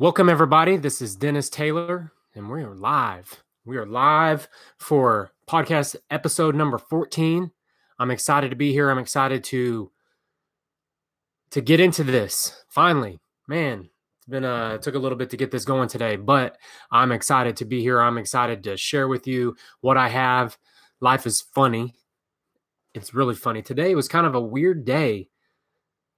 Welcome, 0.00 0.30
everybody. 0.30 0.78
This 0.78 1.02
is 1.02 1.14
Dennis 1.14 1.50
Taylor, 1.50 2.10
and 2.34 2.48
we 2.48 2.62
are 2.62 2.74
live. 2.74 3.44
We 3.66 3.76
are 3.76 3.84
live 3.84 4.48
for 4.78 5.32
podcast 5.46 5.94
episode 6.08 6.54
number 6.54 6.78
14. 6.78 7.50
I'm 7.98 8.10
excited 8.10 8.48
to 8.48 8.56
be 8.56 8.72
here. 8.72 8.88
I'm 8.88 8.96
excited 8.96 9.44
to 9.44 9.92
to 11.50 11.60
get 11.60 11.80
into 11.80 12.02
this. 12.02 12.64
Finally, 12.70 13.20
man, 13.46 13.90
it's 14.16 14.26
been 14.26 14.46
a 14.46 14.76
it 14.76 14.80
took 14.80 14.94
a 14.94 14.98
little 14.98 15.18
bit 15.18 15.28
to 15.28 15.36
get 15.36 15.50
this 15.50 15.66
going 15.66 15.90
today, 15.90 16.16
but 16.16 16.56
I'm 16.90 17.12
excited 17.12 17.58
to 17.58 17.66
be 17.66 17.82
here. 17.82 18.00
I'm 18.00 18.16
excited 18.16 18.64
to 18.64 18.78
share 18.78 19.06
with 19.06 19.26
you 19.26 19.54
what 19.82 19.98
I 19.98 20.08
have. 20.08 20.56
Life 21.02 21.26
is 21.26 21.42
funny. 21.42 21.92
It's 22.94 23.12
really 23.12 23.34
funny. 23.34 23.60
Today 23.60 23.94
was 23.94 24.08
kind 24.08 24.26
of 24.26 24.34
a 24.34 24.40
weird 24.40 24.86
day. 24.86 25.28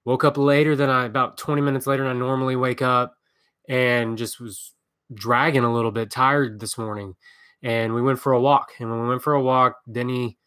Woke 0.05 0.23
up 0.23 0.37
later 0.37 0.73
than 0.73 0.89
I 0.89 1.03
about 1.03 1.37
20 1.37 1.61
minutes 1.61 1.85
later 1.85 2.03
than 2.03 2.15
I 2.15 2.19
normally 2.19 2.55
wake 2.55 2.81
up 2.81 3.17
and 3.67 4.17
just 4.17 4.39
was 4.39 4.73
dragging 5.13 5.63
a 5.63 5.73
little 5.73 5.91
bit 5.91 6.09
tired 6.09 6.59
this 6.59 6.77
morning. 6.77 7.15
And 7.61 7.93
we 7.93 8.01
went 8.01 8.19
for 8.19 8.33
a 8.33 8.41
walk 8.41 8.71
and 8.79 8.89
when 8.89 9.01
we 9.01 9.07
went 9.07 9.21
for 9.21 9.33
a 9.33 9.41
walk 9.41 9.79
denny 9.89 10.37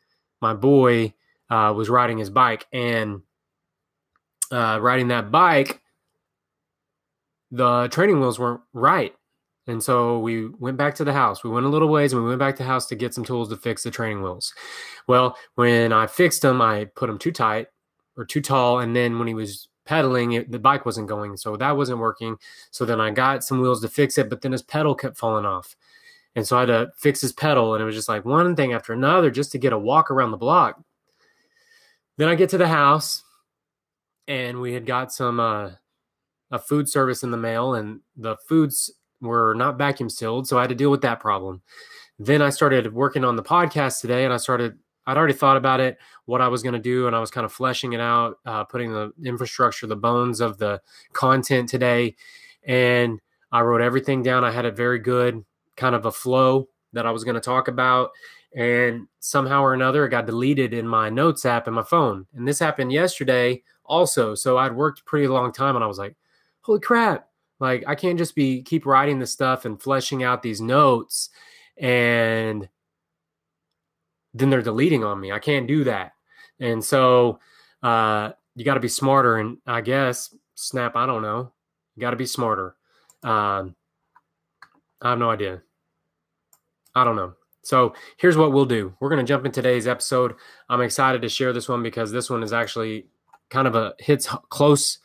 my 0.43 0.53
boy 0.53 1.15
uh, 1.49 1.73
was 1.75 1.89
riding 1.89 2.19
his 2.19 2.29
bike 2.29 2.67
and 2.73 3.23
uh, 4.53 4.79
riding 4.81 5.09
that 5.09 5.31
bike 5.31 5.81
the 7.51 7.89
training 7.89 8.21
wheels 8.21 8.39
weren't 8.39 8.61
right. 8.73 9.15
And 9.69 9.83
so 9.83 10.19
we 10.19 10.49
went 10.49 10.77
back 10.77 10.95
to 10.97 11.05
the 11.05 11.13
house. 11.13 11.43
We 11.43 11.51
went 11.51 11.67
a 11.67 11.69
little 11.69 11.89
ways 11.89 12.13
and 12.13 12.23
we 12.23 12.29
went 12.29 12.39
back 12.39 12.57
to 12.57 12.63
the 12.63 12.69
house 12.69 12.87
to 12.87 12.95
get 12.95 13.15
some 13.15 13.25
tools 13.25 13.49
to 13.49 13.57
fix 13.57 13.83
the 13.83 13.91
training 13.91 14.23
wheels. 14.23 14.53
Well 15.07 15.37
when 15.55 15.93
i 15.93 16.07
fixed 16.07 16.43
them 16.43 16.61
i 16.61 16.85
put 16.97 17.07
them 17.07 17.19
too 17.19 17.33
tight 17.33 17.69
or 18.17 18.25
too 18.25 18.41
tall 18.41 18.81
and 18.81 18.95
then 18.95 19.19
when 19.19 19.29
he 19.29 19.35
was 19.35 19.69
pedaling, 19.87 20.33
it, 20.33 20.51
the 20.51 20.59
bike 20.59 20.85
wasn't 20.85 21.09
going. 21.09 21.37
So 21.37 21.57
that 21.57 21.77
wasn't 21.77 22.01
working. 22.01 22.37
So 22.71 22.85
then 22.85 23.01
I 23.01 23.11
got 23.11 23.45
some 23.45 23.61
wheels 23.61 23.81
to 23.83 23.89
fix 23.89 24.19
it, 24.19 24.29
but 24.29 24.43
then 24.43 24.53
his 24.53 24.63
pedal 24.63 24.95
kept 24.95 25.17
falling 25.17 25.47
off. 25.47 25.77
And 26.35 26.47
so 26.47 26.57
I 26.57 26.61
had 26.61 26.67
to 26.67 26.93
fix 26.97 27.21
his 27.21 27.33
pedal. 27.33 27.75
And 27.75 27.83
it 27.83 27.87
was 27.87 27.95
just 27.95 28.09
like 28.09 28.25
one 28.25 28.55
thing 28.57 28.73
after 28.73 28.93
another 28.93 29.31
just 29.31 29.53
to 29.53 29.59
get 29.59 29.73
a 29.73 29.79
walk 29.79 30.11
around 30.11 30.33
the 30.33 30.37
block. 30.37 30.83
Then 32.19 32.29
I 32.29 32.35
get 32.35 32.51
to 32.51 32.59
the 32.59 32.69
house 32.69 33.23
and 34.29 34.61
we 34.61 34.75
had 34.75 34.85
got 34.85 35.13
some, 35.13 35.41
uh, 35.41 35.71
a 36.51 36.59
food 36.59 36.89
service 36.89 37.23
in 37.23 37.31
the 37.31 37.37
mail 37.37 37.75
and 37.75 38.01
the 38.17 38.37
foods 38.37 38.91
were 39.21 39.55
not 39.55 39.79
vacuum 39.79 40.11
sealed. 40.11 40.47
So 40.47 40.59
I 40.59 40.63
had 40.63 40.71
to 40.71 40.77
deal 40.77 40.91
with 40.91 41.03
that 41.03 41.21
problem. 41.21 41.63
Then 42.19 42.41
I 42.41 42.51
started 42.51 42.93
working 42.93 43.25
on 43.25 43.37
the 43.37 43.43
podcast 43.43 44.01
today 44.01 44.25
and 44.25 44.33
I 44.33 44.39
started 44.39 44.79
I'd 45.07 45.17
already 45.17 45.35
thought 45.35 45.57
about 45.57 45.81
it, 45.81 45.99
what 46.25 46.41
I 46.41 46.49
was 46.49 46.63
going 46.63 46.73
to 46.73 46.81
do, 46.81 47.07
and 47.07 47.15
I 47.15 47.21
was 47.21 47.31
kind 47.31 47.45
of 47.45 47.53
fleshing 47.53 47.93
it 47.93 48.01
out, 48.01 48.39
uh, 48.45 48.65
putting 48.65 48.93
the 48.93 49.13
infrastructure, 49.25 49.87
the 49.87 49.97
bones 49.97 50.41
of 50.41 50.59
the 50.59 50.81
content 51.13 51.69
today. 51.69 52.17
And 52.67 53.21
I 53.53 53.61
wrote 53.61 53.81
everything 53.81 54.23
down. 54.23 54.45
I 54.45 54.51
had 54.51 54.65
a 54.65 54.73
very 54.73 54.99
good 54.99 55.45
kind 55.77 55.95
of 55.95 56.07
a 56.07 56.13
flow 56.13 56.69
that 56.93 57.07
I 57.07 57.11
was 57.11 57.25
going 57.25 57.35
to 57.35 57.41
talk 57.41 57.69
about. 57.69 58.11
And 58.55 59.07
somehow 59.21 59.63
or 59.63 59.75
another, 59.75 60.07
it 60.07 60.11
got 60.11 60.27
deleted 60.27 60.73
in 60.73 60.89
my 60.89 61.11
notes 61.11 61.45
app 61.45 61.69
in 61.69 61.75
my 61.75 61.83
phone. 61.83 62.27
And 62.35 62.49
this 62.49 62.59
happened 62.59 62.91
yesterday 62.91 63.63
also. 63.85 64.35
So 64.35 64.59
I'd 64.59 64.75
worked 64.75 65.05
pretty 65.05 65.29
long 65.29 65.53
time 65.53 65.77
and 65.77 65.85
I 65.85 65.89
was 65.89 65.99
like, 65.99 66.17
holy 66.63 66.81
crap. 66.81 67.29
Like 67.61 67.85
I 67.87 67.95
can't 67.95 68.19
just 68.19 68.35
be 68.35 68.63
keep 68.63 68.87
writing 68.87 69.19
this 69.19 69.31
stuff 69.31 69.65
and 69.65 69.81
fleshing 69.81 70.23
out 70.23 70.43
these 70.43 70.61
notes 70.61 71.31
and 71.77 72.69
then 74.39 74.51
they're 74.51 74.63
deleting 74.63 75.05
on 75.05 75.21
me. 75.21 75.33
I 75.33 75.39
can't 75.39 75.67
do 75.67 75.85
that. 75.85 76.13
And 76.61 76.85
so 76.85 77.39
uh, 77.83 78.33
you 78.55 78.65
got 78.65 78.75
to 78.75 78.81
be 78.81 78.89
smarter. 78.89 79.39
And 79.39 79.59
I 79.67 79.81
guess 79.81 80.35
Snap, 80.55 80.97
I 80.97 81.07
don't 81.07 81.23
know. 81.23 81.53
You 81.95 82.01
got 82.01 82.11
to 82.11 82.17
be 82.17 82.27
smarter. 82.27 82.77
Um, 83.23 83.75
I 85.01 85.11
have 85.11 85.19
no 85.19 85.31
idea. 85.31 85.63
I 86.95 87.05
don't 87.05 87.17
know. 87.17 87.35
So 87.63 87.95
here's 88.17 88.37
what 88.37 88.53
we'll 88.53 88.65
do. 88.65 88.95
We're 89.01 89.09
going 89.09 89.25
to 89.25 89.29
jump 89.29 89.45
in 89.45 89.53
today's 89.53 89.87
episode. 89.87 90.35
I'm 90.69 90.81
excited 90.81 91.23
to 91.23 91.29
share 91.29 91.53
this 91.53 91.69
one 91.69 91.83
because 91.83 92.13
this 92.13 92.31
one 92.31 92.43
is 92.43 92.53
actually 92.53 93.07
kind 93.51 93.67
of 93.67 93.75
a 93.75 93.95
hits 93.99 94.29
close 94.49 94.99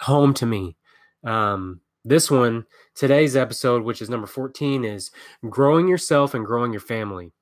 home 0.00 0.32
to 0.34 0.46
me. 0.46 0.76
Um, 1.24 1.80
this 2.04 2.30
one, 2.30 2.64
today's 2.94 3.36
episode, 3.36 3.82
which 3.82 4.00
is 4.00 4.08
number 4.08 4.26
14, 4.26 4.84
is 4.84 5.10
growing 5.48 5.88
yourself 5.88 6.32
and 6.32 6.46
growing 6.46 6.72
your 6.72 6.80
family. 6.80 7.32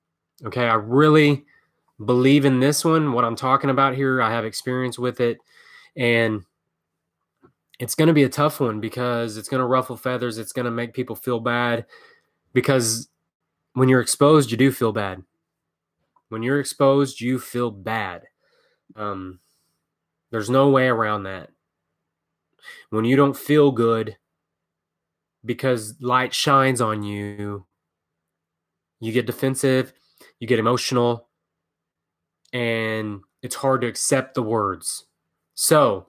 Okay, 0.44 0.66
I 0.66 0.74
really 0.74 1.44
believe 2.04 2.44
in 2.44 2.60
this 2.60 2.84
one. 2.84 3.12
What 3.12 3.24
I'm 3.24 3.36
talking 3.36 3.70
about 3.70 3.94
here, 3.94 4.22
I 4.22 4.30
have 4.30 4.44
experience 4.44 4.98
with 4.98 5.20
it, 5.20 5.38
and 5.96 6.44
it's 7.80 7.94
going 7.94 8.06
to 8.06 8.14
be 8.14 8.24
a 8.24 8.28
tough 8.28 8.60
one 8.60 8.80
because 8.80 9.36
it's 9.36 9.48
going 9.48 9.60
to 9.60 9.66
ruffle 9.66 9.96
feathers. 9.96 10.38
It's 10.38 10.52
going 10.52 10.64
to 10.64 10.70
make 10.70 10.94
people 10.94 11.16
feel 11.16 11.40
bad 11.40 11.86
because 12.52 13.08
when 13.74 13.88
you're 13.88 14.00
exposed, 14.00 14.50
you 14.50 14.56
do 14.56 14.70
feel 14.72 14.92
bad. 14.92 15.22
When 16.28 16.42
you're 16.42 16.60
exposed, 16.60 17.20
you 17.20 17.38
feel 17.38 17.70
bad. 17.70 18.24
Um, 18.96 19.40
there's 20.30 20.50
no 20.50 20.68
way 20.70 20.88
around 20.88 21.24
that. 21.24 21.50
When 22.90 23.04
you 23.04 23.16
don't 23.16 23.36
feel 23.36 23.70
good 23.70 24.16
because 25.44 25.94
light 26.00 26.34
shines 26.34 26.80
on 26.80 27.02
you, 27.02 27.66
you 29.00 29.12
get 29.12 29.26
defensive 29.26 29.92
you 30.40 30.46
get 30.46 30.58
emotional, 30.58 31.28
and 32.52 33.20
it's 33.42 33.56
hard 33.56 33.80
to 33.82 33.86
accept 33.86 34.34
the 34.34 34.42
words. 34.42 35.06
So 35.54 36.06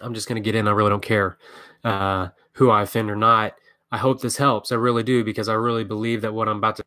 I'm 0.00 0.14
just 0.14 0.28
going 0.28 0.42
to 0.42 0.46
get 0.46 0.54
in. 0.54 0.68
I 0.68 0.72
really 0.72 0.90
don't 0.90 1.02
care 1.02 1.38
uh, 1.84 2.28
who 2.52 2.70
I 2.70 2.82
offend 2.82 3.10
or 3.10 3.16
not. 3.16 3.54
I 3.92 3.98
hope 3.98 4.20
this 4.20 4.36
helps. 4.36 4.72
I 4.72 4.76
really 4.76 5.02
do 5.02 5.24
because 5.24 5.48
I 5.48 5.54
really 5.54 5.84
believe 5.84 6.22
that 6.22 6.32
what 6.32 6.48
I'm 6.48 6.58
about 6.58 6.76
to. 6.76 6.84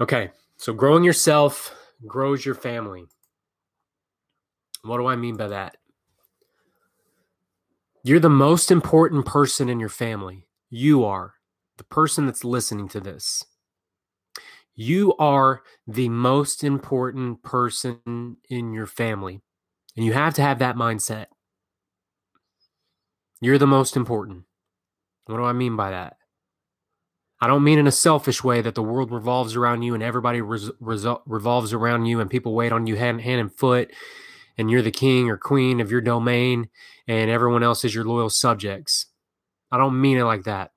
Okay, 0.00 0.30
so 0.56 0.72
growing 0.72 1.04
yourself 1.04 1.74
grows 2.06 2.46
your 2.46 2.54
family. 2.54 3.06
What 4.82 4.98
do 4.98 5.06
I 5.06 5.16
mean 5.16 5.36
by 5.36 5.48
that? 5.48 5.76
You're 8.04 8.20
the 8.20 8.30
most 8.30 8.70
important 8.70 9.26
person 9.26 9.68
in 9.68 9.80
your 9.80 9.88
family. 9.88 10.46
You 10.70 11.04
are 11.04 11.34
the 11.78 11.84
person 11.84 12.26
that's 12.26 12.44
listening 12.44 12.88
to 12.88 13.00
this, 13.00 13.44
you 14.74 15.14
are 15.16 15.62
the 15.86 16.08
most 16.08 16.62
important 16.62 17.42
person 17.42 18.36
in 18.48 18.72
your 18.72 18.86
family. 18.86 19.40
And 19.96 20.04
you 20.06 20.12
have 20.12 20.34
to 20.34 20.42
have 20.42 20.60
that 20.60 20.76
mindset. 20.76 21.26
You're 23.40 23.58
the 23.58 23.66
most 23.66 23.96
important. 23.96 24.44
What 25.26 25.38
do 25.38 25.44
I 25.44 25.52
mean 25.52 25.74
by 25.74 25.90
that? 25.90 26.16
I 27.40 27.46
don't 27.46 27.64
mean 27.64 27.78
in 27.78 27.86
a 27.86 27.92
selfish 27.92 28.42
way 28.42 28.60
that 28.62 28.74
the 28.74 28.82
world 28.82 29.12
revolves 29.12 29.54
around 29.54 29.82
you 29.82 29.94
and 29.94 30.02
everybody 30.02 30.40
res- 30.40 30.70
resol- 30.82 31.22
revolves 31.26 31.72
around 31.72 32.06
you 32.06 32.20
and 32.20 32.30
people 32.30 32.54
wait 32.54 32.72
on 32.72 32.86
you 32.86 32.96
hand, 32.96 33.20
hand 33.20 33.40
and 33.40 33.52
foot 33.52 33.92
and 34.56 34.70
you're 34.70 34.82
the 34.82 34.90
king 34.90 35.30
or 35.30 35.36
queen 35.36 35.80
of 35.80 35.90
your 35.90 36.00
domain 36.00 36.68
and 37.06 37.30
everyone 37.30 37.62
else 37.62 37.84
is 37.84 37.94
your 37.94 38.04
loyal 38.04 38.30
subjects. 38.30 39.06
I 39.70 39.76
don't 39.78 40.00
mean 40.00 40.18
it 40.18 40.24
like 40.24 40.44
that. 40.44 40.72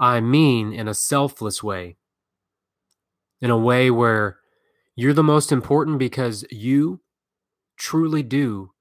I 0.00 0.20
mean 0.20 0.72
in 0.72 0.88
a 0.88 0.94
selfless 0.94 1.62
way, 1.62 1.98
in 3.40 3.50
a 3.50 3.58
way 3.58 3.90
where 3.90 4.38
you're 4.96 5.12
the 5.12 5.22
most 5.22 5.52
important 5.52 5.98
because 5.98 6.44
you 6.50 7.00
truly 7.78 8.22
do 8.22 8.72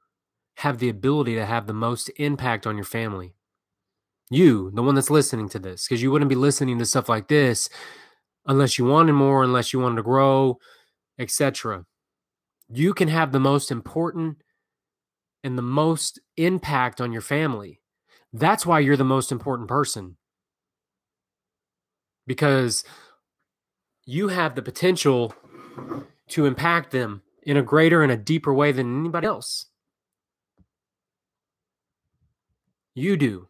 have 0.58 0.80
the 0.80 0.90
ability 0.90 1.36
to 1.36 1.46
have 1.46 1.68
the 1.68 1.74
most 1.74 2.10
impact 2.18 2.66
on 2.66 2.76
your 2.76 2.86
family. 2.86 3.34
You, 4.30 4.72
the 4.74 4.84
one 4.84 4.96
that's 4.96 5.10
listening 5.10 5.50
to 5.50 5.60
this, 5.60 5.88
because 5.88 6.02
you 6.02 6.12
wouldn't 6.12 6.30
be 6.30 6.36
listening 6.36 6.78
to 6.80 6.86
stuff 6.86 7.10
like 7.10 7.28
this 7.28 7.70
unless 8.46 8.78
you 8.78 8.86
wanted 8.86 9.14
more, 9.14 9.44
unless 9.44 9.74
you 9.74 9.80
wanted 9.80 9.98
to 9.98 10.04
grow, 10.04 10.60
etc. 11.20 11.86
You 12.70 12.94
can 12.94 13.10
have 13.10 13.32
the 13.32 13.40
most 13.40 13.72
important 13.72 14.44
and 15.44 15.58
the 15.58 15.64
most 15.64 16.20
impact 16.38 17.02
on 17.02 17.12
your 17.12 17.22
family. 17.22 17.82
That's 18.34 18.66
why 18.66 18.80
you're 18.80 18.98
the 18.98 19.04
most 19.04 19.32
important 19.32 19.68
person 19.68 20.18
because 22.30 22.84
you 24.06 24.28
have 24.28 24.54
the 24.54 24.62
potential 24.62 25.34
to 26.28 26.46
impact 26.46 26.92
them 26.92 27.24
in 27.42 27.58
a 27.58 27.64
greater 27.64 28.04
and 28.04 28.12
a 28.12 28.18
deeper 28.18 28.54
way 28.54 28.72
than 28.72 29.00
anybody 29.00 29.26
else. 29.26 29.66
You 32.94 33.18
do. 33.18 33.48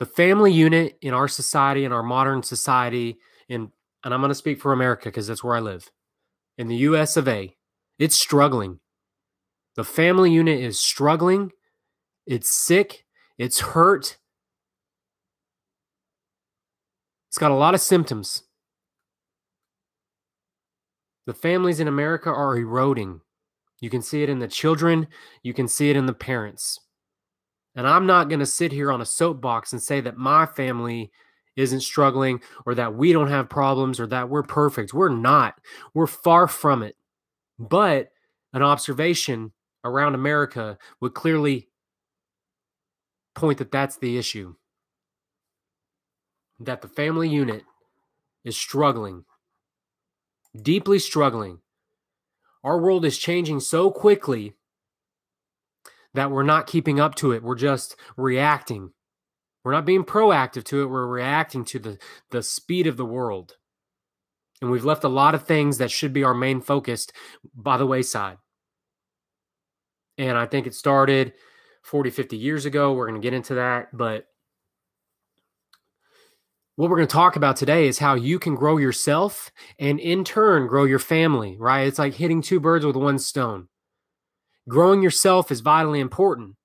The 0.00 0.06
family 0.06 0.52
unit 0.52 0.98
in 1.00 1.14
our 1.14 1.28
society, 1.28 1.84
in 1.84 1.92
our 1.92 2.02
modern 2.02 2.42
society, 2.42 3.18
in 3.48 3.70
and 4.02 4.12
I'm 4.12 4.20
going 4.20 4.30
to 4.30 4.34
speak 4.34 4.60
for 4.60 4.72
America 4.72 5.04
because 5.04 5.28
that's 5.28 5.44
where 5.44 5.54
I 5.54 5.60
live. 5.60 5.88
In 6.58 6.66
the 6.66 6.76
US 6.88 7.16
of 7.16 7.28
A, 7.28 7.56
it's 8.00 8.16
struggling. 8.16 8.80
The 9.76 9.84
family 9.84 10.32
unit 10.32 10.58
is 10.58 10.80
struggling. 10.80 11.52
It's 12.26 12.50
sick. 12.52 13.04
It's 13.38 13.60
hurt. 13.60 14.18
It's 17.34 17.38
got 17.40 17.50
a 17.50 17.54
lot 17.56 17.74
of 17.74 17.80
symptoms. 17.80 18.44
The 21.26 21.34
families 21.34 21.80
in 21.80 21.88
America 21.88 22.30
are 22.30 22.56
eroding. 22.56 23.22
You 23.80 23.90
can 23.90 24.02
see 24.02 24.22
it 24.22 24.28
in 24.28 24.38
the 24.38 24.46
children, 24.46 25.08
you 25.42 25.52
can 25.52 25.66
see 25.66 25.90
it 25.90 25.96
in 25.96 26.06
the 26.06 26.12
parents. 26.12 26.78
And 27.74 27.88
I'm 27.88 28.06
not 28.06 28.28
going 28.28 28.38
to 28.38 28.46
sit 28.46 28.70
here 28.70 28.92
on 28.92 29.00
a 29.00 29.04
soapbox 29.04 29.72
and 29.72 29.82
say 29.82 30.00
that 30.02 30.16
my 30.16 30.46
family 30.46 31.10
isn't 31.56 31.80
struggling 31.80 32.40
or 32.66 32.76
that 32.76 32.94
we 32.94 33.12
don't 33.12 33.30
have 33.30 33.50
problems 33.50 33.98
or 33.98 34.06
that 34.06 34.28
we're 34.28 34.44
perfect. 34.44 34.94
We're 34.94 35.08
not. 35.08 35.56
We're 35.92 36.06
far 36.06 36.46
from 36.46 36.84
it. 36.84 36.94
But 37.58 38.10
an 38.52 38.62
observation 38.62 39.50
around 39.82 40.14
America 40.14 40.78
would 41.00 41.14
clearly 41.14 41.68
point 43.34 43.58
that 43.58 43.72
that's 43.72 43.96
the 43.96 44.18
issue. 44.18 44.54
That 46.60 46.82
the 46.82 46.88
family 46.88 47.28
unit 47.28 47.64
is 48.44 48.56
struggling, 48.56 49.24
deeply 50.60 50.98
struggling. 50.98 51.58
Our 52.62 52.80
world 52.80 53.04
is 53.04 53.18
changing 53.18 53.60
so 53.60 53.90
quickly 53.90 54.54
that 56.14 56.30
we're 56.30 56.44
not 56.44 56.66
keeping 56.66 57.00
up 57.00 57.14
to 57.16 57.32
it. 57.32 57.42
We're 57.42 57.56
just 57.56 57.96
reacting. 58.16 58.92
We're 59.64 59.72
not 59.72 59.84
being 59.84 60.04
proactive 60.04 60.64
to 60.64 60.82
it. 60.82 60.86
We're 60.86 61.06
reacting 61.06 61.64
to 61.66 61.78
the, 61.78 61.98
the 62.30 62.42
speed 62.42 62.86
of 62.86 62.96
the 62.96 63.04
world. 63.04 63.56
And 64.62 64.70
we've 64.70 64.84
left 64.84 65.04
a 65.04 65.08
lot 65.08 65.34
of 65.34 65.44
things 65.44 65.78
that 65.78 65.90
should 65.90 66.12
be 66.12 66.24
our 66.24 66.34
main 66.34 66.60
focus 66.60 67.08
by 67.54 67.76
the 67.76 67.86
wayside. 67.86 68.38
And 70.16 70.38
I 70.38 70.46
think 70.46 70.66
it 70.66 70.74
started 70.74 71.32
40, 71.82 72.10
50 72.10 72.36
years 72.36 72.64
ago. 72.64 72.92
We're 72.92 73.08
going 73.08 73.20
to 73.20 73.24
get 73.24 73.34
into 73.34 73.54
that. 73.54 73.88
But 73.92 74.26
what 76.76 76.90
we're 76.90 76.96
going 76.96 77.08
to 77.08 77.12
talk 77.12 77.36
about 77.36 77.56
today 77.56 77.86
is 77.86 77.98
how 77.98 78.14
you 78.14 78.38
can 78.38 78.56
grow 78.56 78.78
yourself 78.78 79.52
and 79.78 80.00
in 80.00 80.24
turn 80.24 80.66
grow 80.66 80.84
your 80.84 80.98
family, 80.98 81.56
right? 81.58 81.86
It's 81.86 81.98
like 81.98 82.14
hitting 82.14 82.42
two 82.42 82.58
birds 82.58 82.84
with 82.84 82.96
one 82.96 83.18
stone. 83.18 83.68
Growing 84.68 85.02
yourself 85.02 85.52
is 85.52 85.60
vitally 85.60 86.00
important. 86.00 86.56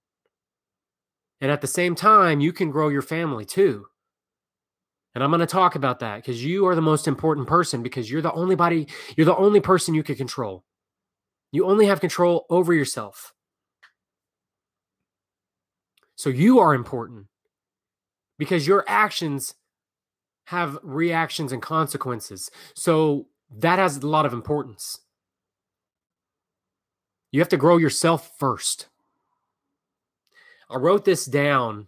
And 1.41 1.51
at 1.51 1.61
the 1.61 1.67
same 1.67 1.95
time, 1.95 2.39
you 2.39 2.51
can 2.51 2.71
grow 2.71 2.89
your 2.89 3.01
family 3.01 3.45
too. 3.45 3.85
And 5.13 5.23
I'm 5.23 5.29
going 5.29 5.41
to 5.41 5.45
talk 5.45 5.75
about 5.75 5.99
that 5.99 6.17
because 6.17 6.43
you 6.43 6.65
are 6.67 6.75
the 6.75 6.81
most 6.81 7.07
important 7.07 7.47
person 7.47 7.83
because 7.83 8.09
you're 8.09 8.21
the 8.21 8.33
only 8.33 8.55
body, 8.55 8.87
you're 9.15 9.25
the 9.25 9.35
only 9.35 9.59
person 9.59 9.93
you 9.93 10.03
can 10.03 10.15
control. 10.15 10.63
You 11.51 11.65
only 11.65 11.85
have 11.85 11.99
control 11.99 12.45
over 12.49 12.73
yourself. 12.73 13.33
So 16.15 16.29
you 16.29 16.59
are 16.59 16.73
important 16.73 17.27
because 18.37 18.67
your 18.67 18.83
actions 18.87 19.55
have 20.49 20.79
reactions 20.81 21.51
and 21.51 21.61
consequences. 21.61 22.49
So 22.73 23.27
that 23.55 23.77
has 23.77 23.97
a 23.97 24.07
lot 24.07 24.25
of 24.25 24.33
importance. 24.33 24.97
You 27.31 27.39
have 27.39 27.49
to 27.49 27.57
grow 27.57 27.77
yourself 27.77 28.31
first. 28.39 28.87
I 30.67 30.77
wrote 30.77 31.05
this 31.05 31.25
down. 31.25 31.85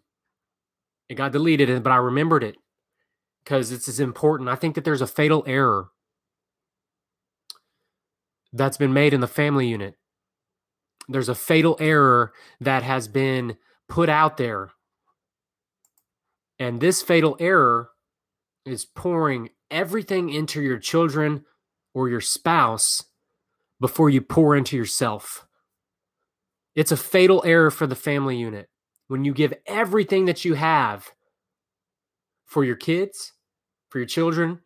It 1.09 1.15
got 1.15 1.31
deleted, 1.31 1.81
but 1.81 1.89
I 1.89 1.95
remembered 1.95 2.43
it 2.43 2.55
because 3.43 3.71
it's 3.71 3.99
important. 3.99 4.47
I 4.47 4.55
think 4.55 4.75
that 4.75 4.83
there's 4.83 5.01
a 5.01 5.07
fatal 5.07 5.43
error 5.47 5.89
that's 8.53 8.77
been 8.77 8.93
made 8.93 9.15
in 9.15 9.21
the 9.21 9.27
family 9.27 9.67
unit. 9.67 9.95
There's 11.09 11.29
a 11.29 11.35
fatal 11.35 11.77
error 11.79 12.31
that 12.59 12.83
has 12.83 13.07
been 13.07 13.57
put 13.89 14.07
out 14.07 14.37
there. 14.37 14.69
And 16.59 16.79
this 16.79 17.01
fatal 17.01 17.35
error 17.39 17.90
is 18.65 18.85
pouring 18.85 19.49
everything 19.69 20.29
into 20.29 20.61
your 20.61 20.77
children 20.77 21.45
or 21.93 22.09
your 22.09 22.21
spouse 22.21 23.03
before 23.79 24.09
you 24.09 24.21
pour 24.21 24.55
into 24.55 24.77
yourself. 24.77 25.45
It's 26.75 26.91
a 26.91 26.97
fatal 26.97 27.43
error 27.45 27.71
for 27.71 27.87
the 27.87 27.95
family 27.95 28.37
unit 28.37 28.69
when 29.07 29.25
you 29.25 29.33
give 29.33 29.53
everything 29.65 30.25
that 30.25 30.45
you 30.45 30.53
have 30.53 31.11
for 32.45 32.63
your 32.63 32.75
kids, 32.75 33.33
for 33.89 33.97
your 33.97 34.07
children, 34.07 34.59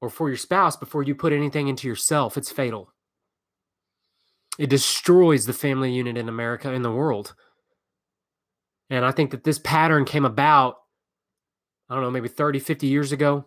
or 0.00 0.10
for 0.10 0.28
your 0.28 0.36
spouse 0.36 0.76
before 0.76 1.02
you 1.02 1.14
put 1.14 1.32
anything 1.32 1.68
into 1.68 1.88
yourself. 1.88 2.36
It's 2.36 2.52
fatal. 2.52 2.92
It 4.58 4.70
destroys 4.70 5.46
the 5.46 5.52
family 5.52 5.92
unit 5.92 6.16
in 6.16 6.28
America 6.28 6.72
and 6.72 6.84
the 6.84 6.92
world. 6.92 7.34
And 8.90 9.04
I 9.04 9.10
think 9.10 9.30
that 9.30 9.44
this 9.44 9.58
pattern 9.58 10.04
came 10.04 10.24
about, 10.24 10.76
I 11.88 11.94
don't 11.94 12.04
know, 12.04 12.10
maybe 12.10 12.28
30, 12.28 12.58
50 12.58 12.86
years 12.86 13.12
ago. 13.12 13.46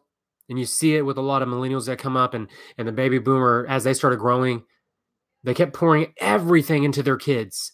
And 0.50 0.60
you 0.60 0.66
see 0.66 0.96
it 0.96 1.06
with 1.06 1.18
a 1.18 1.22
lot 1.22 1.42
of 1.42 1.48
millennials 1.48 1.86
that 1.86 2.00
come 2.00 2.18
up 2.18 2.34
and, 2.34 2.48
and 2.78 2.88
the 2.88 2.92
baby 2.92 3.20
boomer, 3.20 3.66
as 3.70 3.84
they 3.84 3.94
started 3.94 4.20
growing, 4.20 4.64
they 5.44 5.54
kept 5.54 5.74
pouring 5.74 6.14
everything 6.20 6.84
into 6.84 7.02
their 7.02 7.18
kids, 7.18 7.74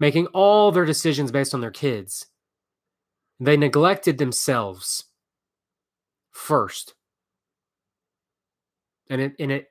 making 0.00 0.26
all 0.28 0.72
their 0.72 0.84
decisions 0.84 1.30
based 1.30 1.54
on 1.54 1.60
their 1.60 1.70
kids. 1.70 2.26
They 3.40 3.56
neglected 3.56 4.18
themselves 4.18 5.04
first. 6.32 6.94
And 9.08 9.20
it 9.20 9.34
and 9.38 9.50
it 9.50 9.68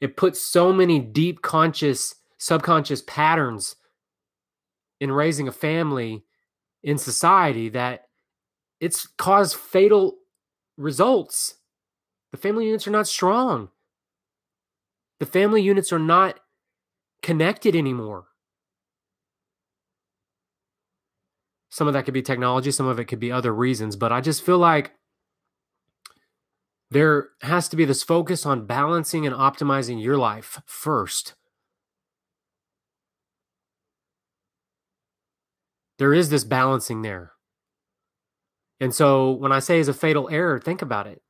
it 0.00 0.16
puts 0.16 0.42
so 0.42 0.72
many 0.72 0.98
deep 0.98 1.42
conscious 1.42 2.16
subconscious 2.38 3.02
patterns 3.06 3.76
in 5.00 5.12
raising 5.12 5.46
a 5.46 5.52
family 5.52 6.24
in 6.82 6.98
society 6.98 7.68
that 7.68 8.06
it's 8.82 9.06
caused 9.06 9.54
fatal 9.54 10.16
results. 10.76 11.54
The 12.32 12.36
family 12.36 12.66
units 12.66 12.88
are 12.88 12.90
not 12.90 13.06
strong. 13.06 13.68
The 15.20 15.26
family 15.26 15.62
units 15.62 15.92
are 15.92 16.00
not 16.00 16.40
connected 17.22 17.76
anymore. 17.76 18.24
Some 21.70 21.86
of 21.86 21.94
that 21.94 22.04
could 22.04 22.12
be 22.12 22.22
technology, 22.22 22.72
some 22.72 22.88
of 22.88 22.98
it 22.98 23.04
could 23.04 23.20
be 23.20 23.30
other 23.30 23.54
reasons, 23.54 23.94
but 23.94 24.10
I 24.10 24.20
just 24.20 24.44
feel 24.44 24.58
like 24.58 24.90
there 26.90 27.28
has 27.42 27.68
to 27.68 27.76
be 27.76 27.84
this 27.84 28.02
focus 28.02 28.44
on 28.44 28.66
balancing 28.66 29.24
and 29.24 29.34
optimizing 29.34 30.02
your 30.02 30.18
life 30.18 30.60
first. 30.66 31.34
There 35.98 36.12
is 36.12 36.30
this 36.30 36.42
balancing 36.42 37.02
there. 37.02 37.32
And 38.82 38.94
so 38.94 39.30
when 39.30 39.52
I 39.52 39.60
say 39.60 39.78
is 39.78 39.88
a 39.88 39.94
fatal 39.94 40.28
error, 40.30 40.60
think 40.60 40.82
about 40.82 41.06
it. 41.06 41.22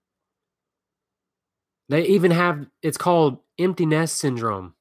They 1.89 2.05
even 2.07 2.33
have 2.33 2.67
it's 2.83 2.99
called 2.99 3.39
empty 3.61 3.87
nest 3.87 4.19
syndrome 4.19 4.75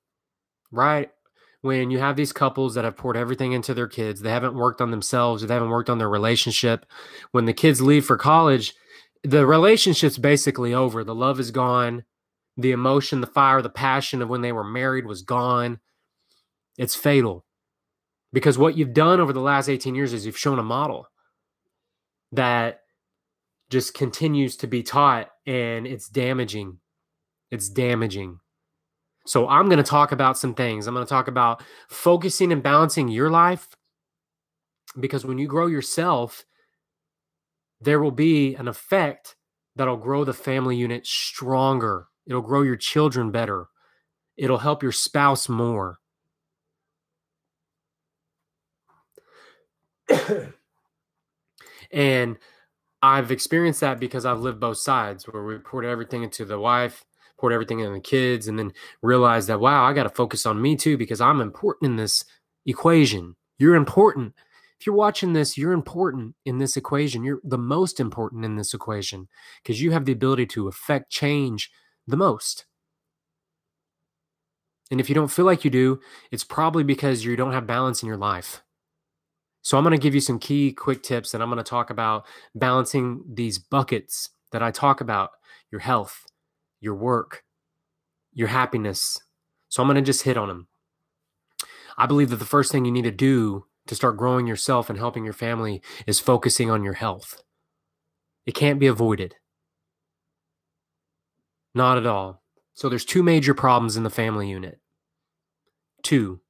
right? 0.72 1.10
When 1.62 1.92
you 1.92 2.00
have 2.00 2.16
these 2.16 2.34
couples 2.34 2.74
that 2.74 2.86
have 2.86 2.98
poured 2.98 3.18
everything 3.18 3.52
into 3.52 3.74
their 3.74 3.88
kids, 3.88 4.22
they 4.22 4.32
haven't 4.32 4.56
worked 4.56 4.82
on 4.82 4.92
themselves, 4.92 5.44
they 5.44 5.54
haven't 5.54 5.70
worked 5.70 5.90
on 5.90 6.00
their 6.00 6.10
relationship. 6.10 6.86
When 7.32 7.46
the 7.46 7.54
kids 7.54 7.82
leave 7.82 8.06
for 8.06 8.18
college, 8.18 8.74
the 9.24 9.46
relationship's 9.46 10.18
basically 10.18 10.74
over. 10.74 11.04
The 11.04 11.14
love 11.14 11.40
is 11.40 11.52
gone. 11.52 12.04
The 12.58 12.72
emotion, 12.72 13.22
the 13.22 13.28
fire, 13.28 13.62
the 13.62 13.70
passion 13.70 14.22
of 14.22 14.30
when 14.30 14.42
they 14.42 14.52
were 14.52 14.64
married 14.64 15.06
was 15.06 15.22
gone. 15.22 15.80
It's 16.78 16.96
fatal. 16.96 17.46
Because 18.34 18.58
what 18.58 18.78
you've 18.78 18.94
done 18.94 19.20
over 19.20 19.34
the 19.34 19.40
last 19.42 19.70
18 19.70 19.94
years 19.94 20.14
is 20.14 20.26
you've 20.26 20.38
shown 20.38 20.58
a 20.58 20.64
model 20.64 21.08
that 22.32 22.82
just 23.70 23.94
continues 23.94 24.58
to 24.58 24.68
be 24.68 24.84
taught 24.84 25.30
and 25.46 25.88
it's 25.88 26.08
damaging. 26.10 26.78
It's 27.50 27.70
damaging. 27.70 28.40
So 29.26 29.48
I'm 29.48 29.66
going 29.68 29.78
to 29.78 29.84
talk 29.84 30.12
about 30.12 30.38
some 30.38 30.54
things. 30.54 30.88
I'm 30.88 30.94
going 30.94 31.06
to 31.06 31.10
talk 31.10 31.28
about 31.28 31.64
focusing 31.90 32.52
and 32.52 32.64
balancing 32.64 33.08
your 33.08 33.30
life 33.30 33.68
because 35.00 35.26
when 35.26 35.38
you 35.38 35.48
grow 35.48 35.68
yourself, 35.68 36.46
there 37.80 38.02
will 38.02 38.12
be 38.12 38.56
an 38.56 38.68
effect 38.68 39.36
that'll 39.76 39.98
grow 39.98 40.24
the 40.24 40.34
family 40.34 40.76
unit 40.76 41.06
stronger. 41.08 42.08
It'll 42.28 42.42
grow 42.42 42.62
your 42.62 42.76
children 42.76 43.32
better. 43.32 43.68
It'll 44.38 44.58
help 44.58 44.84
your 44.84 44.92
spouse 44.92 45.48
more. 45.48 46.00
and 51.94 52.38
I've 53.02 53.32
experienced 53.32 53.82
that 53.82 54.00
because 54.00 54.26
I've 54.26 54.40
lived 54.40 54.60
both 54.60 54.78
sides 54.78 55.28
where 55.28 55.44
we 55.44 55.58
poured 55.58 55.86
everything 55.86 56.24
into 56.24 56.46
the 56.46 56.60
wife 56.60 57.04
poured 57.40 57.54
everything 57.54 57.80
into 57.80 57.92
the 57.92 58.00
kids 58.00 58.48
and 58.48 58.60
then 58.60 58.72
realized 59.02 59.50
that 59.50 59.60
wow 59.60 59.84
i 59.84 59.94
got 59.94 60.04
to 60.04 60.10
focus 60.10 60.46
on 60.46 60.62
me 60.62 60.76
too 60.76 60.96
because 60.96 61.20
i'm 61.20 61.42
important 61.42 61.90
in 61.90 61.96
this 61.96 62.24
equation. 62.66 63.36
You're 63.58 63.76
important. 63.76 64.34
If 64.80 64.86
you're 64.86 64.96
watching 64.96 65.34
this 65.34 65.58
you're 65.58 65.74
important 65.74 66.36
in 66.46 66.58
this 66.58 66.78
equation. 66.78 67.24
You're 67.24 67.40
the 67.44 67.58
most 67.58 68.00
important 68.00 68.46
in 68.46 68.56
this 68.56 68.74
equation 68.74 69.28
because 69.62 69.82
you 69.82 69.92
have 69.92 70.06
the 70.06 70.12
ability 70.12 70.48
to 70.48 70.68
affect 70.68 71.12
change 71.12 71.72
the 72.08 72.18
most. 72.18 72.66
And 74.90 75.00
if 75.00 75.08
you 75.08 75.16
don't 75.16 75.32
feel 75.32 75.46
like 75.46 75.64
you 75.64 75.72
do 75.72 76.00
it's 76.32 76.44
probably 76.44 76.84
because 76.84 77.24
you 77.24 77.36
don't 77.36 77.54
have 77.54 77.68
balance 77.68 78.02
in 78.02 78.08
your 78.08 78.18
life 78.18 78.64
so 79.62 79.78
i'm 79.78 79.84
going 79.84 79.92
to 79.98 80.02
give 80.02 80.16
you 80.16 80.22
some 80.22 80.40
key 80.40 80.72
quick 80.72 81.04
tips 81.04 81.34
and 81.34 81.42
i'm 81.42 81.50
going 81.50 81.64
to 81.64 81.70
talk 81.70 81.90
about 81.90 82.26
balancing 82.56 83.24
these 83.32 83.58
buckets 83.58 84.30
that 84.52 84.64
i 84.64 84.72
talk 84.72 85.02
about 85.02 85.32
your 85.72 85.82
health 85.82 86.26
your 86.82 86.96
work, 86.96 87.44
your 88.34 88.50
happiness. 88.50 89.22
So 89.70 89.82
I'm 89.82 89.88
going 89.88 89.96
to 89.96 90.02
just 90.02 90.24
hit 90.24 90.36
on 90.36 90.50
them. 90.50 90.68
I 91.98 92.08
believe 92.08 92.32
that 92.32 92.38
the 92.38 92.46
first 92.46 92.72
thing 92.72 92.84
you 92.84 92.92
need 92.92 93.04
to 93.04 93.12
do 93.12 93.66
to 93.88 93.96
start 93.96 94.18
growing 94.18 94.48
yourself 94.48 94.90
and 94.90 95.00
helping 95.00 95.24
your 95.24 95.34
family 95.34 95.82
is 96.08 96.20
focusing 96.20 96.70
on 96.70 96.84
your 96.84 96.94
health. 96.94 97.42
It 98.46 98.56
can't 98.56 98.80
be 98.80 98.88
avoided. 98.88 99.36
Not 101.74 101.98
at 101.98 102.08
all. 102.08 102.42
So 102.74 102.90
there's 102.90 103.06
two 103.06 103.24
major 103.24 103.54
problems 103.54 103.96
in 103.96 104.04
the 104.04 104.10
family 104.10 104.50
unit. 104.50 104.80
Two. 106.04 106.42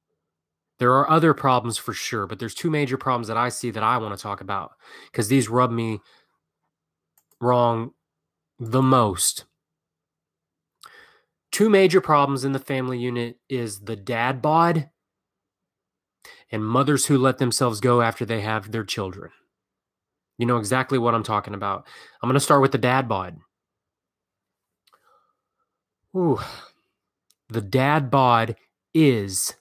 There 0.82 0.94
are 0.94 1.08
other 1.08 1.32
problems 1.32 1.78
for 1.78 1.92
sure, 1.92 2.26
but 2.26 2.40
there's 2.40 2.56
two 2.56 2.68
major 2.68 2.96
problems 2.96 3.28
that 3.28 3.36
I 3.36 3.50
see 3.50 3.70
that 3.70 3.84
I 3.84 3.98
want 3.98 4.18
to 4.18 4.20
talk 4.20 4.40
about 4.40 4.72
because 5.12 5.28
these 5.28 5.48
rub 5.48 5.70
me 5.70 6.00
wrong 7.40 7.92
the 8.58 8.82
most. 8.82 9.44
Two 11.52 11.70
major 11.70 12.00
problems 12.00 12.44
in 12.44 12.50
the 12.50 12.58
family 12.58 12.98
unit 12.98 13.38
is 13.48 13.78
the 13.78 13.94
dad 13.94 14.42
bod 14.42 14.90
and 16.50 16.66
mothers 16.66 17.06
who 17.06 17.16
let 17.16 17.38
themselves 17.38 17.78
go 17.78 18.00
after 18.00 18.24
they 18.24 18.40
have 18.40 18.72
their 18.72 18.82
children. 18.82 19.30
You 20.36 20.46
know 20.46 20.56
exactly 20.56 20.98
what 20.98 21.14
I'm 21.14 21.22
talking 21.22 21.54
about. 21.54 21.86
I'm 22.20 22.28
going 22.28 22.34
to 22.34 22.40
start 22.40 22.60
with 22.60 22.72
the 22.72 22.78
dad 22.78 23.08
bod. 23.08 23.38
Ooh. 26.16 26.40
The 27.50 27.60
dad 27.60 28.10
bod 28.10 28.56
is 28.92 29.54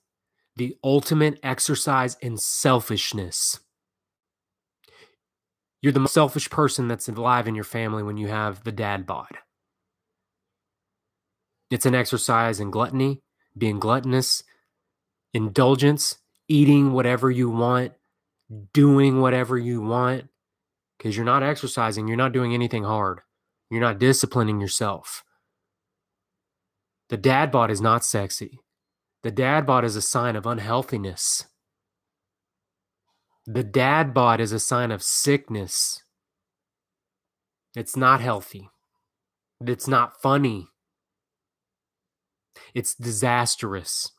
the 0.61 0.77
ultimate 0.83 1.39
exercise 1.41 2.15
in 2.21 2.37
selfishness. 2.37 3.61
You're 5.81 5.91
the 5.91 6.01
most 6.01 6.13
selfish 6.13 6.51
person 6.51 6.87
that's 6.87 7.09
alive 7.09 7.47
in 7.47 7.55
your 7.55 7.63
family 7.63 8.03
when 8.03 8.17
you 8.17 8.27
have 8.27 8.63
the 8.63 8.71
dad 8.71 9.07
bod. 9.07 9.39
It's 11.71 11.87
an 11.87 11.95
exercise 11.95 12.59
in 12.59 12.69
gluttony, 12.69 13.23
being 13.57 13.79
gluttonous, 13.79 14.43
indulgence, 15.33 16.19
eating 16.47 16.93
whatever 16.93 17.31
you 17.31 17.49
want, 17.49 17.93
doing 18.71 19.19
whatever 19.19 19.57
you 19.57 19.81
want, 19.81 20.29
because 20.95 21.15
you're 21.17 21.25
not 21.25 21.41
exercising, 21.41 22.07
you're 22.07 22.17
not 22.17 22.33
doing 22.33 22.53
anything 22.53 22.83
hard, 22.83 23.21
you're 23.71 23.81
not 23.81 23.97
disciplining 23.97 24.61
yourself. 24.61 25.23
The 27.09 27.17
dad 27.17 27.51
bod 27.51 27.71
is 27.71 27.81
not 27.81 28.05
sexy. 28.05 28.59
The 29.23 29.31
dad 29.31 29.65
bod 29.67 29.85
is 29.85 29.95
a 29.95 30.01
sign 30.01 30.35
of 30.35 30.45
unhealthiness. 30.45 31.45
The 33.45 33.63
dad 33.63 34.13
bod 34.13 34.39
is 34.39 34.51
a 34.51 34.59
sign 34.59 34.91
of 34.91 35.03
sickness. 35.03 36.03
It's 37.75 37.95
not 37.95 38.19
healthy. 38.19 38.69
It's 39.65 39.87
not 39.87 40.19
funny. 40.21 40.67
It's 42.73 42.95
disastrous 42.95 44.11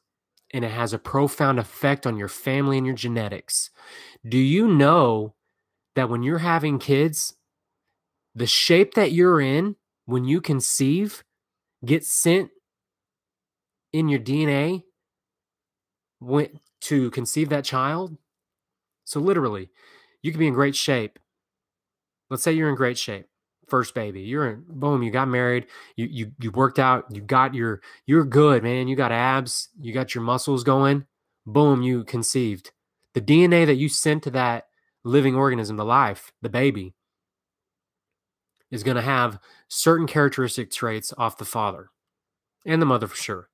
and 0.52 0.64
it 0.64 0.70
has 0.70 0.92
a 0.92 0.98
profound 0.98 1.58
effect 1.58 2.06
on 2.06 2.16
your 2.16 2.28
family 2.28 2.78
and 2.78 2.86
your 2.86 2.94
genetics. 2.94 3.70
Do 4.28 4.38
you 4.38 4.68
know 4.68 5.34
that 5.96 6.10
when 6.10 6.22
you're 6.22 6.38
having 6.38 6.78
kids, 6.78 7.34
the 8.34 8.46
shape 8.46 8.94
that 8.94 9.12
you're 9.12 9.40
in 9.40 9.76
when 10.04 10.24
you 10.24 10.40
conceive 10.40 11.24
gets 11.84 12.12
sent 12.12 12.50
in 13.92 14.08
your 14.08 14.20
DNA 14.20 14.84
to 16.82 17.10
conceive 17.10 17.48
that 17.50 17.64
child? 17.64 18.16
So, 19.04 19.20
literally, 19.20 19.70
you 20.22 20.30
could 20.30 20.38
be 20.38 20.46
in 20.46 20.54
great 20.54 20.76
shape. 20.76 21.18
Let's 22.30 22.42
say 22.42 22.52
you're 22.52 22.70
in 22.70 22.76
great 22.76 22.98
shape 22.98 23.26
first 23.72 23.94
baby. 23.94 24.20
You're 24.20 24.50
in 24.50 24.64
boom, 24.68 25.02
you 25.02 25.10
got 25.10 25.28
married, 25.28 25.66
you 25.96 26.06
you 26.06 26.32
you 26.38 26.50
worked 26.50 26.78
out, 26.78 27.06
you 27.10 27.22
got 27.22 27.54
your 27.54 27.80
you're 28.04 28.24
good, 28.24 28.62
man. 28.62 28.86
You 28.86 28.96
got 28.96 29.12
abs, 29.12 29.70
you 29.80 29.94
got 29.94 30.14
your 30.14 30.22
muscles 30.22 30.62
going. 30.62 31.06
Boom, 31.46 31.80
you 31.80 32.04
conceived. 32.04 32.72
The 33.14 33.22
DNA 33.22 33.64
that 33.64 33.76
you 33.76 33.88
sent 33.88 34.24
to 34.24 34.30
that 34.32 34.66
living 35.04 35.34
organism, 35.34 35.78
the 35.78 35.86
life, 35.86 36.32
the 36.42 36.50
baby, 36.50 36.94
is 38.70 38.82
going 38.82 38.96
to 38.96 39.02
have 39.02 39.38
certain 39.68 40.06
characteristic 40.06 40.70
traits 40.70 41.14
off 41.16 41.38
the 41.38 41.46
father 41.46 41.88
and 42.66 42.80
the 42.80 42.86
mother 42.86 43.06
for 43.06 43.16
sure. 43.16 43.48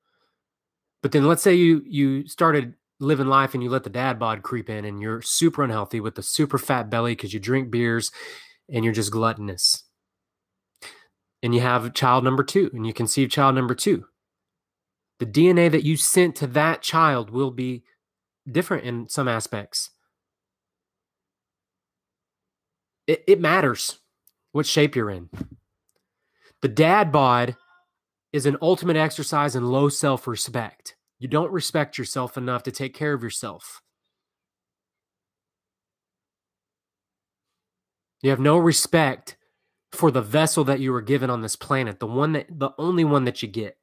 But 1.02 1.12
then 1.12 1.26
let's 1.26 1.42
say 1.42 1.54
you 1.54 1.82
you 1.86 2.26
started 2.26 2.74
living 3.00 3.28
life 3.28 3.54
and 3.54 3.62
you 3.62 3.70
let 3.70 3.84
the 3.84 3.90
dad 3.90 4.18
bod 4.18 4.42
creep 4.42 4.68
in 4.68 4.84
and 4.84 5.00
you're 5.00 5.22
super 5.22 5.62
unhealthy 5.62 6.00
with 6.00 6.16
the 6.16 6.22
super 6.22 6.58
fat 6.58 6.90
belly 6.90 7.12
because 7.12 7.32
you 7.32 7.38
drink 7.38 7.70
beers 7.70 8.10
and 8.68 8.84
you're 8.84 8.94
just 8.94 9.12
gluttonous 9.12 9.84
and 11.42 11.54
you 11.54 11.60
have 11.60 11.94
child 11.94 12.24
number 12.24 12.42
two 12.42 12.70
and 12.72 12.86
you 12.86 12.92
conceive 12.92 13.30
child 13.30 13.54
number 13.54 13.74
two, 13.74 14.06
the 15.18 15.26
DNA 15.26 15.70
that 15.70 15.84
you 15.84 15.96
sent 15.96 16.36
to 16.36 16.46
that 16.48 16.82
child 16.82 17.30
will 17.30 17.50
be 17.50 17.84
different 18.50 18.84
in 18.84 19.08
some 19.08 19.28
aspects. 19.28 19.90
It, 23.06 23.24
it 23.26 23.40
matters 23.40 23.98
what 24.52 24.66
shape 24.66 24.96
you're 24.96 25.10
in. 25.10 25.30
The 26.62 26.68
dad 26.68 27.12
bod 27.12 27.56
is 28.32 28.46
an 28.46 28.56
ultimate 28.60 28.96
exercise 28.96 29.56
in 29.56 29.70
low 29.70 29.88
self 29.88 30.26
respect. 30.26 30.96
You 31.18 31.28
don't 31.28 31.52
respect 31.52 31.98
yourself 31.98 32.36
enough 32.36 32.62
to 32.64 32.70
take 32.70 32.94
care 32.94 33.12
of 33.12 33.22
yourself. 33.22 33.82
You 38.22 38.30
have 38.30 38.40
no 38.40 38.58
respect 38.58 39.36
for 39.92 40.10
the 40.10 40.22
vessel 40.22 40.64
that 40.64 40.80
you 40.80 40.92
were 40.92 41.02
given 41.02 41.30
on 41.30 41.40
this 41.40 41.56
planet, 41.56 41.98
the 41.98 42.06
one 42.06 42.32
that 42.32 42.46
the 42.50 42.70
only 42.78 43.04
one 43.04 43.24
that 43.24 43.42
you 43.42 43.48
get. 43.48 43.78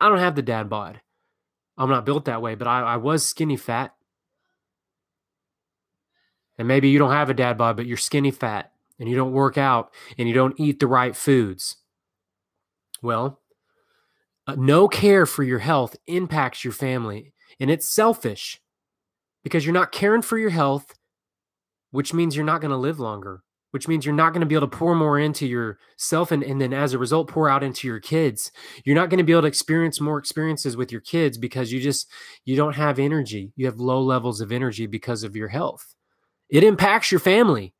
I 0.00 0.08
don't 0.08 0.18
have 0.18 0.34
the 0.34 0.42
dad 0.42 0.68
bod. 0.68 1.00
I'm 1.76 1.90
not 1.90 2.04
built 2.06 2.24
that 2.24 2.42
way, 2.42 2.54
but 2.54 2.66
I, 2.66 2.80
I 2.80 2.96
was 2.96 3.26
skinny 3.26 3.56
fat. 3.56 3.94
And 6.58 6.68
maybe 6.68 6.88
you 6.90 6.98
don't 6.98 7.12
have 7.12 7.30
a 7.30 7.34
dad 7.34 7.56
bod, 7.56 7.76
but 7.76 7.86
you're 7.86 7.96
skinny 7.96 8.30
fat 8.30 8.72
and 8.98 9.08
you 9.08 9.16
don't 9.16 9.32
work 9.32 9.56
out 9.56 9.92
and 10.18 10.28
you 10.28 10.34
don't 10.34 10.58
eat 10.58 10.78
the 10.78 10.86
right 10.86 11.16
foods. 11.16 11.76
Well, 13.02 13.40
uh, 14.46 14.56
no 14.58 14.88
care 14.88 15.26
for 15.26 15.42
your 15.42 15.58
health 15.58 15.96
impacts 16.06 16.64
your 16.64 16.72
family, 16.72 17.32
and 17.58 17.70
it's 17.70 17.88
selfish 17.88 18.60
because 19.42 19.64
you're 19.64 19.74
not 19.74 19.92
caring 19.92 20.22
for 20.22 20.38
your 20.38 20.50
health, 20.50 20.98
which 21.90 22.12
means 22.12 22.36
you're 22.36 22.44
not 22.44 22.60
going 22.60 22.70
to 22.70 22.76
live 22.76 23.00
longer 23.00 23.42
which 23.70 23.86
means 23.86 24.04
you're 24.04 24.14
not 24.14 24.32
going 24.32 24.40
to 24.40 24.46
be 24.46 24.54
able 24.54 24.68
to 24.68 24.76
pour 24.76 24.94
more 24.94 25.18
into 25.18 25.46
yourself 25.46 26.32
and, 26.32 26.42
and 26.42 26.60
then 26.60 26.72
as 26.72 26.92
a 26.92 26.98
result 26.98 27.28
pour 27.28 27.48
out 27.48 27.62
into 27.62 27.86
your 27.86 28.00
kids. 28.00 28.50
You're 28.84 28.96
not 28.96 29.10
going 29.10 29.18
to 29.18 29.24
be 29.24 29.32
able 29.32 29.42
to 29.42 29.48
experience 29.48 30.00
more 30.00 30.18
experiences 30.18 30.76
with 30.76 30.90
your 30.90 31.00
kids 31.00 31.38
because 31.38 31.72
you 31.72 31.80
just 31.80 32.08
you 32.44 32.56
don't 32.56 32.74
have 32.74 32.98
energy. 32.98 33.52
You 33.56 33.66
have 33.66 33.78
low 33.78 34.02
levels 34.02 34.40
of 34.40 34.52
energy 34.52 34.86
because 34.86 35.22
of 35.22 35.36
your 35.36 35.48
health. 35.48 35.94
It 36.48 36.64
impacts 36.64 37.12
your 37.12 37.20
family. 37.20 37.74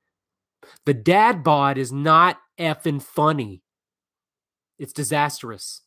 The 0.87 0.95
dad 0.95 1.43
bod 1.43 1.79
is 1.79 1.93
not 1.93 2.39
effing 2.59 3.03
funny 3.03 3.63
it's 4.81 4.95
disastrous. 4.95 5.83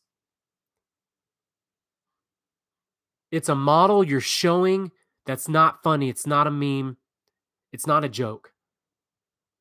It's 3.32 3.48
a 3.48 3.54
model 3.56 4.04
you're 4.04 4.20
showing 4.20 4.92
that's 5.26 5.48
not 5.48 5.82
funny. 5.82 6.08
It's 6.08 6.26
not 6.26 6.46
a 6.46 6.50
meme. 6.50 6.96
It's 7.72 7.88
not 7.88 8.04
a 8.04 8.08
joke. 8.08 8.52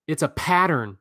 It's 0.07 0.21
a 0.21 0.27
pattern 0.27 0.97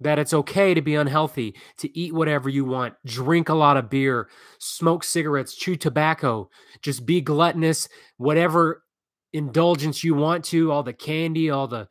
that 0.00 0.18
it's 0.18 0.34
okay 0.34 0.74
to 0.74 0.82
be 0.82 0.96
unhealthy, 0.96 1.54
to 1.78 1.96
eat 1.96 2.12
whatever 2.12 2.50
you 2.50 2.64
want, 2.64 2.94
drink 3.06 3.48
a 3.48 3.54
lot 3.54 3.76
of 3.76 3.88
beer, 3.88 4.28
smoke 4.58 5.04
cigarettes, 5.04 5.54
chew 5.54 5.76
tobacco, 5.76 6.50
just 6.82 7.06
be 7.06 7.20
gluttonous, 7.20 7.88
whatever 8.16 8.82
indulgence 9.32 10.02
you 10.02 10.14
want 10.14 10.44
to, 10.46 10.72
all 10.72 10.82
the 10.82 10.92
candy, 10.92 11.50
all 11.50 11.68
the 11.68 11.88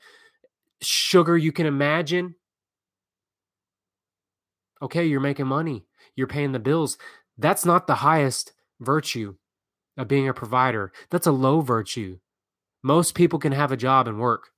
sugar 0.82 1.38
you 1.38 1.54
can 1.54 1.65
imagine. 1.65 2.36
Okay, 4.82 5.05
you're 5.05 5.20
making 5.20 5.48
money, 5.48 5.86
you're 6.15 6.27
paying 6.27 6.51
the 6.51 6.60
bills. 6.60 6.98
That's 7.38 7.65
not 7.65 7.88
the 7.88 7.96
highest 7.96 8.53
virtue 8.79 9.36
of 9.98 10.08
being 10.08 10.27
a 10.27 10.34
provider. 10.34 10.91
That's 11.10 11.27
a 11.27 11.32
low 11.32 11.62
virtue. 11.62 12.20
Most 12.84 13.15
people 13.15 13.39
can 13.39 13.51
have 13.51 13.72
a 13.72 13.77
job 13.77 14.08
and 14.08 14.20
work. 14.20 14.50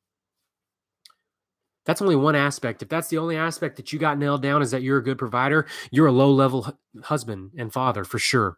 That's 1.86 2.02
only 2.02 2.18
one 2.18 2.36
aspect. 2.36 2.82
If 2.82 2.90
that's 2.90 3.08
the 3.08 3.18
only 3.18 3.38
aspect 3.38 3.78
that 3.78 3.94
you 3.94 4.00
got 4.00 4.18
nailed 4.18 4.42
down 4.42 4.62
is 4.62 4.72
that 4.72 4.82
you're 4.82 4.98
a 4.98 5.04
good 5.04 5.18
provider, 5.18 5.66
you're 5.90 6.08
a 6.08 6.12
low 6.12 6.32
level 6.32 6.78
husband 7.04 7.52
and 7.58 7.72
father 7.72 8.04
for 8.04 8.20
sure. 8.20 8.58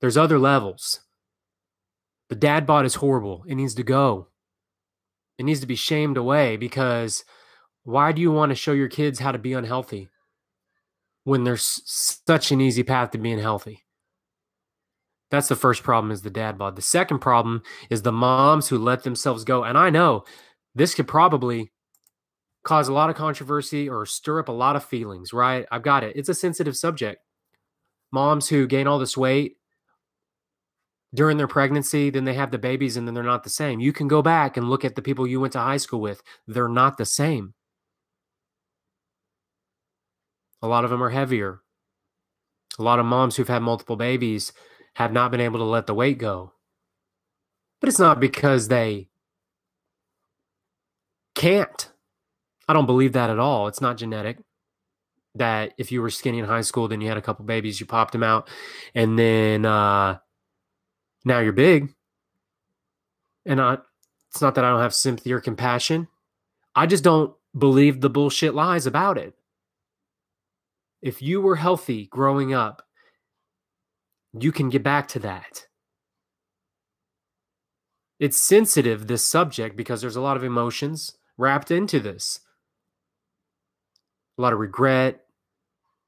There's 0.00 0.16
other 0.16 0.38
levels. 0.38 1.00
The 2.28 2.34
dad 2.34 2.66
bod 2.66 2.84
is 2.86 2.96
horrible. 2.96 3.44
It 3.46 3.54
needs 3.54 3.74
to 3.76 3.82
go. 3.84 4.28
It 5.38 5.44
needs 5.44 5.60
to 5.60 5.66
be 5.66 5.76
shamed 5.76 6.16
away 6.16 6.56
because 6.56 7.24
why 7.88 8.12
do 8.12 8.20
you 8.20 8.30
want 8.30 8.50
to 8.50 8.54
show 8.54 8.72
your 8.72 8.88
kids 8.88 9.18
how 9.18 9.32
to 9.32 9.38
be 9.38 9.54
unhealthy 9.54 10.10
when 11.24 11.44
there's 11.44 11.80
such 11.86 12.52
an 12.52 12.60
easy 12.60 12.82
path 12.82 13.12
to 13.12 13.18
being 13.18 13.38
healthy? 13.38 13.82
That's 15.30 15.48
the 15.48 15.56
first 15.56 15.82
problem 15.82 16.10
is 16.10 16.20
the 16.20 16.28
dad 16.28 16.58
bod. 16.58 16.76
The 16.76 16.82
second 16.82 17.20
problem 17.20 17.62
is 17.88 18.02
the 18.02 18.12
moms 18.12 18.68
who 18.68 18.76
let 18.76 19.04
themselves 19.04 19.42
go. 19.42 19.64
And 19.64 19.78
I 19.78 19.88
know 19.88 20.24
this 20.74 20.94
could 20.94 21.08
probably 21.08 21.72
cause 22.62 22.88
a 22.88 22.92
lot 22.92 23.08
of 23.08 23.16
controversy 23.16 23.88
or 23.88 24.04
stir 24.04 24.40
up 24.40 24.48
a 24.48 24.52
lot 24.52 24.76
of 24.76 24.84
feelings, 24.84 25.32
right? 25.32 25.64
I've 25.70 25.82
got 25.82 26.04
it. 26.04 26.14
It's 26.14 26.28
a 26.28 26.34
sensitive 26.34 26.76
subject. 26.76 27.22
Moms 28.12 28.50
who 28.50 28.66
gain 28.66 28.86
all 28.86 28.98
this 28.98 29.16
weight, 29.16 29.56
during 31.14 31.38
their 31.38 31.48
pregnancy, 31.48 32.10
then 32.10 32.26
they 32.26 32.34
have 32.34 32.50
the 32.50 32.58
babies 32.58 32.98
and 32.98 33.06
then 33.08 33.14
they're 33.14 33.24
not 33.24 33.44
the 33.44 33.48
same. 33.48 33.80
You 33.80 33.94
can 33.94 34.08
go 34.08 34.20
back 34.20 34.58
and 34.58 34.68
look 34.68 34.84
at 34.84 34.94
the 34.94 35.00
people 35.00 35.26
you 35.26 35.40
went 35.40 35.54
to 35.54 35.58
high 35.58 35.78
school 35.78 36.02
with, 36.02 36.22
they're 36.46 36.68
not 36.68 36.98
the 36.98 37.06
same. 37.06 37.54
A 40.62 40.68
lot 40.68 40.84
of 40.84 40.90
them 40.90 41.02
are 41.02 41.10
heavier. 41.10 41.60
A 42.78 42.82
lot 42.82 42.98
of 42.98 43.06
moms 43.06 43.36
who've 43.36 43.48
had 43.48 43.62
multiple 43.62 43.96
babies 43.96 44.52
have 44.94 45.12
not 45.12 45.30
been 45.30 45.40
able 45.40 45.58
to 45.58 45.64
let 45.64 45.86
the 45.86 45.94
weight 45.94 46.18
go. 46.18 46.52
But 47.80 47.88
it's 47.88 47.98
not 47.98 48.20
because 48.20 48.68
they 48.68 49.08
can't. 51.34 51.92
I 52.68 52.72
don't 52.72 52.86
believe 52.86 53.12
that 53.12 53.30
at 53.30 53.38
all. 53.38 53.68
It's 53.68 53.80
not 53.80 53.96
genetic. 53.96 54.38
That 55.34 55.72
if 55.78 55.92
you 55.92 56.02
were 56.02 56.10
skinny 56.10 56.40
in 56.40 56.44
high 56.44 56.62
school, 56.62 56.88
then 56.88 57.00
you 57.00 57.08
had 57.08 57.16
a 57.16 57.22
couple 57.22 57.44
babies, 57.44 57.78
you 57.78 57.86
popped 57.86 58.12
them 58.12 58.24
out, 58.24 58.48
and 58.94 59.16
then 59.18 59.64
uh, 59.64 60.18
now 61.24 61.38
you're 61.38 61.52
big. 61.52 61.94
And 63.46 63.60
I, 63.60 63.78
it's 64.30 64.42
not 64.42 64.56
that 64.56 64.64
I 64.64 64.70
don't 64.70 64.80
have 64.80 64.94
sympathy 64.94 65.32
or 65.32 65.40
compassion. 65.40 66.08
I 66.74 66.86
just 66.86 67.04
don't 67.04 67.34
believe 67.56 68.00
the 68.00 68.10
bullshit 68.10 68.54
lies 68.54 68.86
about 68.86 69.16
it. 69.16 69.37
If 71.00 71.22
you 71.22 71.40
were 71.40 71.56
healthy 71.56 72.06
growing 72.06 72.52
up, 72.52 72.82
you 74.32 74.52
can 74.52 74.68
get 74.68 74.82
back 74.82 75.08
to 75.08 75.18
that. 75.20 75.66
It's 78.18 78.36
sensitive, 78.36 79.06
this 79.06 79.24
subject, 79.24 79.76
because 79.76 80.00
there's 80.00 80.16
a 80.16 80.20
lot 80.20 80.36
of 80.36 80.42
emotions 80.42 81.16
wrapped 81.36 81.70
into 81.70 82.00
this. 82.00 82.40
A 84.36 84.42
lot 84.42 84.52
of 84.52 84.58
regret, 84.58 85.20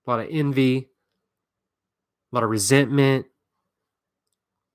a 0.06 0.10
lot 0.10 0.20
of 0.20 0.28
envy, 0.30 0.90
a 2.32 2.34
lot 2.34 2.42
of 2.42 2.50
resentment, 2.50 3.26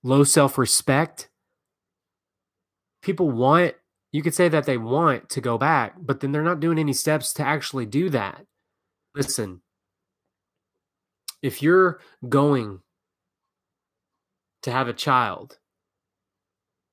low 0.03 0.24
self 0.24 0.57
respect. 0.57 1.29
People 3.01 3.29
want, 3.31 3.75
you 4.12 4.24
could 4.24 4.34
say 4.34 4.48
that 4.48 4.65
they 4.65 4.77
want 4.77 5.29
to 5.29 5.41
go 5.41 5.57
back, 5.57 5.95
but 6.00 6.22
then 6.22 6.31
they're 6.31 6.41
not 6.41 6.60
doing 6.60 6.79
any 6.79 6.93
steps 6.93 7.34
to 7.34 7.43
actually 7.43 7.86
do 7.86 8.10
that. 8.10 8.45
Listen, 9.13 9.62
if 11.45 11.61
you're 11.61 11.99
going 12.27 12.79
to 14.63 14.71
have 14.71 14.87
a 14.87 14.93
child, 14.93 15.59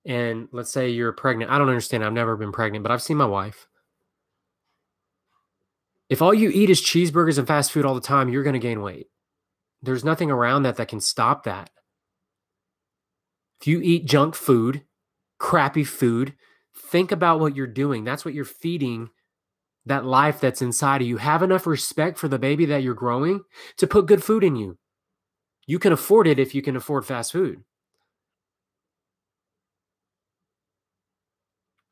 and 0.05 0.49
let's 0.53 0.71
say 0.71 0.91
you're 0.91 1.13
pregnant, 1.13 1.51
I 1.51 1.59
don't 1.59 1.69
understand. 1.69 2.05
I've 2.05 2.13
never 2.13 2.37
been 2.37 2.53
pregnant, 2.53 2.83
but 2.83 2.93
I've 2.93 3.03
seen 3.03 3.17
my 3.17 3.25
wife. 3.25 3.67
If 6.11 6.21
all 6.21 6.35
you 6.35 6.51
eat 6.51 6.69
is 6.69 6.83
cheeseburgers 6.83 7.39
and 7.39 7.47
fast 7.47 7.73
food 7.73 7.87
all 7.87 7.95
the 7.95 8.01
time, 8.01 8.29
you're 8.29 8.43
going 8.43 8.53
to 8.53 8.59
gain 8.59 8.83
weight. 8.83 9.07
There's 9.81 10.05
nothing 10.05 10.31
around 10.31 10.65
that 10.65 10.77
that 10.77 10.89
can 10.89 11.01
stop 11.01 11.45
that. 11.45 11.71
If 13.61 13.67
you 13.67 13.81
eat 13.81 14.05
junk 14.05 14.35
food, 14.35 14.83
crappy 15.39 15.85
food, 15.85 16.35
think 16.77 17.11
about 17.11 17.41
what 17.41 17.57
you're 17.57 17.67
doing. 17.67 18.05
That's 18.05 18.25
what 18.25 18.35
you're 18.35 18.45
feeding 18.45 19.09
that 19.87 20.05
life 20.05 20.41
that's 20.41 20.63
inside 20.63 21.03
of 21.03 21.09
you. 21.09 21.17
Have 21.17 21.43
enough 21.43 21.67
respect 21.67 22.19
for 22.19 22.29
the 22.29 22.39
baby 22.39 22.67
that 22.67 22.83
you're 22.83 22.95
growing 22.95 23.41
to 23.79 23.87
put 23.87 24.07
good 24.07 24.23
food 24.23 24.45
in 24.45 24.57
you. 24.57 24.79
You 25.67 25.79
can 25.79 25.93
afford 25.93 26.27
it 26.27 26.39
if 26.39 26.55
you 26.55 26.63
can 26.63 26.77
afford 26.77 27.05
fast 27.05 27.33
food. 27.33 27.63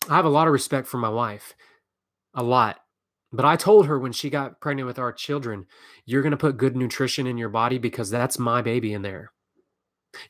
I 0.09 0.17
have 0.17 0.25
a 0.25 0.31
lot 0.31 0.47
of 0.49 0.53
respect 0.53 0.89
for 0.89 0.99
my 0.99 1.09
wife, 1.09 1.55
a 2.35 2.43
lot. 2.43 2.81
But 3.33 3.45
I 3.45 3.55
told 3.55 3.87
her 3.87 3.99
when 3.99 4.13
she 4.13 4.29
got 4.29 4.61
pregnant 4.61 4.89
with 4.89 4.99
our 4.99 5.13
children, 5.13 5.67
you're 6.05 6.23
going 6.23 6.33
to 6.33 6.37
put 6.37 6.57
good 6.57 6.77
nutrition 6.77 7.29
in 7.29 7.39
your 7.39 7.49
body 7.49 7.79
because 7.79 8.11
that's 8.11 8.39
my 8.39 8.61
baby 8.61 8.93
in 8.93 9.03
there. 9.03 9.33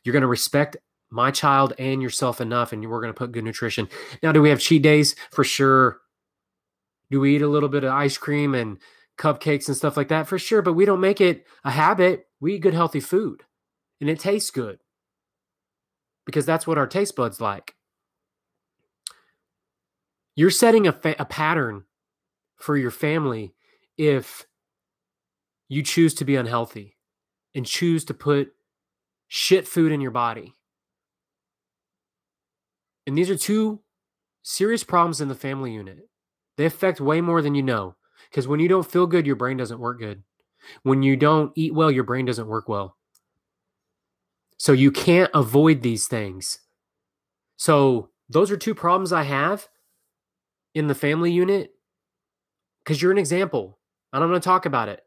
You're 0.04 0.12
going 0.12 0.20
to 0.20 0.28
respect 0.28 0.76
my 1.10 1.30
child 1.30 1.72
and 1.78 2.02
yourself 2.02 2.40
enough, 2.42 2.72
and 2.72 2.88
we're 2.88 3.00
going 3.00 3.12
to 3.12 3.18
put 3.18 3.32
good 3.32 3.44
nutrition. 3.44 3.88
Now, 4.22 4.32
do 4.32 4.42
we 4.42 4.50
have 4.50 4.60
cheat 4.60 4.82
days? 4.82 5.16
For 5.32 5.44
sure. 5.44 6.00
Do 7.10 7.20
we 7.20 7.36
eat 7.36 7.42
a 7.42 7.48
little 7.48 7.68
bit 7.68 7.84
of 7.84 7.92
ice 7.92 8.16
cream 8.16 8.54
and 8.54 8.78
cupcakes 9.18 9.68
and 9.68 9.76
stuff 9.76 9.96
like 9.96 10.08
that? 10.08 10.28
For 10.28 10.38
sure, 10.38 10.62
but 10.62 10.74
we 10.74 10.84
don't 10.84 11.00
make 11.00 11.20
it 11.20 11.46
a 11.64 11.70
habit. 11.70 12.26
We 12.40 12.54
eat 12.54 12.60
good, 12.60 12.74
healthy 12.74 13.00
food, 13.00 13.42
and 14.00 14.08
it 14.08 14.20
tastes 14.20 14.50
good 14.50 14.78
because 16.24 16.46
that's 16.46 16.66
what 16.66 16.78
our 16.78 16.86
taste 16.86 17.16
buds 17.16 17.40
like. 17.40 17.74
You're 20.36 20.50
setting 20.50 20.86
a, 20.86 20.92
fa- 20.92 21.16
a 21.18 21.24
pattern 21.24 21.84
for 22.56 22.76
your 22.76 22.90
family 22.90 23.54
if 23.98 24.46
you 25.68 25.82
choose 25.82 26.14
to 26.14 26.24
be 26.24 26.36
unhealthy 26.36 26.96
and 27.54 27.66
choose 27.66 28.04
to 28.06 28.14
put 28.14 28.52
shit 29.28 29.66
food 29.66 29.92
in 29.92 30.00
your 30.00 30.10
body. 30.10 30.54
And 33.06 33.18
these 33.18 33.30
are 33.30 33.36
two 33.36 33.80
serious 34.42 34.84
problems 34.84 35.20
in 35.20 35.28
the 35.28 35.34
family 35.34 35.72
unit. 35.72 36.09
They 36.60 36.66
affect 36.66 37.00
way 37.00 37.22
more 37.22 37.40
than 37.40 37.54
you 37.54 37.62
know. 37.62 37.96
Because 38.28 38.46
when 38.46 38.60
you 38.60 38.68
don't 38.68 38.86
feel 38.86 39.06
good, 39.06 39.26
your 39.26 39.34
brain 39.34 39.56
doesn't 39.56 39.80
work 39.80 39.98
good. 39.98 40.22
When 40.82 41.02
you 41.02 41.16
don't 41.16 41.52
eat 41.56 41.72
well, 41.72 41.90
your 41.90 42.04
brain 42.04 42.26
doesn't 42.26 42.48
work 42.48 42.68
well. 42.68 42.98
So 44.58 44.72
you 44.72 44.90
can't 44.90 45.30
avoid 45.32 45.80
these 45.80 46.06
things. 46.06 46.58
So 47.56 48.10
those 48.28 48.50
are 48.50 48.58
two 48.58 48.74
problems 48.74 49.10
I 49.10 49.22
have 49.22 49.68
in 50.74 50.86
the 50.86 50.94
family 50.94 51.32
unit 51.32 51.70
because 52.84 53.00
you're 53.00 53.10
an 53.10 53.16
example. 53.16 53.78
And 54.12 54.22
I'm 54.22 54.28
going 54.28 54.38
to 54.38 54.44
talk 54.44 54.66
about 54.66 54.90
it. 54.90 55.02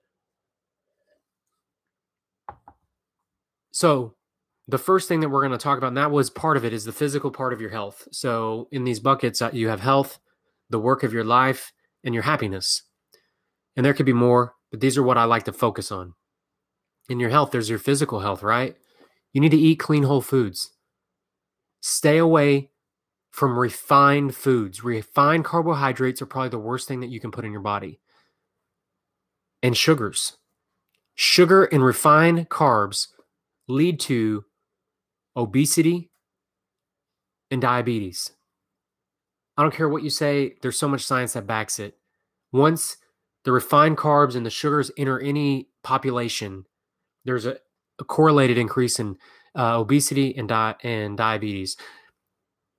So 3.70 4.16
the 4.68 4.80
first 4.80 5.08
thing 5.08 5.20
that 5.20 5.30
we're 5.30 5.48
going 5.48 5.52
to 5.52 5.64
talk 5.64 5.78
about, 5.78 5.90
and 5.90 5.98
that 5.98 6.10
was 6.10 6.32
part 6.32 6.58
of 6.58 6.66
it, 6.66 6.74
is 6.74 6.84
the 6.84 6.92
physical 6.92 7.30
part 7.30 7.54
of 7.54 7.62
your 7.62 7.70
health. 7.70 8.08
So 8.12 8.70
in 8.72 8.86
these 8.86 9.00
buckets, 9.00 9.40
uh, 9.40 9.52
you 9.54 9.68
have 9.68 9.82
health, 9.82 10.18
the 10.70 10.80
work 10.80 11.04
of 11.04 11.14
your 11.14 11.24
life, 11.24 11.72
and 12.04 12.14
your 12.14 12.24
happiness. 12.24 12.84
And 13.76 13.86
there 13.86 13.94
could 13.94 14.06
be 14.06 14.14
more, 14.14 14.56
but 14.72 14.82
these 14.82 14.98
are 14.98 15.04
what 15.04 15.18
I 15.18 15.24
like 15.24 15.44
to 15.44 15.54
focus 15.54 15.92
on. 15.92 16.14
In 17.10 17.20
your 17.20 17.30
health, 17.30 17.52
there's 17.52 17.70
your 17.70 17.80
physical 17.80 18.20
health, 18.20 18.44
right? 18.44 18.76
You 19.34 19.42
need 19.42 19.52
to 19.52 19.58
eat 19.58 19.80
clean 19.80 20.04
whole 20.04 20.22
foods. 20.22 20.72
Stay 21.82 22.18
away 22.18 22.70
from 23.32 23.58
refined 23.58 24.36
foods. 24.36 24.84
Refined 24.84 25.44
carbohydrates 25.44 26.22
are 26.22 26.28
probably 26.28 26.50
the 26.50 26.60
worst 26.60 26.88
thing 26.88 27.00
that 27.02 27.10
you 27.10 27.20
can 27.20 27.32
put 27.32 27.46
in 27.46 27.52
your 27.52 27.62
body. 27.62 28.00
And 29.62 29.76
sugars. 29.76 30.38
Sugar 31.16 31.66
and 31.66 31.84
refined 31.84 32.50
carbs 32.50 33.08
lead 33.68 34.00
to 34.02 34.46
obesity 35.36 36.12
and 37.50 37.62
diabetes. 37.62 38.32
I 39.58 39.62
don't 39.62 39.74
care 39.74 39.90
what 39.90 40.04
you 40.04 40.10
say, 40.10 40.56
there's 40.62 40.78
so 40.78 40.88
much 40.88 41.06
science 41.06 41.34
that 41.34 41.48
backs 41.48 41.80
it. 41.80 41.98
Once 42.52 42.98
the 43.46 43.52
refined 43.52 43.98
carbs 43.98 44.36
and 44.36 44.46
the 44.46 44.50
sugars 44.50 44.92
enter 44.98 45.20
any 45.20 45.70
population, 45.84 46.66
there's 47.26 47.46
a, 47.46 47.58
a 48.00 48.04
correlated 48.04 48.58
increase 48.58 49.00
in 49.00 49.18
uh, 49.56 49.80
obesity 49.80 50.36
and, 50.36 50.50
di- 50.50 50.76
and 50.84 51.18
diabetes. 51.18 51.78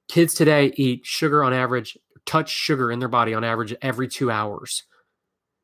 Kids 0.09 0.35
today 0.35 0.73
eat 0.77 1.07
sugar 1.07 1.45
on 1.45 1.53
average, 1.53 1.97
touch 2.27 2.51
sugar 2.51 2.91
in 2.91 2.99
their 2.99 3.09
body 3.09 3.35
on 3.35 3.45
average 3.45 3.75
every 3.81 4.09
two 4.09 4.31
hours. 4.31 4.83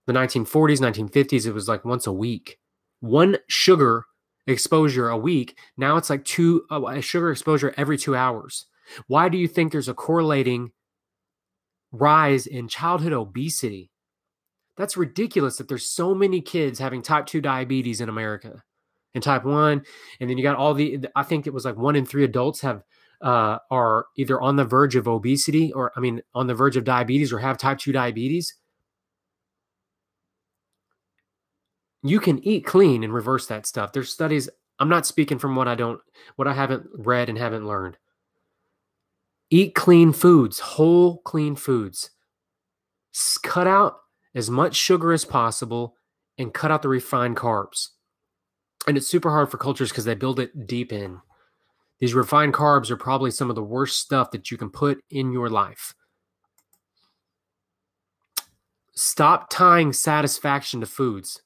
The 0.07 0.13
1940s, 0.13 0.81
1950s, 0.81 1.47
it 1.47 1.53
was 1.53 1.69
like 1.69 1.85
once 1.85 2.07
a 2.07 2.13
week. 2.13 2.59
One 3.01 3.37
sugar 3.49 4.05
exposure 4.47 5.09
a 5.09 5.17
week. 5.17 5.57
Now 5.77 5.97
it's 5.97 6.11
like 6.11 6.25
two 6.25 6.65
uh, 6.71 7.01
sugar 7.01 7.31
exposure 7.31 7.75
every 7.77 7.99
two 7.99 8.15
hours. 8.15 8.67
Why 9.07 9.29
do 9.29 9.39
you 9.39 9.47
think 9.47 9.73
there's 9.73 9.89
a 9.89 9.95
correlating 9.95 10.73
rise 11.93 12.47
in 12.47 12.69
childhood 12.69 13.13
obesity. 13.13 13.91
That's 14.77 14.97
ridiculous 14.97 15.57
that 15.59 15.69
there's 15.69 15.87
so 15.87 16.15
many 16.15 16.41
kids 16.41 16.79
having 16.79 17.03
type 17.03 17.27
2 17.27 17.41
diabetes 17.41 18.01
in 18.01 18.09
America 18.09 18.63
and 19.15 19.23
type 19.23 19.45
1 19.45 19.83
and 20.21 20.31
then 20.31 20.39
you 20.39 20.43
got 20.43 20.57
all 20.57 20.73
the 20.73 20.99
I 21.17 21.23
think 21.23 21.47
it 21.47 21.53
was 21.53 21.65
like 21.65 21.77
1 21.77 21.97
in 21.97 22.07
3 22.07 22.25
adults 22.25 22.61
have 22.61 22.83
uh, 23.21 23.59
are 23.71 24.07
either 24.17 24.41
on 24.41 24.57
the 24.57 24.65
verge 24.65 24.97
of 24.97 25.07
obesity 25.07 25.73
or 25.73 25.93
I 25.97 26.01
mean 26.01 26.23
on 26.35 26.47
the 26.47 26.55
verge 26.55 26.77
of 26.77 26.85
diabetes 26.85 27.33
or 27.33 27.39
have 27.39 27.59
type 27.59 27.79
2 27.79 27.93
diabetes. 27.93 28.55
You 32.03 32.19
can 32.19 32.43
eat 32.47 32.65
clean 32.65 33.05
and 33.05 33.13
reverse 33.13 33.47
that 33.49 33.67
stuff. 33.67 33.93
There's 33.93 34.11
studies 34.11 34.49
I'm 34.79 34.89
not 34.89 35.05
speaking 35.05 35.39
from 35.39 35.55
what 35.57 35.69
I 35.69 35.75
don't 35.75 36.01
what 36.37 36.49
I 36.49 36.55
haven't 36.55 36.87
read 36.95 37.29
and 37.29 37.37
haven't 37.37 37.67
learned. 37.67 37.99
Eat 39.51 39.75
clean 39.75 40.13
foods, 40.13 40.61
whole 40.61 41.19
clean 41.19 41.57
foods. 41.57 42.11
Cut 43.43 43.67
out 43.67 43.97
as 44.35 44.49
much 44.49 44.77
sugar 44.77 45.13
as 45.13 45.25
possible 45.25 45.97
and 46.39 46.55
cut 46.55 46.71
out 46.71 46.83
the 46.83 46.89
refined 46.89 47.37
carbs. 47.37 47.89
And 48.87 48.97
it's 48.97 49.09
super 49.09 49.31
hard 49.31 49.51
for 49.51 49.59
cultures 49.59 49.91
because 49.91 50.05
they 50.05 50.15
build 50.15 50.39
it 50.39 50.67
deep 50.67 50.93
in. 50.93 51.21
These 51.99 52.15
refined 52.15 52.55
carbs 52.55 52.91
are 52.91 52.97
probably 52.97 53.31
some 53.31 53.51
of 53.51 53.57
the 53.57 53.63
worst 53.63 53.99
stuff 53.99 54.31
that 54.31 54.51
you 54.51 54.57
can 54.57 54.71
put 54.71 55.03
in 55.11 55.33
your 55.33 55.51
life. 55.51 55.95
Stop 58.95 59.51
tying 59.51 59.93
satisfaction 59.93 60.81
to 60.81 60.87
foods. 60.87 61.43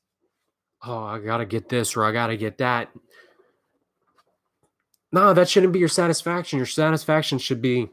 Oh, 0.84 1.04
I 1.04 1.18
got 1.18 1.38
to 1.38 1.46
get 1.46 1.70
this 1.70 1.96
or 1.96 2.04
I 2.04 2.12
got 2.12 2.26
to 2.28 2.36
get 2.36 2.58
that. 2.58 2.90
No, 5.14 5.33
that 5.33 5.48
shouldn't 5.48 5.72
be 5.72 5.79
your 5.79 5.87
satisfaction. 5.87 6.57
Your 6.57 6.66
satisfaction 6.66 7.38
should 7.38 7.62
be 7.62 7.88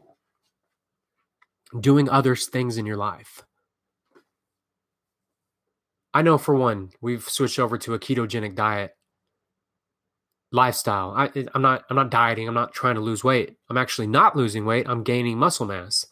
doing 1.78 2.08
other 2.08 2.34
things 2.34 2.78
in 2.78 2.84
your 2.84 2.96
life. 2.96 3.44
I 6.12 6.22
know 6.22 6.36
for 6.36 6.56
one, 6.56 6.90
we've 7.00 7.22
switched 7.22 7.60
over 7.60 7.78
to 7.78 7.94
a 7.94 8.00
ketogenic 8.00 8.56
diet 8.56 8.96
lifestyle. 10.50 11.12
I, 11.16 11.30
I'm 11.54 11.62
not 11.62 11.84
I'm 11.88 11.94
not 11.94 12.10
dieting. 12.10 12.48
I'm 12.48 12.54
not 12.54 12.74
trying 12.74 12.96
to 12.96 13.00
lose 13.00 13.22
weight. 13.22 13.54
I'm 13.70 13.78
actually 13.78 14.08
not 14.08 14.34
losing 14.34 14.64
weight. 14.64 14.88
I'm 14.88 15.04
gaining 15.04 15.38
muscle 15.38 15.66
mass, 15.66 16.04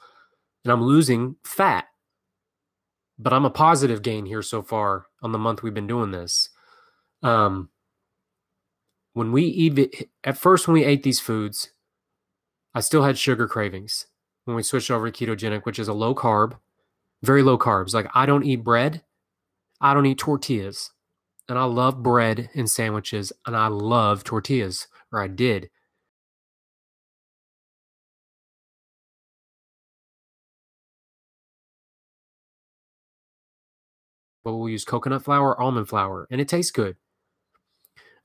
and 0.65 0.73
I'm 0.73 0.85
losing 0.85 1.35
fat. 1.43 1.87
But 3.19 3.33
I'm 3.33 3.45
a 3.45 3.51
positive 3.51 4.03
gain 4.03 4.27
here 4.27 4.43
so 4.43 4.63
far 4.63 5.07
on 5.23 5.33
the 5.33 5.39
month 5.39 5.65
we've 5.65 5.75
been 5.75 5.89
doing 5.89 6.13
this. 6.13 6.51
Um, 7.25 7.71
when 9.13 9.33
we 9.33 9.45
eat 9.45 10.09
at 10.25 10.39
first 10.39 10.67
when 10.67 10.75
we 10.75 10.85
ate 10.85 11.03
these 11.03 11.21
foods, 11.21 11.71
I 12.75 12.81
still 12.81 13.03
had 13.03 13.19
sugar 13.19 13.49
cravings. 13.49 14.07
When 14.45 14.57
we 14.57 14.63
switched 14.63 14.91
over 14.91 15.11
to 15.11 15.27
ketogenic, 15.27 15.65
which 15.65 15.79
is 15.79 15.89
a 15.89 15.93
low 15.93 16.15
carb, 16.15 16.59
very 17.23 17.43
low 17.43 17.59
carbs. 17.59 17.95
Like 17.95 18.09
I 18.15 18.27
don't 18.27 18.45
eat 18.45 18.65
bread, 18.65 19.03
I 19.81 19.95
don't 19.95 20.07
eat 20.07 20.19
tortillas 20.19 20.91
and 21.51 21.59
I 21.59 21.65
love 21.65 22.01
bread 22.03 22.49
and 22.55 22.71
sandwiches, 22.71 23.33
and 23.45 23.57
I 23.57 23.67
love 23.67 24.23
tortillas, 24.23 24.87
or 25.13 25.21
I 25.21 25.27
did. 25.27 25.69
But 34.45 34.57
we'll 34.57 34.69
use 34.69 34.85
coconut 34.85 35.25
flour, 35.25 35.61
almond 35.61 35.89
flour, 35.89 36.29
and 36.31 36.41
it 36.41 36.49
tastes 36.49 36.71
good. 36.71 36.97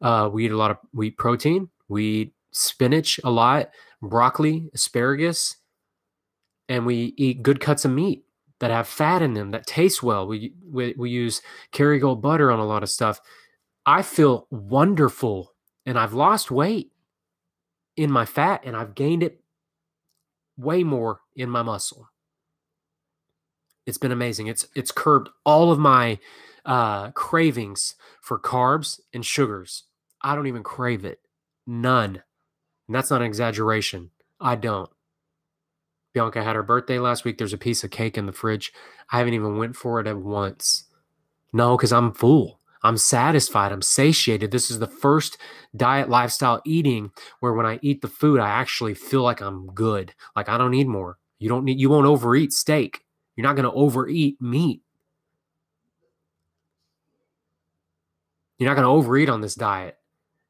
Uh, 0.01 0.29
we 0.31 0.45
eat 0.45 0.51
a 0.51 0.57
lot 0.57 0.71
of 0.71 0.77
we 0.93 1.07
eat 1.07 1.17
protein. 1.17 1.69
We 1.87 2.03
eat 2.03 2.33
spinach 2.51 3.19
a 3.23 3.29
lot, 3.29 3.69
broccoli, 4.01 4.69
asparagus, 4.73 5.57
and 6.69 6.85
we 6.85 7.13
eat 7.17 7.43
good 7.43 7.59
cuts 7.59 7.85
of 7.85 7.91
meat 7.91 8.23
that 8.59 8.71
have 8.71 8.87
fat 8.87 9.21
in 9.21 9.33
them 9.33 9.51
that 9.51 9.67
taste 9.67 10.01
well. 10.03 10.27
We 10.27 10.53
we, 10.69 10.95
we 10.97 11.09
use 11.09 11.41
Kerrygold 11.73 12.21
butter 12.21 12.51
on 12.51 12.59
a 12.59 12.65
lot 12.65 12.83
of 12.83 12.89
stuff. 12.89 13.19
I 13.85 14.01
feel 14.01 14.47
wonderful 14.49 15.53
and 15.85 15.99
I've 15.99 16.13
lost 16.13 16.49
weight 16.49 16.91
in 17.95 18.11
my 18.11 18.25
fat 18.25 18.61
and 18.63 18.75
I've 18.75 18.95
gained 18.95 19.23
it 19.23 19.41
way 20.57 20.83
more 20.83 21.21
in 21.35 21.49
my 21.49 21.61
muscle. 21.61 22.09
It's 23.85 23.97
been 23.97 24.11
amazing. 24.11 24.47
It's 24.47 24.67
it's 24.75 24.91
curbed 24.91 25.29
all 25.45 25.71
of 25.71 25.77
my 25.77 26.17
uh, 26.65 27.11
cravings 27.11 27.95
for 28.21 28.39
carbs 28.39 28.99
and 29.13 29.25
sugars. 29.25 29.83
I 30.21 30.35
don't 30.35 30.47
even 30.47 30.63
crave 30.63 31.05
it. 31.05 31.19
None. 31.67 32.21
And 32.87 32.95
that's 32.95 33.09
not 33.09 33.21
an 33.21 33.27
exaggeration. 33.27 34.11
I 34.39 34.55
don't. 34.55 34.89
Bianca 36.13 36.43
had 36.43 36.55
her 36.55 36.63
birthday 36.63 36.97
last 36.97 37.25
week. 37.25 37.37
There's 37.37 37.53
a 37.53 37.57
piece 37.57 37.83
of 37.83 37.91
cake 37.91 38.17
in 38.17 38.25
the 38.25 38.31
fridge. 38.31 38.71
I 39.11 39.17
haven't 39.17 39.33
even 39.33 39.57
went 39.57 39.75
for 39.75 39.99
it 39.99 40.07
at 40.07 40.17
once. 40.17 40.85
No, 41.51 41.75
because 41.75 41.91
I'm 41.91 42.13
full. 42.13 42.59
I'm 42.83 42.97
satisfied. 42.97 43.71
I'm 43.71 43.81
satiated. 43.81 44.51
This 44.51 44.69
is 44.69 44.79
the 44.79 44.87
first 44.87 45.37
diet 45.75 46.07
lifestyle 46.07 46.61
eating 46.65 47.11
where 47.39 47.53
when 47.53 47.65
I 47.65 47.79
eat 47.81 48.01
the 48.01 48.07
food, 48.07 48.39
I 48.39 48.49
actually 48.49 48.93
feel 48.93 49.23
like 49.23 49.41
I'm 49.41 49.67
good. 49.67 50.13
Like 50.35 50.49
I 50.49 50.57
don't 50.57 50.71
need 50.71 50.87
more. 50.87 51.17
You 51.39 51.49
don't 51.49 51.65
need 51.65 51.79
you 51.79 51.89
won't 51.89 52.05
overeat 52.05 52.51
steak. 52.51 53.01
You're 53.35 53.45
not 53.45 53.55
going 53.55 53.69
to 53.69 53.75
overeat 53.75 54.39
meat. 54.39 54.81
You're 58.57 58.69
not 58.69 58.75
going 58.75 58.85
to 58.85 58.91
overeat 58.91 59.29
on 59.29 59.41
this 59.41 59.55
diet. 59.55 59.97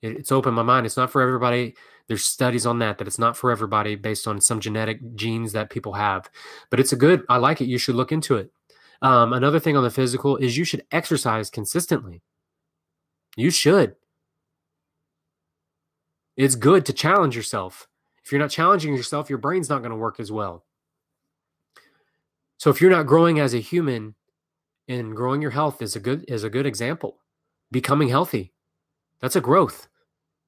It's 0.02 0.32
opened 0.32 0.56
my 0.56 0.64
mind. 0.64 0.86
It's 0.86 0.98
not 0.98 1.12
for 1.12 1.22
everybody. 1.22 1.76
There's 2.08 2.24
studies 2.24 2.66
on 2.66 2.80
that 2.80 3.00
that 3.00 3.08
it's 3.08 3.18
not 3.18 3.36
for 3.36 3.52
everybody 3.52 3.96
based 3.96 4.28
on 4.28 4.40
some 4.40 4.60
genetic 4.60 5.16
genes 5.16 5.54
that 5.54 5.72
people 5.72 5.94
have. 5.94 6.30
But 6.70 6.80
it's 6.80 6.94
a 6.94 6.96
good. 6.96 7.24
I 7.30 7.38
like 7.38 7.62
it. 7.62 7.66
You 7.66 7.80
should 7.80 7.96
look 7.96 8.12
into 8.12 8.36
it. 8.36 8.52
Um, 9.02 9.34
another 9.34 9.60
thing 9.60 9.76
on 9.76 9.84
the 9.84 9.90
physical 9.90 10.38
is 10.38 10.58
you 10.58 10.66
should 10.66 10.86
exercise 10.92 11.50
consistently. 11.50 12.22
You 13.36 13.50
should. 13.50 13.96
It's 16.38 16.56
good 16.56 16.86
to 16.86 16.94
challenge 16.94 17.36
yourself. 17.36 17.88
If 18.24 18.32
you're 18.32 18.42
not 18.42 18.50
challenging 18.50 18.96
yourself, 18.96 19.30
your 19.30 19.40
brain's 19.40 19.70
not 19.70 19.80
going 19.80 19.92
to 19.92 19.98
work 19.98 20.20
as 20.20 20.32
well. 20.32 20.66
So 22.58 22.70
if 22.70 22.82
you're 22.82 22.92
not 22.92 23.06
growing 23.06 23.40
as 23.40 23.54
a 23.54 23.60
human 23.60 24.16
and 24.88 25.16
growing 25.16 25.42
your 25.42 25.52
health 25.52 25.82
is 25.82 25.96
a 25.96 26.00
good 26.00 26.26
is 26.28 26.44
a 26.44 26.50
good 26.50 26.66
example. 26.66 27.18
Becoming 27.76 28.08
healthy. 28.08 28.54
That's 29.20 29.36
a 29.36 29.42
growth. 29.42 29.90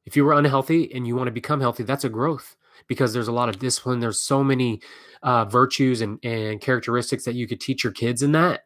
If 0.05 0.15
you 0.15 0.23
were 0.23 0.31
unhealthy 0.31 0.89
and 0.93 1.05
you 1.05 1.13
want 1.13 1.27
to 1.27 1.33
become 1.33 1.59
healthy, 1.59 1.83
that's 1.83 2.05
a 2.05 2.09
growth 2.09 2.55
because 2.87 3.11
there's 3.11 3.27
a 3.27 3.33
lot 3.33 3.49
of 3.49 3.59
discipline. 3.59 3.99
There's 3.99 4.21
so 4.21 4.45
many 4.45 4.79
uh, 5.23 5.43
virtues 5.43 5.99
and, 5.99 6.23
and 6.23 6.61
characteristics 6.61 7.25
that 7.25 7.35
you 7.35 7.45
could 7.45 7.59
teach 7.59 7.83
your 7.83 7.91
kids 7.91 8.23
in 8.23 8.31
that. 8.31 8.61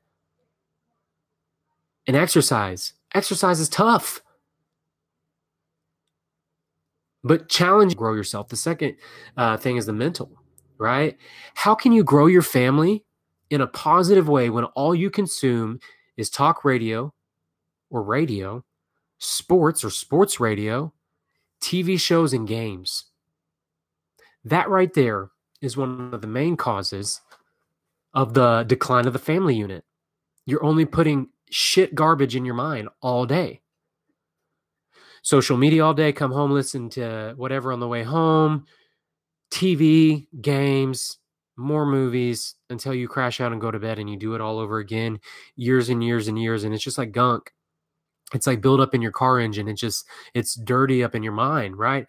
And 2.06 2.16
exercise. 2.16 2.94
Exercise 3.16 3.60
is 3.60 3.68
tough. 3.68 4.22
But 7.24 7.50
challenge, 7.50 7.96
grow 7.96 8.14
yourself. 8.14 8.50
The 8.50 8.58
second 8.58 8.96
uh, 9.38 9.58
thing 9.58 9.78
is 9.78 9.88
the 9.88 9.94
mental, 9.94 10.32
right? 10.78 11.18
How 11.56 11.74
can 11.74 11.94
you 11.94 12.04
grow 12.04 12.28
your 12.28 12.44
family 12.44 13.06
in 13.50 13.62
a 13.62 13.66
positive 13.66 14.30
way 14.30 14.52
when 14.52 14.66
all 14.66 14.94
you 14.94 15.10
consume 15.10 15.80
is 16.16 16.30
talk 16.30 16.64
radio 16.64 17.12
or 17.92 18.02
radio, 18.02 18.64
sports 19.20 19.84
or 19.84 19.92
sports 19.92 20.40
radio, 20.40 20.92
TV 21.62 22.00
shows 22.00 22.34
and 22.34 22.48
games. 22.48 23.06
That 24.44 24.70
right 24.70 24.92
there 24.92 25.30
is 25.62 25.78
one 25.78 26.12
of 26.14 26.22
the 26.22 26.28
main 26.28 26.58
causes 26.58 27.22
of 28.14 28.34
the 28.34 28.64
decline 28.64 29.06
of 29.06 29.14
the 29.14 29.20
family 29.20 29.56
unit. 29.56 29.84
You're 30.46 30.64
only 30.64 30.86
putting 30.86 31.30
shit 31.52 31.94
garbage 31.94 32.36
in 32.36 32.46
your 32.46 32.56
mind 32.56 32.90
all 33.02 33.26
day. 33.26 33.62
Social 35.22 35.56
media 35.56 35.86
all 35.86 35.94
day, 35.94 36.12
come 36.12 36.32
home, 36.32 36.52
listen 36.52 36.90
to 36.92 37.36
whatever 37.38 37.72
on 37.72 37.80
the 37.80 37.88
way 37.88 38.02
home, 38.02 38.66
TV, 39.52 40.28
games, 40.42 41.20
more 41.56 41.86
movies 41.86 42.56
until 42.72 42.96
you 42.96 43.08
crash 43.08 43.40
out 43.40 43.52
and 43.52 43.62
go 43.62 43.70
to 43.70 43.78
bed 43.78 44.00
and 44.00 44.10
you 44.10 44.18
do 44.18 44.34
it 44.34 44.42
all 44.42 44.58
over 44.58 44.80
again, 44.80 45.20
years 45.56 45.90
and 45.90 46.04
years 46.04 46.28
and 46.28 46.42
years. 46.42 46.64
And 46.64 46.74
it's 46.74 46.84
just 46.84 46.98
like 46.98 47.12
gunk 47.12 47.52
it's 48.34 48.48
like 48.48 48.62
build 48.62 48.80
up 48.80 48.96
in 48.96 49.02
your 49.02 49.12
car 49.12 49.40
engine 49.40 49.68
it 49.68 49.74
just 49.74 50.06
it's 50.34 50.56
dirty 50.56 51.04
up 51.04 51.16
in 51.16 51.24
your 51.24 51.34
mind 51.34 51.78
right? 51.78 52.08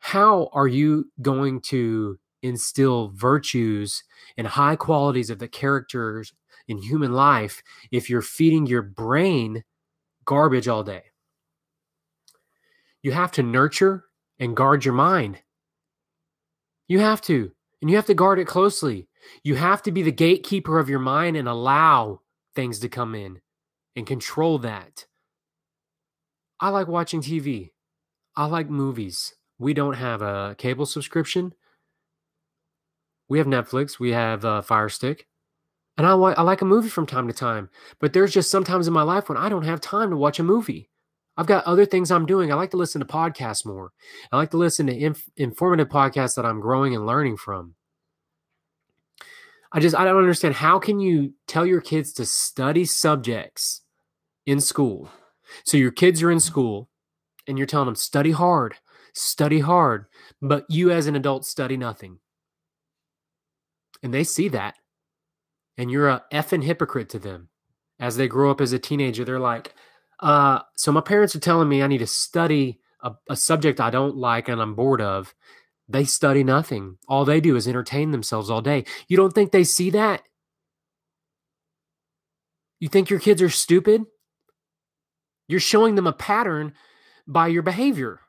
How 0.00 0.48
are 0.52 0.68
you 0.68 1.10
going 1.20 1.60
to 1.62 2.18
instill 2.42 3.08
virtues 3.14 4.04
and 4.36 4.46
high 4.46 4.76
qualities 4.76 5.30
of 5.30 5.38
the 5.38 5.48
characters 5.48 6.32
in 6.68 6.78
human 6.78 7.12
life 7.12 7.62
if 7.90 8.08
you're 8.08 8.22
feeding 8.22 8.66
your 8.66 8.82
brain 8.82 9.64
garbage 10.24 10.68
all 10.68 10.84
day? 10.84 11.02
You 13.02 13.12
have 13.12 13.32
to 13.32 13.42
nurture 13.42 14.04
and 14.38 14.56
guard 14.56 14.84
your 14.84 14.94
mind. 14.94 15.40
You 16.86 17.00
have 17.00 17.20
to 17.22 17.52
and 17.80 17.90
you 17.90 17.96
have 17.96 18.06
to 18.06 18.14
guard 18.14 18.38
it 18.38 18.46
closely. 18.46 19.08
You 19.42 19.56
have 19.56 19.82
to 19.82 19.92
be 19.92 20.02
the 20.02 20.12
gatekeeper 20.12 20.78
of 20.78 20.88
your 20.88 20.98
mind 20.98 21.36
and 21.36 21.48
allow 21.48 22.20
things 22.54 22.78
to 22.80 22.88
come 22.88 23.14
in 23.14 23.40
and 23.94 24.06
control 24.06 24.58
that 24.60 25.06
I 26.60 26.70
like 26.70 26.88
watching 26.88 27.20
TV. 27.20 27.70
I 28.36 28.46
like 28.46 28.68
movies. 28.68 29.34
We 29.58 29.74
don't 29.74 29.94
have 29.94 30.22
a 30.22 30.54
cable 30.58 30.86
subscription. 30.86 31.54
We 33.28 33.38
have 33.38 33.46
Netflix. 33.46 33.98
We 33.98 34.12
have 34.12 34.44
uh, 34.44 34.62
Fire 34.62 34.88
Stick. 34.88 35.26
And 35.96 36.06
I, 36.06 36.12
I 36.12 36.42
like 36.42 36.62
a 36.62 36.64
movie 36.64 36.88
from 36.88 37.06
time 37.06 37.26
to 37.26 37.34
time. 37.34 37.70
But 38.00 38.12
there's 38.12 38.32
just 38.32 38.50
sometimes 38.50 38.86
in 38.86 38.94
my 38.94 39.02
life 39.02 39.28
when 39.28 39.38
I 39.38 39.48
don't 39.48 39.64
have 39.64 39.80
time 39.80 40.10
to 40.10 40.16
watch 40.16 40.38
a 40.38 40.44
movie. 40.44 40.90
I've 41.36 41.46
got 41.46 41.64
other 41.64 41.86
things 41.86 42.10
I'm 42.10 42.26
doing. 42.26 42.50
I 42.50 42.56
like 42.56 42.70
to 42.70 42.76
listen 42.76 43.00
to 43.00 43.06
podcasts 43.06 43.64
more. 43.64 43.92
I 44.32 44.36
like 44.36 44.50
to 44.50 44.56
listen 44.56 44.86
to 44.86 44.96
inf- 44.96 45.28
informative 45.36 45.88
podcasts 45.88 46.34
that 46.34 46.46
I'm 46.46 46.60
growing 46.60 46.94
and 46.94 47.06
learning 47.06 47.36
from. 47.36 47.74
I 49.70 49.80
just 49.80 49.94
I 49.94 50.04
don't 50.04 50.16
understand 50.16 50.54
how 50.54 50.78
can 50.78 50.98
you 50.98 51.34
tell 51.46 51.66
your 51.66 51.80
kids 51.80 52.12
to 52.14 52.24
study 52.24 52.84
subjects 52.84 53.82
in 54.46 54.60
school 54.60 55.10
so 55.64 55.76
your 55.76 55.90
kids 55.90 56.22
are 56.22 56.30
in 56.30 56.40
school 56.40 56.88
and 57.46 57.58
you're 57.58 57.66
telling 57.66 57.86
them 57.86 57.94
study 57.94 58.30
hard, 58.30 58.74
study 59.14 59.60
hard, 59.60 60.06
but 60.42 60.64
you 60.68 60.90
as 60.90 61.06
an 61.06 61.16
adult 61.16 61.44
study 61.44 61.76
nothing. 61.76 62.18
And 64.02 64.12
they 64.12 64.24
see 64.24 64.48
that. 64.48 64.76
And 65.76 65.90
you're 65.90 66.08
a 66.08 66.24
effing 66.32 66.64
hypocrite 66.64 67.08
to 67.10 67.18
them. 67.18 67.48
As 68.00 68.16
they 68.16 68.28
grow 68.28 68.50
up 68.50 68.60
as 68.60 68.72
a 68.72 68.78
teenager, 68.78 69.24
they're 69.24 69.40
like, 69.40 69.74
uh, 70.20 70.60
so 70.76 70.92
my 70.92 71.00
parents 71.00 71.34
are 71.34 71.40
telling 71.40 71.68
me 71.68 71.82
I 71.82 71.86
need 71.86 71.98
to 71.98 72.06
study 72.06 72.80
a, 73.02 73.12
a 73.28 73.36
subject 73.36 73.80
I 73.80 73.90
don't 73.90 74.16
like 74.16 74.48
and 74.48 74.60
I'm 74.60 74.74
bored 74.74 75.00
of. 75.00 75.34
They 75.88 76.04
study 76.04 76.44
nothing. 76.44 76.98
All 77.08 77.24
they 77.24 77.40
do 77.40 77.56
is 77.56 77.66
entertain 77.66 78.10
themselves 78.10 78.50
all 78.50 78.60
day. 78.60 78.84
You 79.08 79.16
don't 79.16 79.32
think 79.32 79.52
they 79.52 79.64
see 79.64 79.90
that? 79.90 80.22
You 82.78 82.88
think 82.88 83.10
your 83.10 83.20
kids 83.20 83.42
are 83.42 83.48
stupid? 83.48 84.04
You're 85.48 85.60
showing 85.60 85.94
them 85.94 86.06
a 86.06 86.12
pattern 86.12 86.74
by 87.26 87.48
your 87.48 87.62
behavior. 87.62 88.20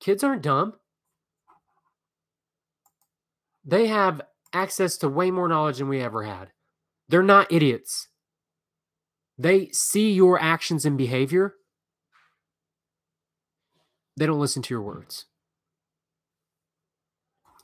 Kids 0.00 0.22
aren't 0.24 0.42
dumb. 0.42 0.74
They 3.64 3.88
have 3.88 4.22
access 4.52 4.96
to 4.98 5.08
way 5.08 5.30
more 5.30 5.48
knowledge 5.48 5.78
than 5.78 5.88
we 5.88 6.00
ever 6.00 6.22
had. 6.22 6.52
They're 7.08 7.22
not 7.22 7.52
idiots. 7.52 8.08
They 9.36 9.68
see 9.72 10.12
your 10.12 10.40
actions 10.40 10.84
and 10.84 10.96
behavior. 10.96 11.54
They 14.16 14.26
don't 14.26 14.40
listen 14.40 14.62
to 14.62 14.74
your 14.74 14.82
words. 14.82 15.26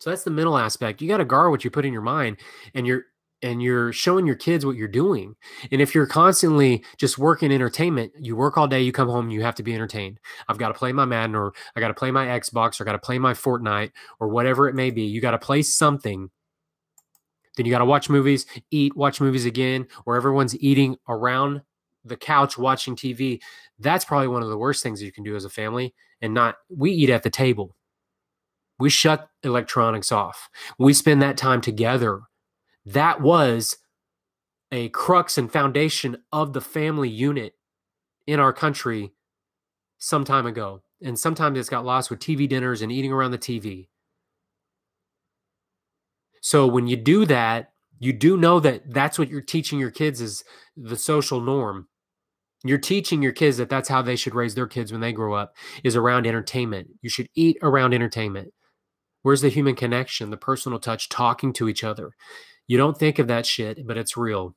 So 0.01 0.11
that's 0.11 0.25
the 0.25 0.31
mental 0.31 0.59
aspect. 0.59 1.01
You 1.01 1.09
got 1.09 1.17
to 1.17 1.25
guard 1.25 1.51
what 1.51 1.65
you 1.65 1.71
put 1.71 1.87
in 1.87 1.93
your 1.93 2.03
mind 2.03 2.37
and 2.75 2.87
your 2.87 3.05
and 3.45 3.63
you're 3.63 3.93
showing 3.93 4.27
your 4.27 4.37
kids 4.37 4.65
what 4.65 4.77
you're 4.77 4.89
doing. 4.89 5.37
And 5.71 5.83
if 5.83 5.95
you're 5.95 6.07
constantly 6.07 6.83
just 6.97 7.19
working 7.19 7.53
entertainment, 7.53 8.13
you 8.19 8.35
work 8.35 8.57
all 8.57 8.67
day, 8.67 8.81
you 8.81 8.91
come 8.91 9.09
home, 9.09 9.29
you 9.29 9.43
have 9.43 9.55
to 9.57 9.63
be 9.63 9.75
entertained. 9.75 10.19
I've 10.49 10.57
got 10.57 10.69
to 10.69 10.75
play 10.75 10.93
my 10.93 11.05
Madden 11.05 11.37
or 11.37 11.53
I 11.77 11.81
got 11.81 11.89
to 11.89 11.95
play 11.95 12.11
my 12.11 12.25
Xbox 12.25 12.81
or 12.81 12.85
I 12.85 12.87
got 12.87 12.93
to 12.93 12.99
play 12.99 13.19
my 13.19 13.35
Fortnite 13.35 13.91
or 14.19 14.29
whatever 14.29 14.67
it 14.67 14.75
may 14.75 14.91
be. 14.91 15.03
You 15.03 15.21
got 15.21 15.33
to 15.33 15.39
play 15.39 15.61
something. 15.61 16.31
Then 17.59 17.67
you 17.67 17.71
got 17.71 17.81
to 17.81 17.85
watch 17.85 18.09
movies, 18.09 18.47
eat, 18.71 18.97
watch 18.97 19.21
movies 19.21 19.45
again, 19.45 19.89
or 20.07 20.17
everyone's 20.17 20.59
eating 20.59 20.97
around 21.07 21.61
the 22.03 22.17
couch 22.17 22.57
watching 22.57 22.97
TV. 22.97 23.43
That's 23.79 24.07
probably 24.07 24.29
one 24.29 24.43
of 24.43 24.49
the 24.49 24.59
worst 24.59 24.83
things 24.83 25.03
you 25.03 25.13
can 25.13 25.23
do 25.23 25.37
as 25.37 25.45
a 25.45 25.51
family 25.51 25.95
and 26.23 26.33
not 26.33 26.57
we 26.75 26.93
eat 26.93 27.11
at 27.11 27.23
the 27.23 27.31
table. 27.31 27.77
We 28.79 28.89
shut 28.89 29.29
electronics 29.43 30.11
off. 30.13 30.49
We 30.79 30.95
spend 30.95 31.21
that 31.21 31.37
time 31.37 31.61
together 31.61 32.23
that 32.87 33.21
was 33.21 33.77
a 34.73 34.89
crux 34.91 35.39
and 35.39 35.51
foundation 35.53 36.17
of 36.33 36.53
the 36.53 36.61
family 36.61 37.09
unit 37.09 37.55
in 38.27 38.41
our 38.41 38.53
country 38.53 39.13
some 39.99 40.25
time 40.25 40.47
ago. 40.47 40.83
And 41.03 41.19
sometimes 41.19 41.59
it's 41.59 41.69
got 41.69 41.85
lost 41.85 42.11
with 42.11 42.19
TV 42.19 42.49
dinners 42.49 42.83
and 42.83 42.91
eating 42.91 43.13
around 43.13 43.31
the 43.31 43.39
TV. 43.39 43.89
So 46.41 46.67
when 46.67 46.87
you 46.87 46.97
do 46.97 47.25
that, 47.27 47.73
you 48.01 48.13
do 48.13 48.37
know 48.37 48.61
that 48.61 48.93
that's 48.93 49.19
what 49.19 49.31
you're 49.31 49.41
teaching 49.41 49.79
your 49.79 49.91
kids 49.91 50.21
is 50.21 50.45
the 50.77 50.97
social 50.97 51.41
norm. 51.41 51.89
You're 52.65 52.79
teaching 52.79 53.23
your 53.23 53.33
kids 53.33 53.59
that 53.59 53.69
that's 53.69 53.89
how 53.89 54.03
they 54.03 54.17
should 54.17 54.35
raise 54.35 54.55
their 54.55 54.67
kids 54.67 54.91
when 54.91 55.01
they 55.01 55.13
grow 55.13 55.35
up 55.35 55.55
is 55.85 55.97
around 55.97 56.27
entertainment. 56.27 56.89
You 57.03 57.11
should 57.11 57.29
eat 57.35 57.59
around 57.63 57.95
entertainment. 57.95 58.53
Where's 59.23 59.43
the 59.43 59.49
human 59.49 59.75
connection, 59.75 60.31
the 60.31 60.37
personal 60.37 60.79
touch, 60.79 61.09
talking 61.09 61.53
to 61.55 61.69
each 61.69 61.85
other? 61.85 62.11
You 62.67 62.79
don't 62.79 62.97
think 62.97 63.19
of 63.19 63.29
that 63.29 63.47
shit, 63.47 63.87
but 63.87 63.97
it's 63.97 64.17
real. 64.17 64.57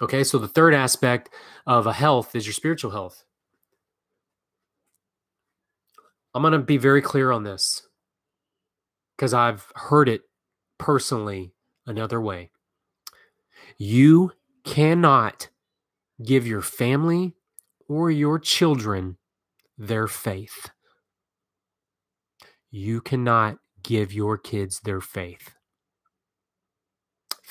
Okay, 0.00 0.24
so 0.24 0.38
the 0.38 0.48
third 0.48 0.74
aspect 0.74 1.30
of 1.66 1.86
a 1.86 1.92
health 1.92 2.34
is 2.34 2.46
your 2.46 2.52
spiritual 2.52 2.90
health. 2.90 3.24
I'm 6.34 6.42
going 6.42 6.52
to 6.52 6.58
be 6.58 6.76
very 6.76 7.00
clear 7.00 7.32
on 7.32 7.44
this 7.44 7.88
because 9.16 9.32
I've 9.32 9.72
heard 9.74 10.08
it 10.08 10.22
personally 10.76 11.54
another 11.86 12.20
way. 12.20 12.50
You 13.78 14.32
cannot 14.64 15.48
give 16.22 16.46
your 16.46 16.60
family 16.60 17.34
or 17.88 18.10
your 18.10 18.38
children 18.38 19.16
their 19.78 20.06
faith. 20.06 20.68
You 22.70 23.00
cannot 23.00 23.58
give 23.82 24.12
your 24.12 24.36
kids 24.36 24.80
their 24.80 25.00
faith. 25.00 25.55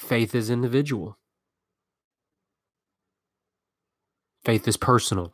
Faith 0.05 0.35
is 0.35 0.51
individual. 0.51 1.17
Faith 4.43 4.67
is 4.67 4.77
personal. 4.77 5.33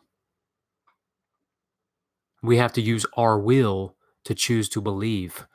We 2.41 2.55
have 2.55 2.71
to 2.73 2.81
use 2.81 3.05
our 3.17 3.37
will 3.37 3.97
to 4.23 4.33
choose 4.33 4.69
to 4.69 4.79
believe. 4.79 5.45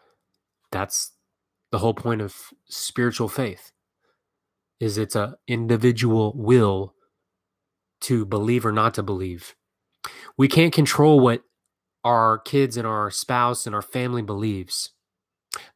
That's 0.70 1.12
the 1.72 1.78
whole 1.78 1.94
point 1.94 2.20
of 2.20 2.36
spiritual 2.68 3.28
faith. 3.28 3.72
Is 4.80 4.98
it's 4.98 5.16
a 5.16 5.36
individual 5.48 6.34
will 6.36 6.94
to 8.02 8.26
believe 8.26 8.66
or 8.66 8.72
not 8.72 8.92
to 8.94 9.02
believe. 9.02 9.54
We 10.36 10.46
can't 10.46 10.74
control 10.74 11.20
what 11.20 11.42
our 12.04 12.38
kids 12.38 12.76
and 12.76 12.86
our 12.86 13.10
spouse 13.10 13.64
and 13.64 13.74
our 13.74 13.80
family 13.80 14.20
believes. 14.20 14.90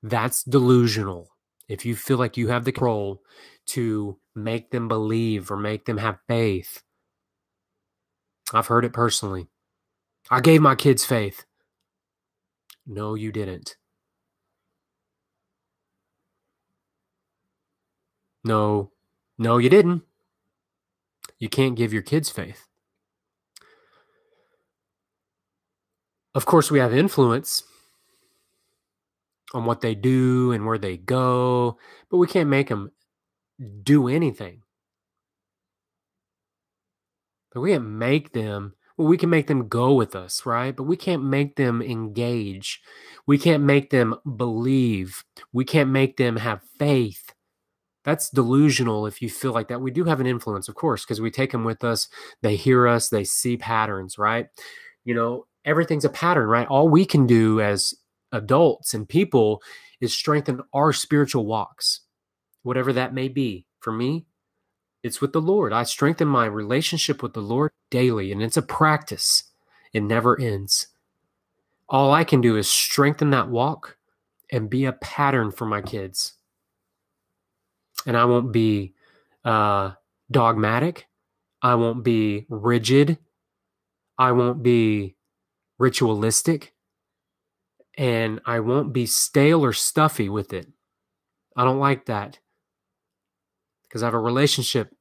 That's 0.02 0.42
delusional 0.42 1.30
if 1.70 1.86
you 1.86 1.94
feel 1.94 2.18
like 2.18 2.36
you 2.36 2.48
have 2.48 2.64
the 2.64 2.72
control 2.72 3.22
to 3.64 4.18
make 4.34 4.72
them 4.72 4.88
believe 4.88 5.52
or 5.52 5.56
make 5.56 5.84
them 5.84 5.98
have 5.98 6.18
faith, 6.26 6.82
I've 8.52 8.66
heard 8.66 8.84
it 8.84 8.92
personally. 8.92 9.46
I 10.30 10.40
gave 10.40 10.60
my 10.60 10.74
kids 10.74 11.04
faith. 11.04 11.44
No, 12.84 13.14
you 13.14 13.30
didn't. 13.30 13.76
No, 18.42 18.90
no, 19.38 19.58
you 19.58 19.68
didn't. 19.68 20.02
You 21.38 21.48
can't 21.48 21.76
give 21.76 21.92
your 21.92 22.02
kids 22.02 22.30
faith. 22.30 22.66
Of 26.34 26.46
course, 26.46 26.68
we 26.70 26.80
have 26.80 26.92
influence 26.92 27.62
on 29.52 29.64
what 29.64 29.80
they 29.80 29.94
do 29.94 30.52
and 30.52 30.66
where 30.66 30.78
they 30.78 30.96
go, 30.96 31.78
but 32.10 32.18
we 32.18 32.26
can't 32.26 32.48
make 32.48 32.68
them 32.68 32.90
do 33.82 34.08
anything. 34.08 34.62
But 37.52 37.60
we 37.60 37.72
can't 37.72 37.84
make 37.84 38.32
them, 38.32 38.74
well, 38.96 39.08
we 39.08 39.16
can 39.16 39.30
make 39.30 39.48
them 39.48 39.68
go 39.68 39.94
with 39.94 40.14
us, 40.14 40.46
right? 40.46 40.74
But 40.74 40.84
we 40.84 40.96
can't 40.96 41.24
make 41.24 41.56
them 41.56 41.82
engage. 41.82 42.80
We 43.26 43.38
can't 43.38 43.64
make 43.64 43.90
them 43.90 44.14
believe. 44.36 45.24
We 45.52 45.64
can't 45.64 45.90
make 45.90 46.16
them 46.16 46.36
have 46.36 46.62
faith. 46.78 47.32
That's 48.04 48.30
delusional 48.30 49.06
if 49.06 49.20
you 49.20 49.28
feel 49.28 49.52
like 49.52 49.68
that. 49.68 49.80
We 49.80 49.90
do 49.90 50.04
have 50.04 50.20
an 50.20 50.26
influence, 50.26 50.68
of 50.68 50.74
course, 50.74 51.04
because 51.04 51.20
we 51.20 51.30
take 51.30 51.52
them 51.52 51.64
with 51.64 51.84
us. 51.84 52.08
They 52.40 52.56
hear 52.56 52.86
us, 52.86 53.08
they 53.08 53.24
see 53.24 53.56
patterns, 53.56 54.16
right? 54.16 54.46
You 55.04 55.14
know, 55.14 55.46
everything's 55.64 56.04
a 56.04 56.10
pattern, 56.10 56.48
right? 56.48 56.66
All 56.68 56.88
we 56.88 57.04
can 57.04 57.26
do 57.26 57.60
as 57.60 57.94
adults 58.32 58.94
and 58.94 59.08
people 59.08 59.62
is 60.00 60.12
strengthen 60.12 60.62
our 60.72 60.92
spiritual 60.92 61.46
walks, 61.46 62.00
whatever 62.62 62.92
that 62.92 63.14
may 63.14 63.28
be. 63.28 63.66
For 63.80 63.92
me, 63.92 64.26
it's 65.02 65.20
with 65.20 65.32
the 65.32 65.40
Lord. 65.40 65.72
I 65.72 65.84
strengthen 65.84 66.28
my 66.28 66.46
relationship 66.46 67.22
with 67.22 67.32
the 67.32 67.40
Lord 67.40 67.70
daily, 67.90 68.32
and 68.32 68.42
it's 68.42 68.56
a 68.56 68.62
practice. 68.62 69.44
It 69.92 70.02
never 70.02 70.38
ends. 70.38 70.88
All 71.88 72.12
I 72.12 72.24
can 72.24 72.40
do 72.40 72.56
is 72.56 72.68
strengthen 72.68 73.30
that 73.30 73.48
walk 73.48 73.96
and 74.50 74.70
be 74.70 74.84
a 74.84 74.92
pattern 74.92 75.50
for 75.50 75.66
my 75.66 75.80
kids. 75.80 76.34
And 78.06 78.16
I 78.16 78.24
won't 78.24 78.52
be 78.52 78.94
uh, 79.44 79.92
dogmatic. 80.30 81.08
I 81.62 81.74
won't 81.74 82.04
be 82.04 82.46
rigid. 82.48 83.18
I 84.18 84.32
won't 84.32 84.62
be 84.62 85.16
ritualistic 85.78 86.74
and 87.96 88.40
I 88.46 88.60
won't 88.60 88.92
be 88.92 89.06
stale 89.06 89.64
or 89.64 89.72
stuffy 89.72 90.28
with 90.28 90.52
it. 90.52 90.68
I 91.56 91.64
don't 91.64 91.78
like 91.78 92.06
that 92.06 92.38
because 93.82 94.02
I 94.02 94.06
have 94.06 94.14
a 94.14 94.20
relationship 94.20 94.94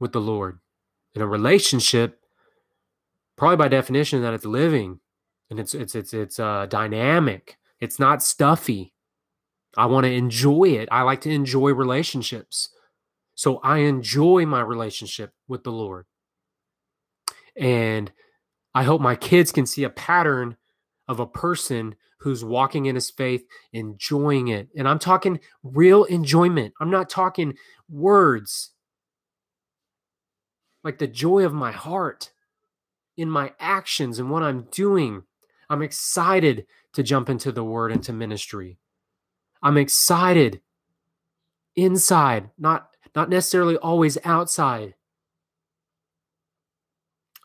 with 0.00 0.12
the 0.12 0.20
Lord. 0.20 0.60
And 1.14 1.22
a 1.22 1.26
relationship, 1.26 2.20
probably 3.36 3.56
by 3.56 3.68
definition, 3.68 4.22
that 4.22 4.34
it's 4.34 4.44
living 4.44 5.00
and 5.50 5.60
it's 5.60 5.74
it's 5.74 5.94
it's 5.94 6.12
it's 6.12 6.40
uh, 6.40 6.66
dynamic. 6.66 7.56
It's 7.80 7.98
not 7.98 8.22
stuffy. 8.22 8.92
I 9.76 9.86
want 9.86 10.04
to 10.04 10.12
enjoy 10.12 10.64
it. 10.70 10.88
I 10.90 11.02
like 11.02 11.20
to 11.22 11.30
enjoy 11.30 11.72
relationships. 11.72 12.70
So 13.34 13.58
I 13.58 13.78
enjoy 13.78 14.46
my 14.46 14.60
relationship 14.60 15.32
with 15.48 15.64
the 15.64 15.72
Lord. 15.72 16.06
And 17.56 18.12
I 18.74 18.84
hope 18.84 19.00
my 19.00 19.16
kids 19.16 19.52
can 19.52 19.66
see 19.66 19.84
a 19.84 19.90
pattern 19.90 20.56
of 21.08 21.20
a 21.20 21.26
person 21.26 21.94
who's 22.18 22.44
walking 22.44 22.86
in 22.86 22.94
his 22.94 23.10
faith, 23.10 23.44
enjoying 23.72 24.48
it. 24.48 24.68
And 24.76 24.88
I'm 24.88 24.98
talking 24.98 25.40
real 25.62 26.04
enjoyment. 26.04 26.72
I'm 26.80 26.90
not 26.90 27.10
talking 27.10 27.54
words. 27.88 28.70
Like 30.82 30.98
the 30.98 31.06
joy 31.06 31.44
of 31.44 31.52
my 31.52 31.72
heart 31.72 32.32
in 33.16 33.30
my 33.30 33.52
actions 33.60 34.18
and 34.18 34.30
what 34.30 34.42
I'm 34.42 34.66
doing. 34.70 35.22
I'm 35.70 35.82
excited 35.82 36.66
to 36.94 37.02
jump 37.02 37.28
into 37.28 37.52
the 37.52 37.64
word 37.64 37.92
and 37.92 38.02
to 38.04 38.12
ministry. 38.12 38.78
I'm 39.62 39.76
excited 39.76 40.60
inside, 41.76 42.50
not 42.58 42.88
not 43.14 43.30
necessarily 43.30 43.76
always 43.76 44.18
outside. 44.24 44.94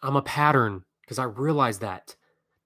I'm 0.02 0.16
a 0.16 0.22
pattern 0.22 0.84
because 1.02 1.20
I 1.20 1.26
realize 1.26 1.80
that. 1.80 2.16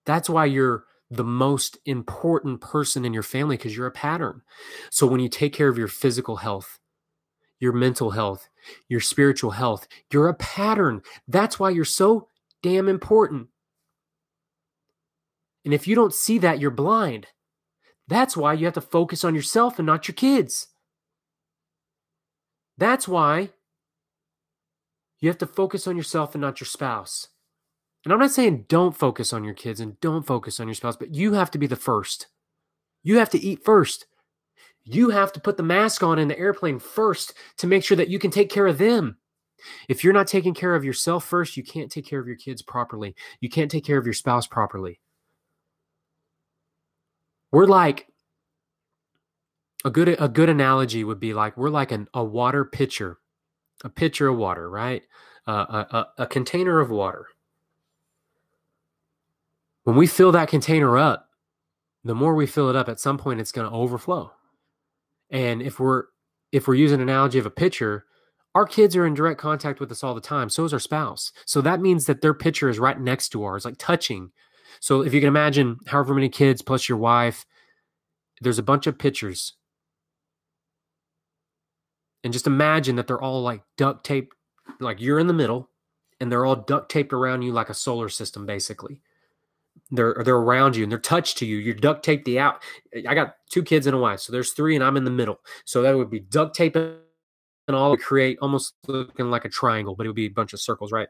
That's 0.05 0.29
why 0.29 0.45
you're 0.45 0.85
the 1.09 1.23
most 1.23 1.77
important 1.85 2.59
person 2.61 3.05
in 3.05 3.13
your 3.13 3.23
family 3.23 3.55
because 3.55 3.75
you're 3.75 3.87
a 3.87 3.91
pattern. 3.91 4.41
So 4.89 5.05
when 5.05 5.19
you 5.19 5.29
take 5.29 5.53
care 5.53 5.69
of 5.69 5.77
your 5.77 5.87
physical 5.87 6.37
health, 6.37 6.79
your 7.59 7.73
mental 7.73 8.11
health, 8.11 8.49
your 8.89 8.99
spiritual 8.99 9.51
health, 9.51 9.87
you're 10.11 10.27
a 10.27 10.33
pattern. 10.33 11.01
That's 11.27 11.59
why 11.59 11.69
you're 11.69 11.85
so 11.85 12.27
damn 12.61 12.89
important. 12.89 13.47
And 15.63 15.73
if 15.73 15.87
you 15.87 15.95
don't 15.95 16.13
see 16.13 16.39
that, 16.39 16.59
you're 16.59 16.71
blind. 16.71 17.27
That's 18.07 18.35
why 18.35 18.53
you 18.53 18.65
have 18.65 18.73
to 18.73 18.81
focus 18.81 19.23
on 19.23 19.35
yourself 19.35 19.79
and 19.79 19.85
not 19.85 20.07
your 20.07 20.15
kids. 20.15 20.67
That's 22.77 23.07
why 23.07 23.51
you 25.19 25.29
have 25.29 25.37
to 25.37 25.47
focus 25.47 25.87
on 25.87 25.95
yourself 25.95 26.35
and 26.35 26.41
not 26.41 26.59
your 26.59 26.65
spouse. 26.67 27.29
And 28.03 28.11
I'm 28.11 28.19
not 28.19 28.31
saying 28.31 28.65
don't 28.67 28.95
focus 28.97 29.31
on 29.31 29.43
your 29.43 29.53
kids 29.53 29.79
and 29.79 29.99
don't 30.01 30.25
focus 30.25 30.59
on 30.59 30.67
your 30.67 30.75
spouse, 30.75 30.97
but 30.97 31.15
you 31.15 31.33
have 31.33 31.51
to 31.51 31.57
be 31.57 31.67
the 31.67 31.75
first. 31.75 32.27
You 33.01 33.17
have 33.17 33.29
to 33.31 33.39
eat 33.39 33.63
first. 33.63 34.05
You 34.83 35.11
have 35.11 35.31
to 35.33 35.39
put 35.39 35.55
the 35.55 35.63
mask 35.63 36.03
on 36.03 36.19
in 36.19 36.27
the 36.27 36.37
airplane 36.37 36.79
first 36.79 37.33
to 37.57 37.67
make 37.67 37.83
sure 37.83 37.95
that 37.97 38.09
you 38.09 38.19
can 38.19 38.31
take 38.31 38.49
care 38.49 38.67
of 38.67 38.77
them. 38.77 39.17
If 39.87 40.03
you're 40.03 40.13
not 40.13 40.27
taking 40.27 40.53
care 40.53 40.75
of 40.75 40.83
yourself 40.83 41.23
first, 41.23 41.55
you 41.55 41.63
can't 41.63 41.89
take 41.89 42.05
care 42.05 42.19
of 42.19 42.27
your 42.27 42.35
kids 42.35 42.61
properly. 42.61 43.15
You 43.39 43.49
can't 43.49 43.71
take 43.71 43.85
care 43.85 43.97
of 43.97 44.05
your 44.05 44.13
spouse 44.13 44.45
properly. 44.45 44.99
We're 47.51 47.67
like 47.67 48.07
a 49.85 49.89
good 49.89 50.09
a 50.19 50.27
good 50.27 50.49
analogy 50.49 51.03
would 51.03 51.19
be 51.19 51.33
like 51.33 51.55
we're 51.55 51.69
like 51.69 51.91
an, 51.91 52.07
a 52.13 52.23
water 52.23 52.65
pitcher, 52.65 53.19
a 53.83 53.89
pitcher 53.89 54.27
of 54.27 54.37
water, 54.37 54.69
right? 54.69 55.03
Uh, 55.45 55.51
a, 55.91 55.97
a, 55.97 56.23
a 56.23 56.27
container 56.27 56.79
of 56.79 56.89
water. 56.89 57.27
When 59.83 59.95
we 59.95 60.07
fill 60.07 60.31
that 60.31 60.47
container 60.49 60.97
up, 60.97 61.29
the 62.03 62.15
more 62.15 62.35
we 62.35 62.47
fill 62.47 62.69
it 62.69 62.75
up, 62.75 62.89
at 62.89 62.99
some 62.99 63.17
point 63.17 63.39
it's 63.39 63.51
going 63.51 63.69
to 63.69 63.75
overflow. 63.75 64.31
And 65.29 65.61
if 65.61 65.79
we're 65.79 66.05
if 66.51 66.67
we're 66.67 66.75
using 66.75 67.01
an 67.01 67.09
analogy 67.09 67.39
of 67.39 67.45
a 67.45 67.51
pitcher, 67.51 68.05
our 68.53 68.65
kids 68.65 68.95
are 68.95 69.05
in 69.05 69.15
direct 69.15 69.39
contact 69.39 69.79
with 69.79 69.91
us 69.91 70.03
all 70.03 70.13
the 70.13 70.21
time. 70.21 70.49
So 70.49 70.63
is 70.63 70.73
our 70.73 70.79
spouse. 70.79 71.31
So 71.45 71.61
that 71.61 71.81
means 71.81 72.05
that 72.05 72.21
their 72.21 72.35
pitcher 72.35 72.69
is 72.69 72.77
right 72.77 72.99
next 72.99 73.29
to 73.29 73.43
ours, 73.43 73.65
like 73.65 73.77
touching. 73.79 74.31
So 74.79 75.01
if 75.01 75.13
you 75.13 75.19
can 75.19 75.27
imagine 75.27 75.79
however 75.87 76.13
many 76.13 76.29
kids 76.29 76.61
plus 76.61 76.87
your 76.87 76.99
wife, 76.99 77.45
there's 78.41 78.59
a 78.59 78.63
bunch 78.63 78.85
of 78.85 78.99
pitchers. 78.99 79.53
And 82.23 82.31
just 82.31 82.47
imagine 82.47 82.95
that 82.97 83.07
they're 83.07 83.21
all 83.21 83.41
like 83.41 83.63
duct 83.75 84.05
taped, 84.05 84.35
like 84.79 85.01
you're 85.01 85.19
in 85.19 85.27
the 85.27 85.33
middle, 85.33 85.69
and 86.19 86.31
they're 86.31 86.45
all 86.45 86.55
duct 86.55 86.89
taped 86.89 87.11
around 87.13 87.41
you 87.41 87.51
like 87.51 87.69
a 87.69 87.73
solar 87.73 88.09
system, 88.09 88.45
basically. 88.45 89.01
They're 89.93 90.23
they're 90.25 90.35
around 90.35 90.75
you 90.75 90.81
and 90.81 90.91
they're 90.91 90.97
touched 90.97 91.37
to 91.37 91.45
you. 91.45 91.57
You're 91.57 91.75
duct 91.75 92.03
taped 92.03 92.25
the 92.25 92.39
out. 92.39 92.63
I 93.07 93.13
got 93.13 93.35
two 93.51 93.61
kids 93.61 93.85
and 93.85 93.95
a 93.95 93.99
wife, 93.99 94.21
so 94.21 94.31
there's 94.31 94.53
three, 94.53 94.73
and 94.73 94.83
I'm 94.83 94.97
in 94.97 95.03
the 95.03 95.11
middle. 95.11 95.39
So 95.65 95.83
that 95.83 95.95
would 95.95 96.09
be 96.09 96.19
duct 96.19 96.55
taping 96.55 96.95
and 97.67 97.77
all 97.77 97.95
create 97.95 98.39
almost 98.41 98.73
looking 98.87 99.29
like 99.29 99.45
a 99.45 99.49
triangle, 99.49 99.95
but 99.95 100.07
it 100.07 100.09
would 100.09 100.15
be 100.15 100.25
a 100.25 100.29
bunch 100.29 100.51
of 100.51 100.59
circles, 100.59 100.91
right? 100.91 101.07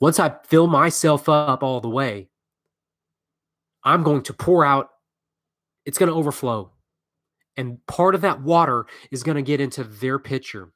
Once 0.00 0.18
I 0.18 0.34
fill 0.44 0.66
myself 0.66 1.28
up 1.28 1.62
all 1.62 1.80
the 1.80 1.88
way, 1.88 2.28
I'm 3.84 4.02
going 4.02 4.22
to 4.24 4.34
pour 4.34 4.64
out. 4.64 4.88
It's 5.86 5.98
going 5.98 6.10
to 6.10 6.16
overflow, 6.16 6.72
and 7.56 7.78
part 7.86 8.16
of 8.16 8.22
that 8.22 8.42
water 8.42 8.86
is 9.12 9.22
going 9.22 9.36
to 9.36 9.42
get 9.42 9.60
into 9.60 9.84
their 9.84 10.18
pitcher. 10.18 10.72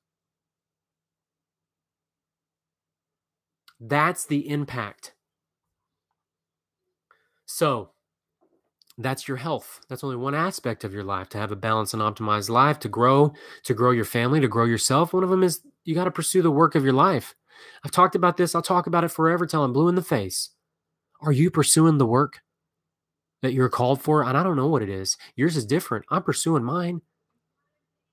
That's 3.81 4.25
the 4.25 4.49
impact 4.49 5.15
so 7.46 7.90
that's 8.98 9.28
your 9.28 9.37
health. 9.37 9.80
That's 9.88 10.04
only 10.04 10.16
one 10.16 10.35
aspect 10.35 10.85
of 10.85 10.92
your 10.92 11.04
life 11.04 11.28
to 11.30 11.38
have 11.38 11.52
a 11.52 11.56
balanced 11.56 11.94
and 11.94 12.02
optimized 12.02 12.48
life, 12.48 12.78
to 12.80 12.88
grow, 12.88 13.32
to 13.64 13.74
grow 13.74 13.90
your 13.90 14.04
family, 14.04 14.40
to 14.40 14.48
grow 14.48 14.64
yourself. 14.64 15.12
One 15.12 15.22
of 15.22 15.30
them 15.30 15.42
is 15.42 15.61
you 15.85 15.94
got 15.94 16.04
to 16.04 16.11
pursue 16.11 16.42
the 16.42 16.50
work 16.50 16.74
of 16.74 16.85
your 16.85 16.92
life. 16.92 17.35
I've 17.85 17.90
talked 17.90 18.14
about 18.14 18.37
this. 18.37 18.54
I'll 18.54 18.62
talk 18.62 18.87
about 18.87 19.04
it 19.04 19.11
forever 19.11 19.46
till 19.46 19.62
I'm 19.62 19.72
blue 19.72 19.88
in 19.88 19.94
the 19.94 20.02
face. 20.02 20.50
Are 21.20 21.32
you 21.32 21.50
pursuing 21.50 21.98
the 21.98 22.06
work 22.06 22.42
that 23.42 23.52
you're 23.52 23.68
called 23.68 24.00
for? 24.00 24.22
And 24.22 24.37
I 24.37 24.42
don't 24.42 24.56
know 24.56 24.66
what 24.66 24.82
it 24.82 24.90
is. 24.90 25.16
Yours 25.37 25.56
is 25.56 25.66
different. 25.66 26.04
I'm 26.11 26.22
pursuing 26.22 26.64
mine. 26.64 27.02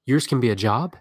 Yours 0.05 0.27
can 0.27 0.39
be 0.39 0.49
a 0.49 0.55
job. 0.55 0.97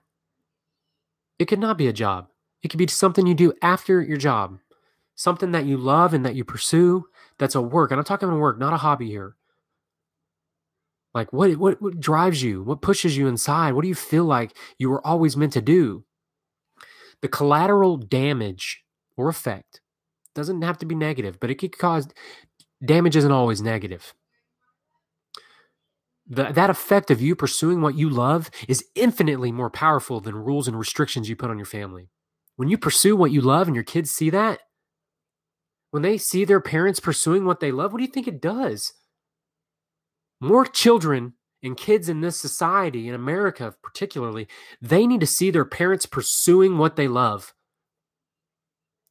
It 1.39 1.47
could 1.47 1.59
not 1.59 1.79
be 1.79 1.89
a 1.89 1.93
job. 1.93 2.29
It 2.63 2.69
could 2.69 2.79
be 2.79 2.87
something 2.87 3.27
you 3.27 3.35
do 3.35 3.53
after 3.63 4.01
your 4.01 4.17
job, 4.17 4.59
something 5.17 5.51
that 5.53 5.65
you 5.65 5.77
love 5.77 6.15
and 6.15 6.25
that 6.25 6.37
you 6.37 6.45
pursue 6.45 7.07
that's 7.43 7.57
a 7.57 7.61
work. 7.61 7.91
And 7.91 7.99
I'm 7.99 8.05
talking 8.05 8.29
about 8.29 8.39
work, 8.39 8.61
not 8.61 8.73
a 8.73 8.77
hobby 8.77 9.09
here. 9.09 9.35
Like 11.13 11.33
what, 11.33 11.57
what 11.57 11.83
what 11.83 11.99
drives 11.99 12.41
you? 12.41 12.63
What 12.63 12.83
pushes 12.83 13.17
you 13.17 13.27
inside? 13.27 13.73
What 13.73 13.83
do 13.83 13.89
you 13.89 13.97
feel 13.97 14.25
like 14.25 14.57
you 14.79 14.89
were 14.89 15.05
always 15.05 15.37
meant 15.37 15.53
to 15.55 15.61
do? 15.61 16.05
The 17.21 17.27
collateral 17.27 17.97
damage 17.97 18.85
or 19.17 19.29
effect 19.29 19.81
doesn't 20.37 20.63
have 20.63 20.79
to 20.79 20.87
be 20.87 20.95
negative, 20.95 21.41
but 21.41 21.51
it 21.51 21.57
could 21.57 21.77
cause 21.77 22.09
damage 22.85 23.17
isn't 23.17 23.33
always 23.33 23.61
negative. 23.61 24.15
The, 26.29 26.45
that 26.53 26.71
effect 26.71 27.11
of 27.11 27.21
you 27.21 27.35
pursuing 27.35 27.83
what 27.83 27.97
you 27.97 28.09
love 28.09 28.51
is 28.69 28.85
infinitely 28.95 29.51
more 29.51 29.69
powerful 29.69 30.21
than 30.21 30.37
rules 30.37 30.69
and 30.69 30.79
restrictions 30.79 31.29
you 31.29 31.35
put 31.35 31.51
on 31.51 31.59
your 31.59 31.67
family. 31.67 32.09
When 32.55 32.69
you 32.69 32.79
pursue 32.79 33.17
what 33.17 33.33
you 33.33 33.41
love 33.41 33.67
and 33.67 33.75
your 33.75 33.85
kids 33.85 34.13
see 34.13 34.31
that, 34.31 34.61
when 35.93 36.03
they 36.03 36.17
see 36.17 36.47
their 36.47 36.61
parents 36.61 37.01
pursuing 37.01 37.45
what 37.45 37.61
they 37.61 37.71
love, 37.71 37.93
what 37.93 37.99
do 37.99 38.05
you 38.05 38.11
think 38.11 38.27
it 38.27 38.41
does? 38.41 38.95
More 40.41 40.65
children 40.65 41.35
and 41.63 41.77
kids 41.77 42.09
in 42.09 42.23
this 42.23 42.41
society, 42.41 43.09
in 43.09 43.15
America 43.15 43.75
particularly, 43.83 44.49
they 44.81 45.07
need 45.07 45.21
to 45.21 45.27
see 45.27 45.51
their 45.51 45.67
parents 45.67 46.07
pursuing 46.07 46.79
what 46.79 46.97
they 46.97 47.09
love. 47.09 47.53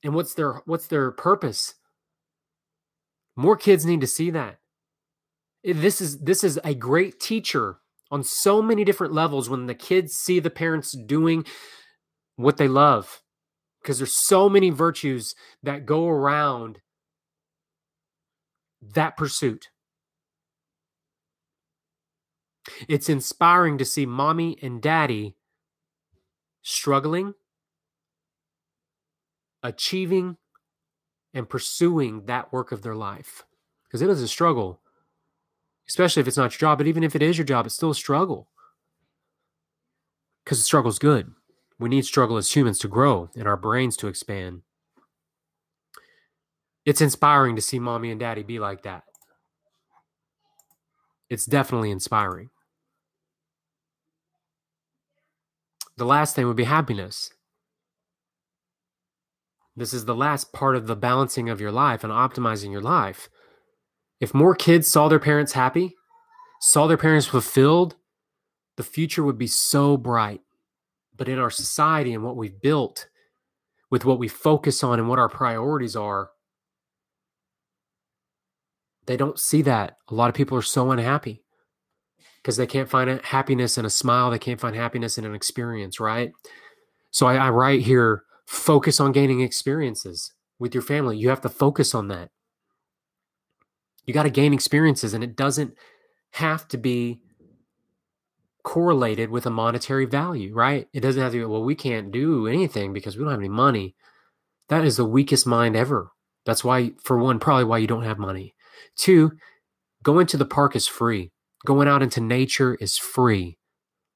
And 0.04 0.16
what's 0.16 0.34
their 0.34 0.64
what's 0.66 0.88
their 0.88 1.12
purpose? 1.12 1.76
More 3.36 3.56
kids 3.56 3.86
need 3.86 4.02
to 4.02 4.08
see 4.08 4.32
that. 4.32 4.58
This 5.64 6.02
is 6.02 6.22
this 6.22 6.44
is 6.44 6.60
a 6.64 6.74
great 6.74 7.20
teacher 7.20 7.78
on 8.10 8.24
so 8.24 8.60
many 8.60 8.84
different 8.84 9.14
levels 9.14 9.52
when 9.52 9.68
the 9.68 9.76
kids 9.76 10.14
see 10.14 10.40
the 10.40 10.50
parents 10.50 10.98
doing 10.98 11.46
what 12.38 12.58
they 12.58 12.68
love 12.68 13.21
because 13.82 13.98
there's 13.98 14.16
so 14.16 14.48
many 14.48 14.70
virtues 14.70 15.36
that 15.64 15.86
go 15.86 16.08
around 16.08 16.80
that 18.82 19.18
pursuit. 19.18 19.70
It's 22.88 23.10
inspiring 23.10 23.78
to 23.80 23.86
see 23.86 24.06
mommy 24.06 24.58
and 24.62 24.82
daddy 24.82 25.36
struggling, 26.62 27.34
achieving, 29.64 30.38
and 31.34 31.50
pursuing 31.50 32.26
that 32.26 32.54
work 32.54 32.72
of 32.72 32.84
their 32.84 32.96
life. 32.96 33.44
Because 33.84 34.02
it 34.02 34.10
is 34.10 34.22
a 34.22 34.28
struggle, 34.28 34.80
especially 35.88 36.22
if 36.22 36.28
it's 36.28 36.38
not 36.38 36.54
your 36.54 36.70
job. 36.70 36.78
But 36.78 36.88
even 36.88 37.04
if 37.04 37.16
it 37.16 37.24
is 37.24 37.38
your 37.38 37.46
job, 37.46 37.66
it's 37.66 37.76
still 37.76 37.92
a 37.92 37.96
struggle. 37.96 38.50
Because 40.44 40.60
the 40.60 40.64
struggle's 40.64 41.00
good. 41.00 41.34
We 41.82 41.90
need 41.90 42.06
struggle 42.06 42.38
as 42.38 42.56
humans 42.56 42.78
to 42.80 42.88
grow 42.88 43.32
and 43.36 43.48
our 43.48 43.58
brains 43.58 43.98
to 43.98 44.08
expand. 44.08 44.62
It's 46.86 47.02
inspiring 47.02 47.56
to 47.56 47.62
see 47.62 47.80
mommy 47.80 48.12
and 48.12 48.20
daddy 48.20 48.44
be 48.44 48.60
like 48.60 48.84
that. 48.84 49.04
It's 51.28 51.48
definitely 51.48 51.90
inspiring. 51.90 52.52
The 55.98 56.06
last 56.06 56.36
thing 56.36 56.46
would 56.46 56.56
be 56.56 56.66
happiness. 56.66 57.32
This 59.76 59.92
is 59.92 60.06
the 60.06 60.14
last 60.14 60.54
part 60.54 60.76
of 60.76 60.86
the 60.86 60.96
balancing 60.96 61.50
of 61.50 61.60
your 61.60 61.72
life 61.72 62.04
and 62.04 62.14
optimizing 62.14 62.72
your 62.72 62.82
life. 62.82 63.28
If 64.20 64.36
more 64.36 64.54
kids 64.54 64.88
saw 64.88 65.08
their 65.08 65.20
parents 65.20 65.54
happy, 65.54 65.96
saw 66.60 66.86
their 66.86 66.96
parents 66.96 67.26
fulfilled, 67.26 67.96
the 68.78 68.84
future 68.84 69.24
would 69.24 69.40
be 69.40 69.48
so 69.48 69.98
bright. 69.98 70.42
But 71.22 71.30
in 71.30 71.38
our 71.38 71.52
society 71.52 72.16
and 72.16 72.24
what 72.24 72.36
we've 72.36 72.60
built, 72.60 73.08
with 73.92 74.06
what 74.06 74.18
we 74.18 74.28
focus 74.28 74.84
on 74.84 74.98
and 74.98 75.08
what 75.08 75.20
our 75.20 75.30
priorities 75.30 75.96
are, 75.96 76.32
they 79.06 79.18
don't 79.18 79.38
see 79.38 79.62
that. 79.62 79.98
A 80.10 80.16
lot 80.16 80.30
of 80.30 80.34
people 80.34 80.58
are 80.58 80.64
so 80.64 80.90
unhappy 80.90 81.44
because 82.42 82.58
they 82.58 82.66
can't 82.66 82.90
find 82.90 83.22
happiness 83.24 83.78
in 83.78 83.86
a 83.86 83.90
smile. 83.92 84.32
They 84.32 84.40
can't 84.40 84.60
find 84.60 84.76
happiness 84.76 85.20
in 85.20 85.24
an 85.24 85.36
experience, 85.36 86.00
right? 86.00 86.32
So 87.12 87.28
I, 87.28 87.36
I 87.36 87.50
write 87.52 87.82
here 87.82 88.24
focus 88.48 89.00
on 89.00 89.12
gaining 89.12 89.42
experiences 89.42 90.34
with 90.58 90.74
your 90.74 90.82
family. 90.82 91.20
You 91.20 91.30
have 91.30 91.42
to 91.42 91.50
focus 91.50 91.94
on 91.94 92.08
that. 92.08 92.32
You 94.08 94.14
got 94.16 94.24
to 94.24 94.32
gain 94.32 94.56
experiences, 94.56 95.14
and 95.14 95.24
it 95.24 95.36
doesn't 95.36 95.76
have 96.32 96.68
to 96.70 96.80
be 96.80 97.22
correlated 98.64 99.30
with 99.30 99.46
a 99.46 99.52
monetary 99.52 100.06
value, 100.06 100.54
right? 100.54 100.88
It 100.94 101.02
doesn't 101.02 101.22
have 101.22 101.32
to 101.32 101.40
be, 101.40 101.46
well, 101.46 101.64
we 101.64 101.76
can't 101.76 102.12
do 102.12 102.48
anything 102.48 102.94
because 102.94 103.18
we 103.18 103.24
don't 103.24 103.32
have 103.32 103.40
any 103.40 103.50
money. 103.50 103.96
That 104.70 104.86
is 104.86 104.98
the 104.98 105.06
weakest 105.06 105.46
mind 105.46 105.76
ever. 105.76 106.12
That's 106.46 106.64
why, 106.64 106.94
for 107.04 107.18
one, 107.18 107.40
probably 107.40 107.66
why 107.66 107.78
you 107.80 107.88
don't 107.88 108.04
have 108.04 108.18
money. 108.18 108.56
Two, 108.96 109.32
going 110.04 110.28
to 110.28 110.38
the 110.38 110.46
park 110.46 110.76
is 110.76 110.88
free. 110.88 111.32
Going 111.66 111.88
out 111.88 112.02
into 112.02 112.22
nature 112.22 112.76
is 112.76 112.98
free. 112.98 113.58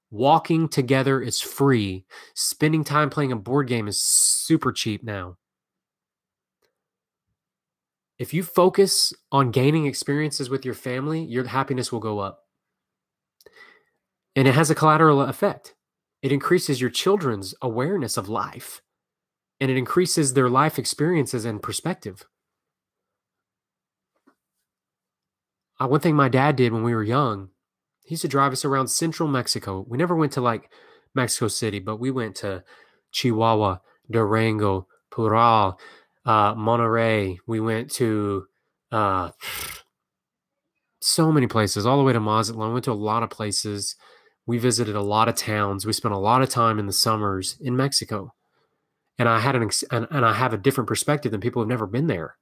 Walking 0.09 0.69
together 0.69 1.21
is 1.21 1.41
free. 1.41 2.05
Spending 2.33 2.83
time 2.83 3.09
playing 3.09 3.31
a 3.31 3.35
board 3.35 3.67
game 3.67 3.87
is 3.87 4.01
super 4.01 4.71
cheap 4.71 5.03
now. 5.03 5.37
If 8.17 8.33
you 8.33 8.43
focus 8.43 9.13
on 9.31 9.51
gaining 9.51 9.85
experiences 9.85 10.49
with 10.49 10.63
your 10.63 10.73
family, 10.73 11.23
your 11.25 11.45
happiness 11.45 11.91
will 11.91 11.99
go 11.99 12.19
up. 12.19 12.44
And 14.35 14.47
it 14.47 14.55
has 14.55 14.69
a 14.69 14.75
collateral 14.75 15.21
effect. 15.21 15.75
It 16.21 16.31
increases 16.31 16.81
your 16.81 16.89
children's 16.89 17.55
awareness 17.61 18.17
of 18.17 18.27
life 18.27 18.81
and 19.59 19.71
it 19.71 19.77
increases 19.77 20.33
their 20.33 20.49
life 20.49 20.77
experiences 20.77 21.45
and 21.45 21.61
perspective. 21.61 22.25
Uh, 25.79 25.87
one 25.87 25.99
thing 25.99 26.15
my 26.15 26.29
dad 26.29 26.55
did 26.55 26.73
when 26.73 26.83
we 26.83 26.95
were 26.95 27.03
young, 27.03 27.49
he 28.03 28.13
used 28.13 28.21
to 28.21 28.27
drive 28.27 28.51
us 28.53 28.65
around 28.65 28.87
central 28.87 29.27
Mexico. 29.27 29.85
We 29.87 29.97
never 29.97 30.15
went 30.15 30.33
to 30.33 30.41
like 30.41 30.69
Mexico 31.13 31.47
City, 31.47 31.79
but 31.79 31.97
we 31.97 32.11
went 32.11 32.35
to 32.37 32.63
Chihuahua, 33.11 33.77
Durango, 34.09 34.87
Parral, 35.11 35.77
uh, 36.25 36.53
Monterrey. 36.55 37.37
We 37.47 37.59
went 37.59 37.91
to 37.91 38.45
uh, 38.91 39.31
so 41.01 41.31
many 41.31 41.47
places, 41.47 41.85
all 41.85 41.97
the 41.97 42.03
way 42.03 42.13
to 42.13 42.19
Mazatlan. 42.19 42.69
We 42.69 42.73
went 42.73 42.85
to 42.85 42.91
a 42.91 42.93
lot 42.93 43.23
of 43.23 43.29
places. 43.29 43.95
We 44.45 44.57
visited 44.57 44.95
a 44.95 45.01
lot 45.01 45.27
of 45.27 45.35
towns. 45.35 45.85
We 45.85 45.93
spent 45.93 46.13
a 46.13 46.19
lot 46.19 46.41
of 46.41 46.49
time 46.49 46.77
in 46.79 46.85
the 46.85 46.93
summers 46.93 47.57
in 47.59 47.75
Mexico. 47.75 48.33
And 49.17 49.27
I 49.27 49.39
had 49.39 49.55
an 49.55 49.69
and, 49.91 50.07
and 50.11 50.25
I 50.25 50.33
have 50.33 50.53
a 50.53 50.57
different 50.57 50.87
perspective 50.87 51.31
than 51.31 51.41
people 51.41 51.61
who've 51.61 51.69
never 51.69 51.87
been 51.87 52.07
there. 52.07 52.35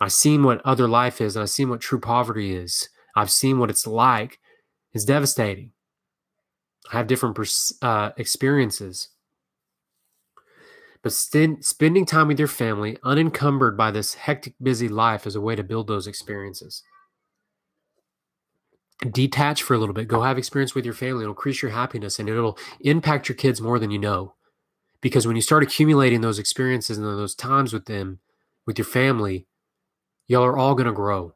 I've 0.00 0.12
seen 0.12 0.42
what 0.42 0.60
other 0.64 0.88
life 0.88 1.20
is, 1.20 1.36
and 1.36 1.42
I've 1.42 1.50
seen 1.50 1.70
what 1.70 1.80
true 1.80 2.00
poverty 2.00 2.54
is. 2.54 2.88
I've 3.16 3.30
seen 3.30 3.58
what 3.58 3.70
it's 3.70 3.86
like. 3.86 4.38
It's 4.92 5.04
devastating. 5.04 5.72
I 6.92 6.98
have 6.98 7.06
different 7.06 7.38
uh, 7.80 8.10
experiences. 8.16 9.08
But 11.02 11.12
st- 11.12 11.64
spending 11.64 12.06
time 12.06 12.28
with 12.28 12.38
your 12.38 12.48
family, 12.48 12.96
unencumbered 13.04 13.76
by 13.76 13.90
this 13.90 14.14
hectic, 14.14 14.54
busy 14.60 14.88
life, 14.88 15.26
is 15.26 15.36
a 15.36 15.40
way 15.40 15.54
to 15.54 15.62
build 15.62 15.86
those 15.86 16.06
experiences. 16.06 16.82
Detach 19.00 19.62
for 19.62 19.74
a 19.74 19.78
little 19.78 19.94
bit. 19.94 20.08
Go 20.08 20.22
have 20.22 20.38
experience 20.38 20.74
with 20.74 20.84
your 20.84 20.94
family. 20.94 21.24
It'll 21.24 21.32
increase 21.32 21.62
your 21.62 21.72
happiness 21.72 22.18
and 22.18 22.28
it'll 22.28 22.58
impact 22.80 23.28
your 23.28 23.36
kids 23.36 23.60
more 23.60 23.78
than 23.78 23.90
you 23.90 23.98
know. 23.98 24.34
Because 25.00 25.26
when 25.26 25.36
you 25.36 25.42
start 25.42 25.62
accumulating 25.62 26.20
those 26.20 26.38
experiences 26.38 26.96
and 26.96 27.06
those 27.06 27.34
times 27.34 27.72
with 27.72 27.86
them, 27.86 28.20
with 28.66 28.78
your 28.78 28.86
family, 28.86 29.46
y'all 30.26 30.44
are 30.44 30.56
all 30.56 30.74
going 30.74 30.86
to 30.86 30.92
grow. 30.92 31.34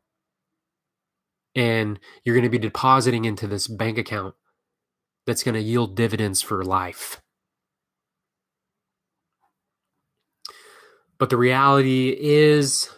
And 1.54 1.98
you're 2.24 2.34
going 2.34 2.44
to 2.44 2.48
be 2.48 2.58
depositing 2.58 3.24
into 3.24 3.46
this 3.46 3.66
bank 3.66 3.98
account 3.98 4.34
that's 5.26 5.42
going 5.42 5.54
to 5.54 5.60
yield 5.60 5.96
dividends 5.96 6.40
for 6.40 6.64
life. 6.64 7.20
But 11.18 11.30
the 11.30 11.36
reality 11.36 12.16
is, 12.18 12.88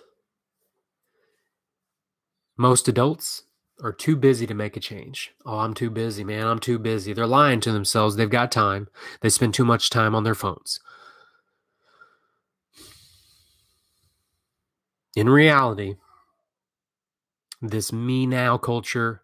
most 2.57 2.87
adults 2.87 3.45
are 3.83 3.93
too 3.93 4.17
busy 4.17 4.47
to 4.47 4.55
make 4.55 4.77
a 4.77 4.81
change. 4.81 5.33
Oh, 5.45 5.59
I'm 5.59 5.75
too 5.75 5.91
busy, 5.91 6.25
man. 6.25 6.47
I'm 6.47 6.59
too 6.59 6.79
busy. 6.79 7.13
They're 7.13 7.27
lying 7.27 7.61
to 7.61 7.73
themselves. 7.73 8.17
They've 8.17 8.29
got 8.29 8.53
time. 8.53 8.89
They 9.21 9.29
spend 9.29 9.55
too 9.55 9.65
much 9.65 9.91
time 9.91 10.15
on 10.15 10.25
their 10.25 10.35
phones. 10.35 10.81
In 15.17 15.29
reality, 15.29 15.97
this 17.61 17.93
me 17.93 18.27
now 18.27 18.57
culture, 18.59 19.23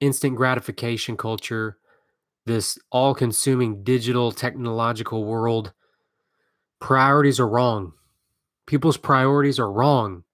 instant 0.00 0.36
gratification 0.36 1.16
culture, 1.16 1.78
this 2.46 2.78
all 2.90 3.14
consuming 3.14 3.82
digital 3.82 4.32
technological 4.32 5.24
world, 5.24 5.72
priorities 6.80 7.38
are 7.38 7.48
wrong. 7.48 7.92
People's 8.66 8.96
priorities 8.96 9.58
are 9.58 9.70
wrong. 9.70 10.24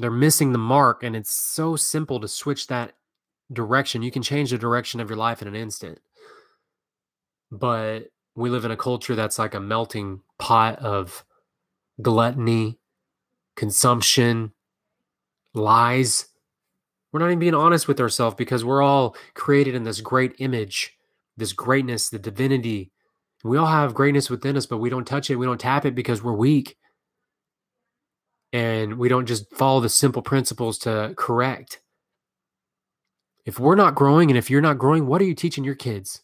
They're 0.00 0.10
missing 0.10 0.52
the 0.52 0.58
mark, 0.58 1.02
and 1.02 1.14
it's 1.14 1.30
so 1.30 1.76
simple 1.76 2.20
to 2.20 2.28
switch 2.28 2.68
that 2.68 2.94
direction. 3.52 4.02
You 4.02 4.10
can 4.10 4.22
change 4.22 4.50
the 4.50 4.56
direction 4.56 4.98
of 4.98 5.10
your 5.10 5.18
life 5.18 5.42
in 5.42 5.48
an 5.48 5.54
instant. 5.54 6.00
But 7.52 8.06
we 8.34 8.48
live 8.48 8.64
in 8.64 8.70
a 8.70 8.76
culture 8.76 9.14
that's 9.14 9.38
like 9.38 9.54
a 9.54 9.60
melting 9.60 10.22
pot 10.38 10.78
of 10.78 11.24
gluttony, 12.00 12.78
consumption, 13.56 14.52
lies. 15.52 16.28
We're 17.12 17.20
not 17.20 17.26
even 17.26 17.38
being 17.38 17.54
honest 17.54 17.86
with 17.86 18.00
ourselves 18.00 18.36
because 18.36 18.64
we're 18.64 18.82
all 18.82 19.14
created 19.34 19.74
in 19.74 19.82
this 19.82 20.00
great 20.00 20.34
image, 20.38 20.96
this 21.36 21.52
greatness, 21.52 22.08
the 22.08 22.18
divinity. 22.18 22.90
We 23.44 23.58
all 23.58 23.66
have 23.66 23.92
greatness 23.92 24.30
within 24.30 24.56
us, 24.56 24.64
but 24.64 24.78
we 24.78 24.88
don't 24.88 25.06
touch 25.06 25.28
it. 25.28 25.36
We 25.36 25.44
don't 25.44 25.60
tap 25.60 25.84
it 25.84 25.94
because 25.94 26.22
we're 26.22 26.32
weak. 26.32 26.78
And 28.52 28.98
we 28.98 29.08
don't 29.08 29.26
just 29.26 29.54
follow 29.54 29.80
the 29.80 29.88
simple 29.88 30.22
principles 30.22 30.78
to 30.78 31.14
correct. 31.16 31.80
If 33.46 33.58
we're 33.58 33.76
not 33.76 33.94
growing 33.94 34.30
and 34.30 34.38
if 34.38 34.50
you're 34.50 34.60
not 34.60 34.78
growing, 34.78 35.06
what 35.06 35.20
are 35.22 35.24
you 35.24 35.34
teaching 35.34 35.64
your 35.64 35.74
kids? 35.74 36.22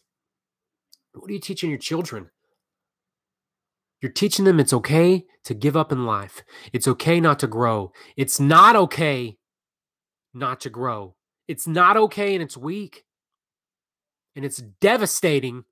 What 1.13 1.29
are 1.29 1.33
you 1.33 1.39
teaching 1.39 1.69
your 1.69 1.79
children? 1.79 2.29
You're 4.01 4.11
teaching 4.11 4.45
them 4.45 4.59
it's 4.59 4.73
okay 4.73 5.25
to 5.45 5.53
give 5.53 5.75
up 5.75 5.91
in 5.91 6.05
life. 6.05 6.43
It's 6.71 6.87
okay 6.87 7.19
not 7.19 7.39
to 7.39 7.47
grow. 7.47 7.91
It's 8.15 8.39
not 8.39 8.75
okay 8.75 9.37
not 10.33 10.59
to 10.61 10.69
grow. 10.69 11.15
It's 11.47 11.67
not 11.67 11.97
okay 11.97 12.35
and 12.35 12.43
it's 12.43 12.57
weak. 12.57 13.05
And 14.35 14.45
it's 14.45 14.61
devastating 14.81 15.63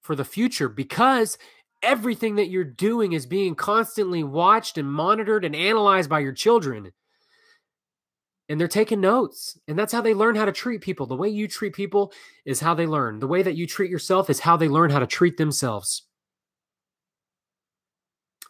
for 0.00 0.14
the 0.14 0.24
future 0.24 0.68
because 0.68 1.38
everything 1.82 2.36
that 2.36 2.48
you're 2.48 2.64
doing 2.64 3.12
is 3.12 3.26
being 3.26 3.54
constantly 3.54 4.22
watched 4.22 4.78
and 4.78 4.90
monitored 4.90 5.44
and 5.44 5.54
analyzed 5.56 6.08
by 6.08 6.20
your 6.20 6.32
children. 6.32 6.92
And 8.48 8.60
they're 8.60 8.68
taking 8.68 9.00
notes. 9.00 9.58
And 9.66 9.78
that's 9.78 9.92
how 9.92 10.00
they 10.00 10.14
learn 10.14 10.34
how 10.34 10.44
to 10.44 10.52
treat 10.52 10.80
people. 10.80 11.06
The 11.06 11.16
way 11.16 11.28
you 11.28 11.48
treat 11.48 11.74
people 11.74 12.12
is 12.44 12.60
how 12.60 12.74
they 12.74 12.86
learn. 12.86 13.18
The 13.20 13.26
way 13.26 13.42
that 13.42 13.56
you 13.56 13.66
treat 13.66 13.90
yourself 13.90 14.28
is 14.28 14.40
how 14.40 14.56
they 14.56 14.68
learn 14.68 14.90
how 14.90 14.98
to 14.98 15.06
treat 15.06 15.36
themselves. 15.36 16.02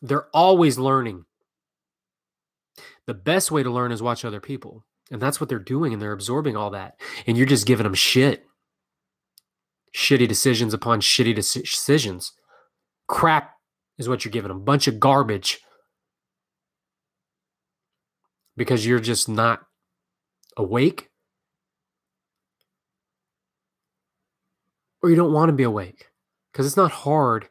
They're 0.00 0.28
always 0.34 0.78
learning. 0.78 1.24
The 3.06 3.14
best 3.14 3.50
way 3.50 3.62
to 3.62 3.70
learn 3.70 3.92
is 3.92 4.02
watch 4.02 4.24
other 4.24 4.40
people. 4.40 4.84
And 5.10 5.20
that's 5.20 5.40
what 5.40 5.48
they're 5.48 5.58
doing. 5.58 5.92
And 5.92 6.02
they're 6.02 6.12
absorbing 6.12 6.56
all 6.56 6.70
that. 6.70 7.00
And 7.26 7.36
you're 7.36 7.46
just 7.46 7.66
giving 7.66 7.84
them 7.84 7.94
shit. 7.94 8.44
Shitty 9.94 10.26
decisions 10.26 10.72
upon 10.74 11.00
shitty 11.00 11.34
decisions. 11.34 12.32
Crap 13.08 13.52
is 13.98 14.08
what 14.08 14.24
you're 14.24 14.32
giving 14.32 14.48
them. 14.48 14.64
Bunch 14.64 14.88
of 14.88 15.00
garbage. 15.00 15.60
Because 18.56 18.86
you're 18.86 19.00
just 19.00 19.28
not 19.28 19.62
awake. 20.56 21.08
Or 25.02 25.10
you 25.10 25.16
don't 25.16 25.32
want 25.32 25.48
to 25.48 25.54
be 25.54 25.62
awake. 25.62 26.06
Because 26.52 26.66
it's 26.66 26.76
not 26.76 26.92
hard 26.92 27.48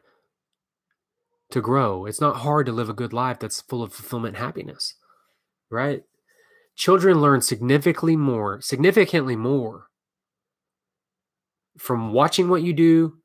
to 1.52 1.60
grow. 1.60 2.06
It's 2.06 2.20
not 2.20 2.38
hard 2.38 2.66
to 2.66 2.72
live 2.72 2.88
a 2.88 2.94
good 2.94 3.12
life 3.12 3.38
that's 3.38 3.60
full 3.60 3.82
of 3.82 3.92
fulfillment 3.92 4.36
and 4.36 4.44
happiness, 4.44 4.94
right? 5.70 6.02
Children 6.74 7.20
learn 7.20 7.42
significantly 7.42 8.16
more, 8.16 8.60
significantly 8.60 9.36
more 9.36 9.86
from 11.78 12.12
watching 12.12 12.48
what 12.48 12.62
you 12.62 12.72
do 12.72 13.18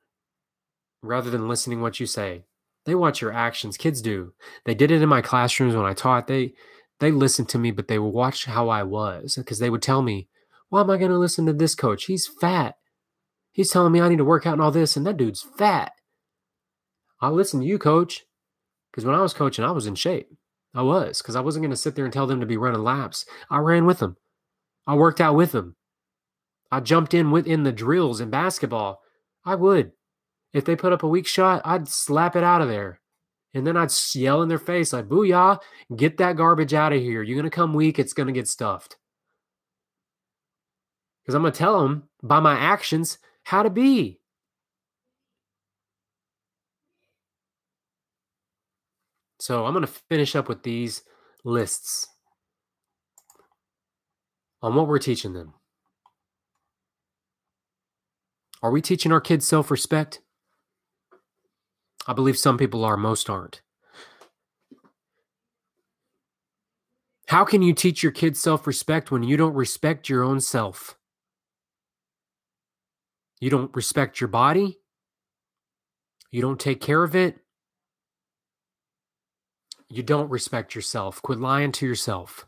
rather 1.07 1.29
than 1.29 1.47
listening 1.47 1.81
what 1.81 1.99
you 1.99 2.05
say. 2.05 2.43
They 2.85 2.95
watch 2.95 3.21
your 3.21 3.33
actions. 3.33 3.77
Kids 3.77 4.01
do. 4.01 4.33
They 4.65 4.75
did 4.75 4.91
it 4.91 5.01
in 5.01 5.09
my 5.09 5.21
classrooms 5.21 5.75
when 5.75 5.85
I 5.85 5.93
taught. 5.93 6.27
They 6.27 6.53
they 6.99 7.11
listened 7.11 7.49
to 7.49 7.59
me, 7.59 7.71
but 7.71 7.87
they 7.87 7.99
would 7.99 8.13
watch 8.13 8.45
how 8.45 8.69
I 8.69 8.83
was 8.83 9.35
because 9.35 9.59
they 9.59 9.69
would 9.69 9.81
tell 9.81 10.01
me, 10.01 10.29
"Why 10.69 10.81
am 10.81 10.89
I 10.89 10.97
going 10.97 11.11
to 11.11 11.17
listen 11.17 11.45
to 11.45 11.53
this 11.53 11.75
coach? 11.75 12.05
He's 12.05 12.27
fat. 12.27 12.75
He's 13.51 13.69
telling 13.71 13.91
me 13.91 14.01
I 14.01 14.09
need 14.09 14.17
to 14.17 14.25
work 14.25 14.45
out 14.45 14.53
and 14.53 14.61
all 14.61 14.71
this, 14.71 14.95
and 14.95 15.05
that 15.05 15.17
dude's 15.17 15.45
fat." 15.57 15.93
I'll 17.19 17.33
listen 17.33 17.59
to 17.61 17.65
you, 17.65 17.77
coach. 17.77 18.25
Because 18.91 19.05
when 19.05 19.15
I 19.15 19.21
was 19.21 19.33
coaching, 19.33 19.65
I 19.65 19.71
was 19.71 19.87
in 19.87 19.95
shape. 19.95 20.29
I 20.73 20.81
was, 20.81 21.21
because 21.21 21.35
I 21.35 21.41
wasn't 21.41 21.63
going 21.63 21.71
to 21.71 21.77
sit 21.77 21.95
there 21.95 22.05
and 22.05 22.13
tell 22.13 22.27
them 22.27 22.39
to 22.39 22.45
be 22.45 22.57
running 22.57 22.83
laps. 22.83 23.25
I 23.49 23.57
ran 23.59 23.85
with 23.85 23.99
them. 23.99 24.17
I 24.85 24.95
worked 24.95 25.19
out 25.19 25.35
with 25.35 25.51
them. 25.51 25.75
I 26.71 26.79
jumped 26.79 27.13
in 27.13 27.31
within 27.31 27.63
the 27.63 27.71
drills 27.71 28.21
in 28.21 28.29
basketball. 28.29 29.01
I 29.45 29.55
would. 29.55 29.91
If 30.57 30.65
they 30.65 30.75
put 30.75 30.91
up 30.91 31.03
a 31.03 31.07
weak 31.07 31.27
shot, 31.27 31.61
I'd 31.65 31.87
slap 31.87 32.35
it 32.35 32.43
out 32.43 32.63
of 32.63 32.67
there. 32.67 32.99
And 33.53 33.67
then 33.67 33.77
I'd 33.77 33.91
yell 34.15 34.41
in 34.41 34.49
their 34.49 34.57
face, 34.57 34.91
like, 34.91 35.07
booyah, 35.07 35.59
get 35.95 36.17
that 36.17 36.35
garbage 36.35 36.73
out 36.73 36.93
of 36.93 36.99
here. 36.99 37.21
You're 37.21 37.35
going 37.35 37.43
to 37.43 37.55
come 37.55 37.75
weak, 37.75 37.99
it's 37.99 38.13
going 38.13 38.25
to 38.25 38.33
get 38.33 38.47
stuffed. 38.47 38.97
Because 41.21 41.35
I'm 41.35 41.43
going 41.43 41.53
to 41.53 41.59
tell 41.59 41.79
them 41.79 42.09
by 42.23 42.39
my 42.39 42.57
actions 42.57 43.19
how 43.43 43.61
to 43.61 43.69
be. 43.69 44.19
So 49.39 49.63
I'm 49.63 49.73
going 49.73 49.85
to 49.85 49.93
finish 50.09 50.35
up 50.35 50.49
with 50.49 50.63
these 50.63 51.03
lists 51.43 52.07
on 54.63 54.73
what 54.73 54.87
we're 54.87 54.97
teaching 54.97 55.33
them. 55.33 55.53
Are 58.63 58.71
we 58.71 58.81
teaching 58.81 59.11
our 59.11 59.21
kids 59.21 59.47
self 59.47 59.69
respect? 59.69 60.21
I 62.07 62.13
believe 62.13 62.37
some 62.37 62.57
people 62.57 62.85
are, 62.85 62.95
most 62.95 63.29
aren't. 63.29 63.61
How 67.27 67.43
can 67.43 67.61
you 67.61 67.73
teach 67.73 68.01
your 68.01 68.13
kids 68.13 68.39
self 68.39 68.65
respect 68.65 69.11
when 69.11 69.23
you 69.23 69.35
don't 69.35 69.53
respect 69.53 70.07
your 70.07 70.23
own 70.23 70.39
self? 70.39 70.97
You 73.41 73.49
don't 73.49 73.75
respect 73.75 74.21
your 74.21 74.29
body. 74.29 74.79
You 76.31 76.41
don't 76.41 76.59
take 76.59 76.79
care 76.79 77.03
of 77.03 77.15
it. 77.15 77.39
You 79.89 80.03
don't 80.03 80.29
respect 80.29 80.73
yourself. 80.73 81.21
Quit 81.21 81.39
lying 81.39 81.73
to 81.73 81.85
yourself. 81.85 82.47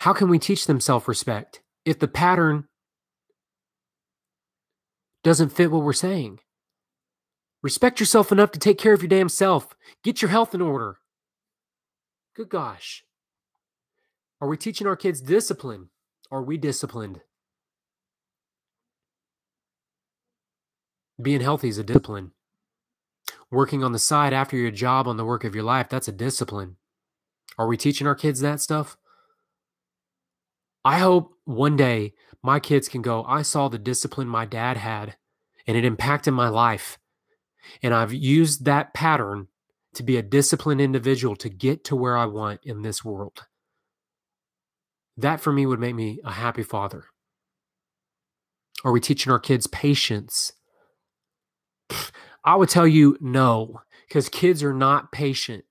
How 0.00 0.12
can 0.12 0.28
we 0.28 0.38
teach 0.38 0.66
them 0.66 0.80
self 0.80 1.08
respect 1.08 1.62
if 1.86 1.98
the 1.98 2.08
pattern 2.08 2.66
doesn't 5.24 5.50
fit 5.50 5.70
what 5.70 5.82
we're 5.82 5.92
saying? 5.94 6.40
Respect 7.62 8.00
yourself 8.00 8.32
enough 8.32 8.52
to 8.52 8.58
take 8.58 8.78
care 8.78 8.94
of 8.94 9.02
your 9.02 9.08
damn 9.08 9.28
self. 9.28 9.74
Get 10.02 10.22
your 10.22 10.30
health 10.30 10.54
in 10.54 10.60
order. 10.60 10.98
Good 12.34 12.48
gosh. 12.48 13.04
Are 14.40 14.48
we 14.48 14.56
teaching 14.56 14.86
our 14.86 14.96
kids 14.96 15.20
discipline? 15.20 15.90
Are 16.30 16.42
we 16.42 16.56
disciplined? 16.56 17.20
Being 21.20 21.42
healthy 21.42 21.68
is 21.68 21.76
a 21.76 21.84
discipline. 21.84 22.32
Working 23.50 23.84
on 23.84 23.92
the 23.92 23.98
side 23.98 24.32
after 24.32 24.56
your 24.56 24.70
job 24.70 25.06
on 25.06 25.16
the 25.16 25.24
work 25.24 25.44
of 25.44 25.54
your 25.54 25.64
life, 25.64 25.88
that's 25.90 26.08
a 26.08 26.12
discipline. 26.12 26.76
Are 27.58 27.66
we 27.66 27.76
teaching 27.76 28.06
our 28.06 28.14
kids 28.14 28.40
that 28.40 28.60
stuff? 28.60 28.96
I 30.82 30.98
hope 30.98 31.34
one 31.44 31.76
day 31.76 32.14
my 32.42 32.58
kids 32.58 32.88
can 32.88 33.02
go, 33.02 33.22
I 33.24 33.42
saw 33.42 33.68
the 33.68 33.78
discipline 33.78 34.28
my 34.28 34.46
dad 34.46 34.78
had 34.78 35.16
and 35.66 35.76
it 35.76 35.84
impacted 35.84 36.32
my 36.32 36.48
life. 36.48 36.98
And 37.82 37.94
I've 37.94 38.12
used 38.12 38.64
that 38.64 38.94
pattern 38.94 39.48
to 39.94 40.02
be 40.02 40.16
a 40.16 40.22
disciplined 40.22 40.80
individual 40.80 41.36
to 41.36 41.48
get 41.48 41.84
to 41.84 41.96
where 41.96 42.16
I 42.16 42.26
want 42.26 42.60
in 42.64 42.82
this 42.82 43.04
world. 43.04 43.46
That 45.16 45.40
for 45.40 45.52
me 45.52 45.66
would 45.66 45.80
make 45.80 45.94
me 45.94 46.20
a 46.24 46.32
happy 46.32 46.62
father. 46.62 47.04
Are 48.84 48.92
we 48.92 49.00
teaching 49.00 49.32
our 49.32 49.38
kids 49.38 49.66
patience? 49.66 50.52
I 52.44 52.56
would 52.56 52.68
tell 52.68 52.86
you 52.86 53.18
no, 53.20 53.82
because 54.08 54.28
kids 54.28 54.62
are 54.62 54.72
not 54.72 55.12
patient. 55.12 55.64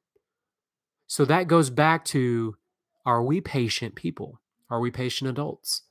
So 1.08 1.26
that 1.26 1.48
goes 1.48 1.70
back 1.70 2.06
to 2.06 2.56
are 3.06 3.24
we 3.24 3.42
patient 3.42 3.96
people? 3.96 4.40
Are 4.70 4.80
we 4.80 4.92
patient 4.92 5.30
adults? 5.30 5.82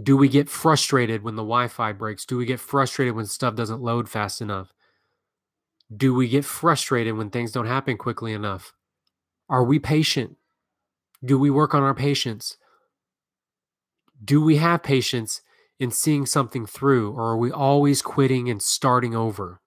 Do 0.00 0.16
we 0.16 0.28
get 0.28 0.50
frustrated 0.50 1.22
when 1.22 1.36
the 1.36 1.42
Wi 1.42 1.68
Fi 1.68 1.92
breaks? 1.92 2.26
Do 2.26 2.36
we 2.36 2.44
get 2.44 2.60
frustrated 2.60 3.14
when 3.14 3.26
stuff 3.26 3.54
doesn't 3.54 3.80
load 3.80 4.08
fast 4.08 4.40
enough? 4.40 4.74
Do 5.94 6.14
we 6.14 6.28
get 6.28 6.44
frustrated 6.44 7.16
when 7.16 7.30
things 7.30 7.52
don't 7.52 7.66
happen 7.66 7.96
quickly 7.96 8.32
enough? 8.32 8.72
Are 9.48 9.64
we 9.64 9.78
patient? 9.78 10.36
Do 11.24 11.38
we 11.38 11.50
work 11.50 11.74
on 11.74 11.82
our 11.82 11.94
patience? 11.94 12.56
Do 14.22 14.42
we 14.42 14.56
have 14.56 14.82
patience 14.82 15.40
in 15.78 15.90
seeing 15.90 16.26
something 16.26 16.66
through, 16.66 17.12
or 17.12 17.30
are 17.32 17.36
we 17.36 17.50
always 17.50 18.02
quitting 18.02 18.50
and 18.50 18.60
starting 18.60 19.14
over? 19.14 19.60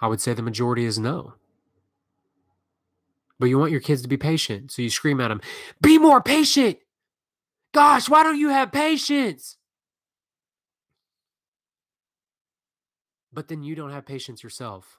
I 0.00 0.06
would 0.06 0.20
say 0.20 0.32
the 0.32 0.42
majority 0.42 0.84
is 0.84 0.98
no. 0.98 1.34
But 3.38 3.46
you 3.46 3.58
want 3.58 3.72
your 3.72 3.80
kids 3.80 4.02
to 4.02 4.08
be 4.08 4.16
patient, 4.16 4.70
so 4.72 4.82
you 4.82 4.90
scream 4.90 5.20
at 5.20 5.28
them, 5.28 5.40
Be 5.80 5.98
more 5.98 6.22
patient! 6.22 6.78
Gosh, 7.74 8.08
why 8.08 8.22
don't 8.22 8.38
you 8.38 8.48
have 8.48 8.72
patience? 8.72 9.56
But 13.32 13.48
then 13.48 13.62
you 13.62 13.74
don't 13.74 13.90
have 13.92 14.06
patience 14.06 14.42
yourself. 14.42 14.98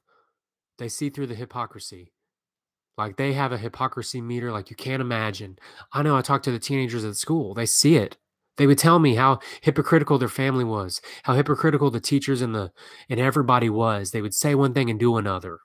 They 0.77 0.87
see 0.87 1.09
through 1.09 1.27
the 1.27 1.35
hypocrisy. 1.35 2.13
Like 2.97 3.17
they 3.17 3.33
have 3.33 3.51
a 3.51 3.57
hypocrisy 3.57 4.21
meter 4.21 4.51
like 4.51 4.69
you 4.69 4.75
can't 4.75 5.01
imagine. 5.01 5.57
I 5.93 6.03
know 6.03 6.15
I 6.15 6.21
talked 6.21 6.45
to 6.45 6.51
the 6.51 6.59
teenagers 6.59 7.05
at 7.05 7.15
school. 7.15 7.53
They 7.53 7.65
see 7.65 7.95
it. 7.95 8.17
They 8.57 8.67
would 8.67 8.77
tell 8.77 8.99
me 8.99 9.15
how 9.15 9.39
hypocritical 9.61 10.17
their 10.17 10.27
family 10.27 10.65
was, 10.65 11.01
how 11.23 11.33
hypocritical 11.33 11.91
the 11.91 12.01
teachers 12.01 12.41
and 12.41 12.53
the 12.53 12.73
and 13.09 13.17
everybody 13.19 13.69
was. 13.69 14.11
They 14.11 14.21
would 14.21 14.33
say 14.33 14.53
one 14.53 14.73
thing 14.73 14.89
and 14.89 14.99
do 14.99 15.15
another. 15.15 15.59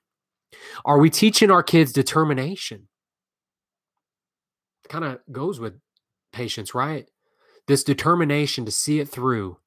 Are 0.84 0.98
we 0.98 1.10
teaching 1.10 1.50
our 1.50 1.64
kids 1.64 1.92
determination? 1.92 2.88
Kind 4.88 5.04
of 5.04 5.18
goes 5.32 5.58
with 5.58 5.74
patience, 6.34 6.74
right? 6.74 7.08
This 7.66 7.84
determination 7.84 8.64
to 8.66 8.70
see 8.70 9.00
it 9.00 9.08
through, 9.08 9.58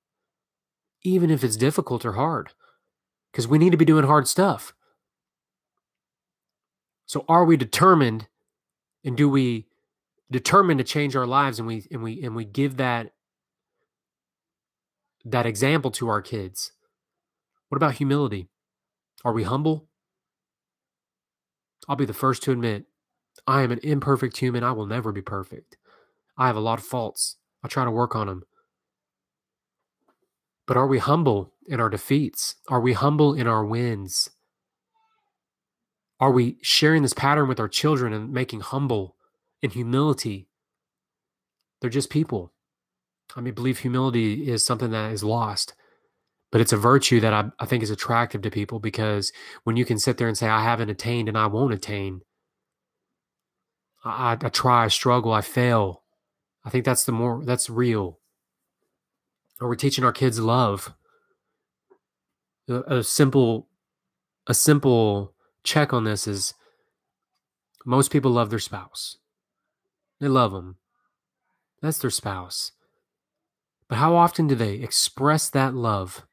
even 1.03 1.31
if 1.31 1.43
it's 1.43 1.57
difficult 1.57 2.05
or 2.05 2.13
hard, 2.13 2.51
because 3.31 3.47
we 3.47 3.57
need 3.57 3.71
to 3.71 3.77
be 3.77 3.85
doing 3.85 4.05
hard 4.05 4.27
stuff. 4.27 4.73
So, 7.05 7.25
are 7.27 7.45
we 7.45 7.57
determined 7.57 8.27
and 9.03 9.15
do 9.15 9.29
we 9.29 9.67
determine 10.29 10.77
to 10.77 10.83
change 10.83 11.15
our 11.15 11.25
lives 11.25 11.59
and 11.59 11.67
we 11.67 11.85
and 11.91 12.03
we 12.03 12.21
and 12.21 12.35
we 12.35 12.45
give 12.45 12.77
that 12.77 13.13
that 15.25 15.45
example 15.45 15.91
to 15.91 16.07
our 16.07 16.21
kids. 16.21 16.71
What 17.69 17.77
about 17.77 17.95
humility? 17.95 18.49
Are 19.25 19.33
we 19.33 19.43
humble? 19.43 19.87
I'll 21.87 21.95
be 21.95 22.05
the 22.05 22.13
first 22.13 22.43
to 22.43 22.51
admit 22.51 22.85
I 23.45 23.61
am 23.61 23.71
an 23.71 23.79
imperfect 23.83 24.37
human. 24.37 24.63
I 24.63 24.71
will 24.71 24.85
never 24.85 25.11
be 25.11 25.21
perfect. 25.21 25.77
I 26.37 26.47
have 26.47 26.55
a 26.55 26.61
lot 26.61 26.79
of 26.79 26.85
faults. 26.85 27.37
I 27.63 27.67
try 27.67 27.83
to 27.83 27.91
work 27.91 28.15
on 28.15 28.27
them. 28.27 28.43
But 30.67 30.77
are 30.77 30.87
we 30.87 30.99
humble 30.99 31.53
in 31.67 31.79
our 31.79 31.89
defeats? 31.89 32.55
Are 32.69 32.81
we 32.81 32.93
humble 32.93 33.33
in 33.33 33.47
our 33.47 33.65
wins? 33.65 34.29
Are 36.19 36.31
we 36.31 36.57
sharing 36.61 37.03
this 37.03 37.13
pattern 37.13 37.47
with 37.47 37.59
our 37.59 37.67
children 37.67 38.11
and 38.13 38.31
making 38.31 38.61
humble 38.61 39.15
and 39.63 39.71
humility? 39.71 40.47
They're 41.79 41.89
just 41.89 42.09
people. 42.09 42.53
I 43.35 43.41
mean, 43.41 43.53
believe 43.53 43.79
humility 43.79 44.49
is 44.49 44.65
something 44.65 44.91
that 44.91 45.11
is 45.11 45.23
lost, 45.23 45.75
but 46.51 46.61
it's 46.61 46.73
a 46.73 46.77
virtue 46.77 47.19
that 47.19 47.33
I, 47.33 47.49
I 47.59 47.65
think 47.65 47.83
is 47.83 47.91
attractive 47.91 48.41
to 48.41 48.49
people 48.49 48.79
because 48.79 49.31
when 49.63 49.77
you 49.77 49.85
can 49.85 49.99
sit 49.99 50.17
there 50.17 50.27
and 50.27 50.37
say, 50.37 50.47
I 50.47 50.63
haven't 50.63 50.89
attained 50.89 51.27
and 51.27 51.37
I 51.37 51.47
won't 51.47 51.73
attain, 51.73 52.21
I, 54.03 54.37
I 54.41 54.49
try, 54.49 54.85
I 54.85 54.87
struggle, 54.87 55.33
I 55.33 55.41
fail. 55.41 56.03
I 56.67 56.69
think 56.69 56.83
that's 56.83 57.05
the 57.05 57.13
more, 57.13 57.45
that's 57.45 57.69
real. 57.69 58.19
Or 59.61 59.69
we're 59.69 59.75
teaching 59.75 60.03
our 60.03 60.11
kids 60.11 60.37
love. 60.37 60.93
A, 62.67 62.97
a 62.97 63.03
simple, 63.05 63.69
a 64.47 64.53
simple 64.53 65.33
check 65.63 65.93
on 65.93 66.03
this 66.03 66.27
is 66.27 66.55
most 67.85 68.11
people 68.11 68.31
love 68.31 68.49
their 68.49 68.59
spouse. 68.59 69.17
They 70.19 70.27
love 70.27 70.51
them. 70.51 70.75
That's 71.81 71.99
their 71.99 72.09
spouse. 72.09 72.73
But 73.87 73.99
how 73.99 74.17
often 74.17 74.47
do 74.47 74.55
they 74.55 74.73
express 74.73 75.49
that 75.49 75.73
love 75.73 76.25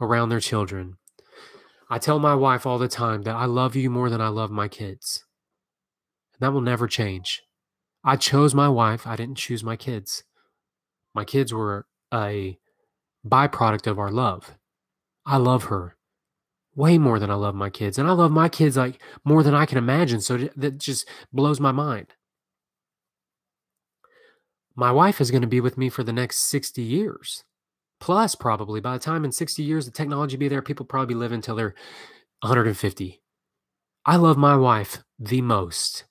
around 0.00 0.28
their 0.28 0.38
children? 0.38 0.96
I 1.90 1.98
tell 1.98 2.20
my 2.20 2.36
wife 2.36 2.66
all 2.66 2.78
the 2.78 2.86
time 2.86 3.22
that 3.22 3.34
I 3.34 3.46
love 3.46 3.74
you 3.74 3.90
more 3.90 4.10
than 4.10 4.20
I 4.20 4.28
love 4.28 4.52
my 4.52 4.68
kids. 4.68 5.24
And 6.34 6.46
that 6.46 6.52
will 6.52 6.60
never 6.60 6.86
change. 6.86 7.42
I 8.04 8.16
chose 8.16 8.54
my 8.54 8.68
wife, 8.68 9.06
I 9.06 9.16
didn't 9.16 9.36
choose 9.36 9.62
my 9.62 9.76
kids. 9.76 10.24
My 11.14 11.24
kids 11.24 11.52
were 11.52 11.86
a 12.12 12.58
byproduct 13.26 13.86
of 13.86 13.98
our 13.98 14.10
love. 14.10 14.54
I 15.24 15.36
love 15.36 15.64
her 15.64 15.96
way 16.74 16.98
more 16.98 17.18
than 17.18 17.30
I 17.30 17.34
love 17.34 17.54
my 17.54 17.70
kids. 17.70 17.98
And 17.98 18.08
I 18.08 18.12
love 18.12 18.32
my 18.32 18.48
kids 18.48 18.76
like 18.76 19.00
more 19.24 19.42
than 19.42 19.54
I 19.54 19.66
can 19.66 19.78
imagine. 19.78 20.20
So 20.20 20.48
that 20.56 20.78
just 20.78 21.06
blows 21.32 21.60
my 21.60 21.70
mind 21.70 22.14
my 24.74 24.90
wife 24.90 25.20
is 25.20 25.30
going 25.30 25.42
to 25.42 25.48
be 25.48 25.60
with 25.60 25.76
me 25.76 25.88
for 25.88 26.02
the 26.02 26.12
next 26.12 26.38
60 26.50 26.82
years 26.82 27.44
plus 28.00 28.34
probably 28.34 28.80
by 28.80 28.94
the 28.94 28.98
time 28.98 29.24
in 29.24 29.32
60 29.32 29.62
years 29.62 29.84
the 29.84 29.90
technology 29.90 30.36
be 30.36 30.48
there 30.48 30.62
people 30.62 30.86
probably 30.86 31.14
live 31.14 31.32
until 31.32 31.56
they're 31.56 31.74
150 32.40 33.22
i 34.06 34.16
love 34.16 34.36
my 34.36 34.56
wife 34.56 35.02
the 35.18 35.42
most 35.42 36.04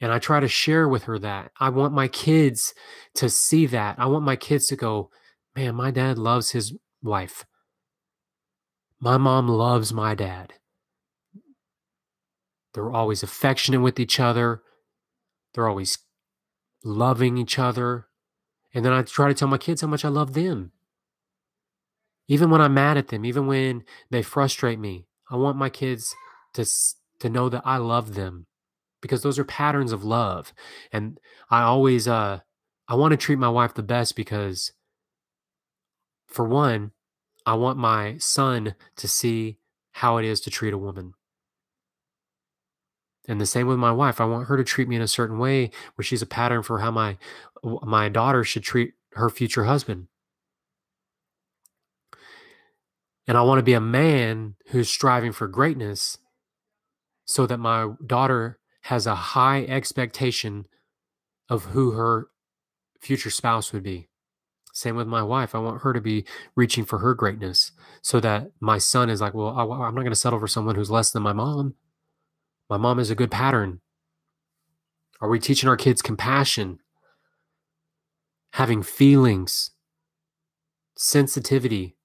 and 0.00 0.12
i 0.12 0.18
try 0.18 0.40
to 0.40 0.48
share 0.48 0.88
with 0.88 1.04
her 1.04 1.18
that. 1.18 1.50
I 1.58 1.70
want 1.70 1.92
my 1.92 2.08
kids 2.08 2.74
to 3.14 3.28
see 3.28 3.66
that. 3.66 3.96
I 3.98 4.06
want 4.06 4.24
my 4.24 4.36
kids 4.36 4.66
to 4.68 4.76
go 4.76 5.10
man 5.56 5.74
my 5.74 5.90
dad 5.90 6.18
loves 6.18 6.50
his 6.52 6.74
wife. 7.02 7.44
My 9.00 9.16
mom 9.16 9.48
loves 9.48 9.92
my 9.92 10.14
dad. 10.14 10.54
They're 12.74 12.90
always 12.90 13.22
affectionate 13.22 13.80
with 13.80 13.98
each 13.98 14.20
other. 14.20 14.62
They're 15.54 15.68
always 15.68 15.98
loving 16.84 17.38
each 17.38 17.58
other. 17.58 18.06
And 18.74 18.84
then 18.84 18.92
I 18.92 19.02
try 19.02 19.28
to 19.28 19.34
tell 19.34 19.48
my 19.48 19.58
kids 19.58 19.80
how 19.80 19.88
much 19.88 20.04
I 20.04 20.08
love 20.08 20.34
them. 20.34 20.72
Even 22.28 22.50
when 22.50 22.60
I'm 22.60 22.74
mad 22.74 22.98
at 22.98 23.08
them, 23.08 23.24
even 23.24 23.46
when 23.46 23.84
they 24.10 24.22
frustrate 24.22 24.78
me, 24.78 25.06
I 25.30 25.36
want 25.36 25.56
my 25.56 25.70
kids 25.70 26.14
to 26.54 26.66
to 27.20 27.28
know 27.28 27.48
that 27.48 27.62
I 27.64 27.78
love 27.78 28.14
them 28.14 28.46
because 29.00 29.22
those 29.22 29.38
are 29.38 29.44
patterns 29.44 29.92
of 29.92 30.04
love. 30.04 30.52
And 30.92 31.18
I 31.50 31.62
always 31.62 32.08
uh 32.08 32.40
I 32.88 32.94
want 32.94 33.12
to 33.12 33.16
treat 33.16 33.38
my 33.38 33.48
wife 33.48 33.74
the 33.74 33.82
best 33.82 34.16
because 34.16 34.72
for 36.26 36.44
one, 36.46 36.92
I 37.46 37.54
want 37.54 37.78
my 37.78 38.18
son 38.18 38.74
to 38.96 39.08
see 39.08 39.58
how 39.92 40.18
it 40.18 40.24
is 40.24 40.40
to 40.42 40.50
treat 40.50 40.72
a 40.72 40.78
woman. 40.78 41.14
And 43.26 43.40
the 43.40 43.46
same 43.46 43.66
with 43.66 43.78
my 43.78 43.92
wife. 43.92 44.20
I 44.20 44.24
want 44.24 44.48
her 44.48 44.56
to 44.56 44.64
treat 44.64 44.88
me 44.88 44.96
in 44.96 45.02
a 45.02 45.08
certain 45.08 45.38
way 45.38 45.70
where 45.94 46.04
she's 46.04 46.22
a 46.22 46.26
pattern 46.26 46.62
for 46.62 46.78
how 46.78 46.90
my 46.90 47.18
my 47.62 48.08
daughter 48.08 48.42
should 48.44 48.62
treat 48.62 48.94
her 49.12 49.28
future 49.28 49.64
husband. 49.64 50.08
And 53.26 53.36
I 53.36 53.42
want 53.42 53.58
to 53.58 53.62
be 53.64 53.74
a 53.74 53.80
man 53.80 54.54
who's 54.68 54.88
striving 54.88 55.32
for 55.32 55.46
greatness 55.46 56.16
so 57.26 57.46
that 57.46 57.58
my 57.58 57.92
daughter 58.06 58.58
has 58.88 59.06
a 59.06 59.14
high 59.14 59.64
expectation 59.64 60.66
of 61.50 61.66
who 61.66 61.90
her 61.90 62.28
future 62.98 63.28
spouse 63.28 63.70
would 63.70 63.82
be. 63.82 64.08
Same 64.72 64.96
with 64.96 65.06
my 65.06 65.22
wife. 65.22 65.54
I 65.54 65.58
want 65.58 65.82
her 65.82 65.92
to 65.92 66.00
be 66.00 66.24
reaching 66.56 66.86
for 66.86 67.00
her 67.00 67.12
greatness 67.12 67.72
so 68.00 68.18
that 68.20 68.50
my 68.60 68.78
son 68.78 69.10
is 69.10 69.20
like, 69.20 69.34
well, 69.34 69.48
I, 69.48 69.62
I'm 69.62 69.94
not 69.94 70.00
going 70.00 70.08
to 70.08 70.14
settle 70.14 70.38
for 70.38 70.48
someone 70.48 70.74
who's 70.74 70.90
less 70.90 71.10
than 71.10 71.22
my 71.22 71.34
mom. 71.34 71.74
My 72.70 72.78
mom 72.78 72.98
is 72.98 73.10
a 73.10 73.14
good 73.14 73.30
pattern. 73.30 73.80
Are 75.20 75.28
we 75.28 75.38
teaching 75.38 75.68
our 75.68 75.76
kids 75.76 76.00
compassion, 76.00 76.78
having 78.54 78.82
feelings, 78.82 79.72
sensitivity 80.96 81.98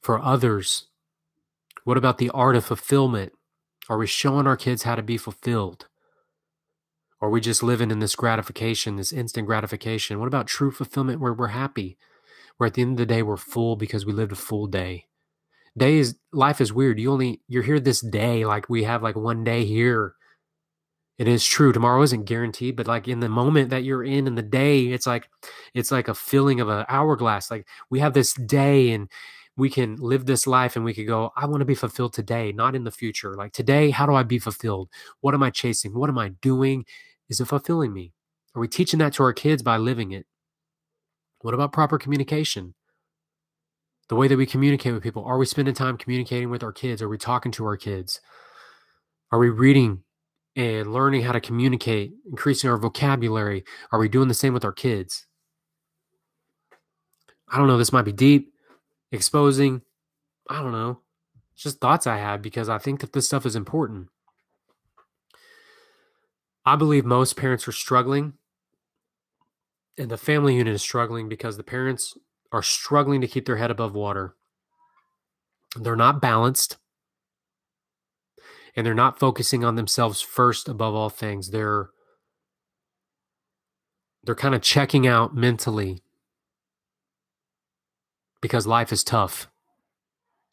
for 0.00 0.18
others? 0.18 0.86
What 1.84 1.98
about 1.98 2.16
the 2.16 2.30
art 2.30 2.56
of 2.56 2.64
fulfillment? 2.64 3.32
Are 3.88 3.98
we 3.98 4.06
showing 4.06 4.46
our 4.46 4.56
kids 4.56 4.84
how 4.84 4.94
to 4.94 5.02
be 5.02 5.16
fulfilled? 5.16 5.86
Or 7.20 7.28
are 7.28 7.30
we 7.30 7.40
just 7.40 7.62
living 7.62 7.90
in 7.90 7.98
this 7.98 8.14
gratification, 8.14 8.96
this 8.96 9.12
instant 9.12 9.46
gratification? 9.46 10.18
What 10.18 10.28
about 10.28 10.46
true 10.46 10.70
fulfillment 10.70 11.20
where 11.20 11.32
we're 11.32 11.48
happy? 11.48 11.98
Where 12.56 12.66
at 12.66 12.74
the 12.74 12.82
end 12.82 12.92
of 12.92 12.98
the 12.98 13.06
day 13.06 13.22
we're 13.22 13.36
full 13.36 13.76
because 13.76 14.06
we 14.06 14.12
lived 14.12 14.32
a 14.32 14.36
full 14.36 14.66
day. 14.66 15.06
Day 15.76 15.98
is 15.98 16.16
life 16.32 16.60
is 16.60 16.72
weird. 16.72 17.00
You 17.00 17.10
only 17.12 17.40
you're 17.48 17.64
here 17.64 17.80
this 17.80 18.00
day, 18.00 18.44
like 18.44 18.68
we 18.68 18.84
have 18.84 19.02
like 19.02 19.16
one 19.16 19.42
day 19.42 19.64
here. 19.64 20.14
It 21.18 21.28
is 21.28 21.44
true. 21.44 21.72
Tomorrow 21.72 22.02
isn't 22.02 22.24
guaranteed, 22.24 22.76
but 22.76 22.86
like 22.86 23.08
in 23.08 23.20
the 23.20 23.28
moment 23.28 23.70
that 23.70 23.84
you're 23.84 24.04
in 24.04 24.26
in 24.26 24.34
the 24.34 24.42
day, 24.42 24.86
it's 24.86 25.06
like 25.06 25.28
it's 25.72 25.90
like 25.90 26.08
a 26.08 26.14
filling 26.14 26.60
of 26.60 26.68
an 26.68 26.84
hourglass. 26.88 27.50
Like 27.50 27.66
we 27.90 28.00
have 28.00 28.14
this 28.14 28.34
day 28.34 28.92
and 28.92 29.08
we 29.56 29.70
can 29.70 29.96
live 29.96 30.26
this 30.26 30.46
life 30.46 30.76
and 30.76 30.84
we 30.84 30.94
could 30.94 31.06
go, 31.06 31.32
I 31.36 31.46
want 31.46 31.60
to 31.60 31.66
be 31.66 31.74
fulfilled 31.74 32.12
today, 32.12 32.52
not 32.52 32.74
in 32.74 32.84
the 32.84 32.90
future. 32.90 33.34
Like 33.34 33.52
today, 33.52 33.90
how 33.90 34.06
do 34.06 34.14
I 34.14 34.24
be 34.24 34.38
fulfilled? 34.38 34.88
What 35.20 35.34
am 35.34 35.42
I 35.42 35.50
chasing? 35.50 35.94
What 35.94 36.10
am 36.10 36.18
I 36.18 36.30
doing? 36.40 36.84
Is 37.28 37.40
it 37.40 37.46
fulfilling 37.46 37.92
me? 37.92 38.12
Are 38.54 38.60
we 38.60 38.68
teaching 38.68 38.98
that 38.98 39.12
to 39.14 39.22
our 39.22 39.32
kids 39.32 39.62
by 39.62 39.76
living 39.76 40.12
it? 40.12 40.26
What 41.40 41.54
about 41.54 41.72
proper 41.72 41.98
communication? 41.98 42.74
The 44.08 44.16
way 44.16 44.28
that 44.28 44.36
we 44.36 44.46
communicate 44.46 44.92
with 44.92 45.02
people. 45.02 45.24
Are 45.24 45.38
we 45.38 45.46
spending 45.46 45.74
time 45.74 45.96
communicating 45.96 46.50
with 46.50 46.62
our 46.62 46.72
kids? 46.72 47.00
Are 47.00 47.08
we 47.08 47.18
talking 47.18 47.52
to 47.52 47.64
our 47.64 47.76
kids? 47.76 48.20
Are 49.30 49.38
we 49.38 49.50
reading 49.50 50.02
and 50.56 50.92
learning 50.92 51.22
how 51.22 51.32
to 51.32 51.40
communicate, 51.40 52.12
increasing 52.28 52.70
our 52.70 52.76
vocabulary? 52.76 53.64
Are 53.92 53.98
we 53.98 54.08
doing 54.08 54.28
the 54.28 54.34
same 54.34 54.52
with 54.52 54.64
our 54.64 54.72
kids? 54.72 55.26
I 57.48 57.58
don't 57.58 57.66
know. 57.66 57.78
This 57.78 57.92
might 57.92 58.04
be 58.04 58.12
deep 58.12 58.53
exposing, 59.14 59.82
I 60.50 60.60
don't 60.60 60.72
know, 60.72 61.00
just 61.56 61.80
thoughts 61.80 62.06
I 62.06 62.18
have 62.18 62.42
because 62.42 62.68
I 62.68 62.78
think 62.78 63.00
that 63.00 63.12
this 63.12 63.26
stuff 63.26 63.46
is 63.46 63.56
important. 63.56 64.08
I 66.66 66.76
believe 66.76 67.04
most 67.04 67.36
parents 67.36 67.68
are 67.68 67.72
struggling 67.72 68.34
and 69.96 70.10
the 70.10 70.16
family 70.16 70.56
unit 70.56 70.74
is 70.74 70.82
struggling 70.82 71.28
because 71.28 71.56
the 71.56 71.62
parents 71.62 72.16
are 72.52 72.62
struggling 72.62 73.20
to 73.20 73.26
keep 73.26 73.46
their 73.46 73.56
head 73.56 73.70
above 73.70 73.94
water. 73.94 74.34
They're 75.76 75.96
not 75.96 76.20
balanced 76.20 76.78
and 78.74 78.86
they're 78.86 78.94
not 78.94 79.18
focusing 79.18 79.64
on 79.64 79.76
themselves 79.76 80.20
first 80.20 80.68
above 80.68 80.94
all 80.94 81.10
things. 81.10 81.50
They're 81.50 81.90
they're 84.24 84.34
kind 84.34 84.54
of 84.54 84.62
checking 84.62 85.06
out 85.06 85.34
mentally 85.34 86.03
because 88.44 88.66
life 88.66 88.92
is 88.92 89.02
tough. 89.02 89.48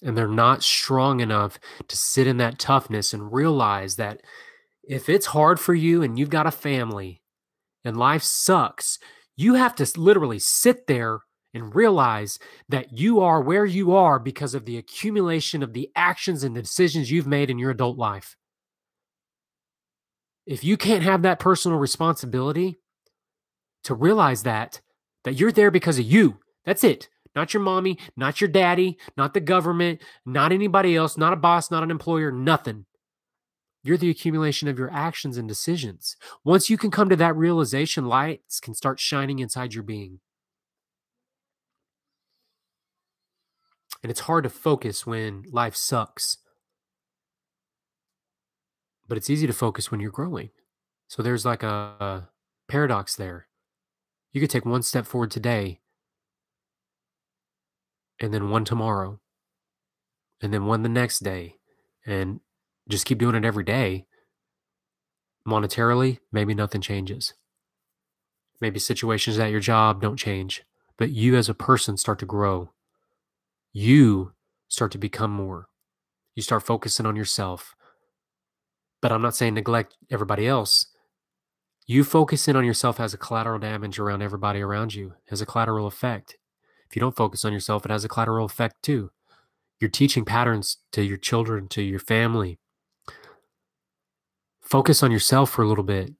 And 0.01 0.17
they're 0.17 0.25
not 0.25 0.63
strong 0.63 1.19
enough 1.19 1.59
to 1.89 1.97
sit 1.97 2.25
in 2.25 2.37
that 2.37 2.57
toughness 2.57 3.13
and 3.13 3.33
realize 3.33 3.97
that 3.97 4.21
if 4.81 5.09
it's 5.09 5.25
hard 5.25 5.59
for 5.59 5.73
you 5.73 6.01
and 6.01 6.17
you've 6.17 6.29
got 6.29 6.47
a 6.47 6.51
family 6.51 7.21
and 7.83 7.97
life 7.97 8.23
sucks, 8.23 8.97
you 9.35 9.55
have 9.55 9.75
to 9.75 9.99
literally 9.99 10.39
sit 10.39 10.87
there 10.87 11.19
and 11.53 11.75
realize 11.75 12.39
that 12.69 12.97
you 12.97 13.19
are 13.19 13.41
where 13.41 13.65
you 13.65 13.93
are 13.93 14.19
because 14.19 14.55
of 14.55 14.63
the 14.63 14.77
accumulation 14.77 15.61
of 15.61 15.73
the 15.73 15.89
actions 15.93 16.45
and 16.45 16.55
the 16.55 16.61
decisions 16.61 17.11
you've 17.11 17.27
made 17.27 17.49
in 17.49 17.59
your 17.59 17.71
adult 17.71 17.97
life. 17.97 18.37
If 20.45 20.63
you 20.63 20.77
can't 20.77 21.03
have 21.03 21.23
that 21.23 21.39
personal 21.39 21.77
responsibility 21.77 22.79
to 23.83 23.93
realize 23.93 24.43
that 24.43 24.79
that 25.25 25.33
you're 25.33 25.51
there 25.51 25.71
because 25.71 25.99
of 25.99 26.05
you, 26.05 26.39
that's 26.63 26.85
it 26.85 27.09
not 27.35 27.53
your 27.53 27.63
mommy, 27.63 27.97
not 28.15 28.41
your 28.41 28.49
daddy, 28.49 28.97
not 29.17 29.33
the 29.33 29.39
government, 29.39 30.01
not 30.25 30.51
anybody 30.51 30.95
else, 30.95 31.17
not 31.17 31.33
a 31.33 31.37
boss, 31.37 31.71
not 31.71 31.83
an 31.83 31.91
employer, 31.91 32.31
nothing. 32.31 32.85
You're 33.83 33.97
the 33.97 34.09
accumulation 34.09 34.67
of 34.67 34.77
your 34.77 34.91
actions 34.91 35.37
and 35.37 35.47
decisions. 35.47 36.15
Once 36.43 36.69
you 36.69 36.77
can 36.77 36.91
come 36.91 37.09
to 37.09 37.15
that 37.15 37.35
realization, 37.35 38.05
lights 38.05 38.59
can 38.59 38.75
start 38.75 38.99
shining 38.99 39.39
inside 39.39 39.73
your 39.73 39.83
being. 39.83 40.19
And 44.03 44.11
it's 44.11 44.21
hard 44.21 44.43
to 44.43 44.49
focus 44.49 45.05
when 45.05 45.45
life 45.51 45.75
sucks. 45.75 46.37
But 49.07 49.17
it's 49.17 49.29
easy 49.29 49.47
to 49.47 49.53
focus 49.53 49.91
when 49.91 49.99
you're 49.99 50.11
growing. 50.11 50.49
So 51.07 51.21
there's 51.21 51.45
like 51.45 51.63
a, 51.63 52.29
paradox 52.67 53.17
there. 53.17 53.47
You 54.31 54.39
could 54.39 54.49
take 54.49 54.65
one 54.65 54.81
step 54.81 55.05
forward 55.05 55.29
today 55.29 55.80
and 58.21 58.33
then 58.33 58.49
one 58.49 58.63
tomorrow, 58.63 59.19
and 60.41 60.53
then 60.53 60.65
one 60.65 60.83
the 60.83 60.89
next 60.89 61.19
day, 61.19 61.55
and 62.05 62.39
just 62.87 63.05
keep 63.05 63.17
doing 63.17 63.35
it 63.35 63.43
every 63.43 63.63
day, 63.63 64.05
monetarily, 65.47 66.19
maybe 66.31 66.53
nothing 66.53 66.81
changes. 66.81 67.33
Maybe 68.59 68.79
situations 68.79 69.39
at 69.39 69.51
your 69.51 69.59
job 69.59 70.01
don't 70.01 70.17
change, 70.17 70.63
but 70.97 71.09
you 71.09 71.35
as 71.35 71.49
a 71.49 71.55
person 71.55 71.97
start 71.97 72.19
to 72.19 72.25
grow. 72.25 72.71
You 73.73 74.33
start 74.67 74.91
to 74.91 74.97
become 74.99 75.31
more. 75.31 75.67
You 76.35 76.43
start 76.43 76.63
focusing 76.63 77.07
on 77.07 77.15
yourself. 77.15 77.75
But 79.01 79.11
I'm 79.11 79.21
not 79.21 79.35
saying 79.35 79.55
neglect 79.55 79.97
everybody 80.11 80.47
else. 80.47 80.87
You 81.87 82.03
focus 82.03 82.47
in 82.47 82.55
on 82.55 82.65
yourself 82.65 82.97
has 82.97 83.13
a 83.15 83.17
collateral 83.17 83.57
damage 83.59 83.97
around 83.97 84.21
everybody 84.21 84.61
around 84.61 84.93
you, 84.93 85.13
has 85.29 85.41
a 85.41 85.45
collateral 85.45 85.87
effect. 85.87 86.37
If 86.91 86.97
you 86.97 86.99
don't 86.99 87.15
focus 87.15 87.45
on 87.45 87.53
yourself, 87.53 87.85
it 87.85 87.91
has 87.91 88.03
a 88.03 88.09
collateral 88.09 88.45
effect 88.45 88.83
too. 88.83 89.11
You're 89.79 89.89
teaching 89.89 90.25
patterns 90.25 90.79
to 90.91 91.01
your 91.01 91.15
children, 91.15 91.69
to 91.69 91.81
your 91.81 92.01
family. 92.01 92.59
Focus 94.61 95.01
on 95.01 95.09
yourself 95.09 95.49
for 95.49 95.61
a 95.61 95.67
little 95.69 95.85
bit, 95.85 96.11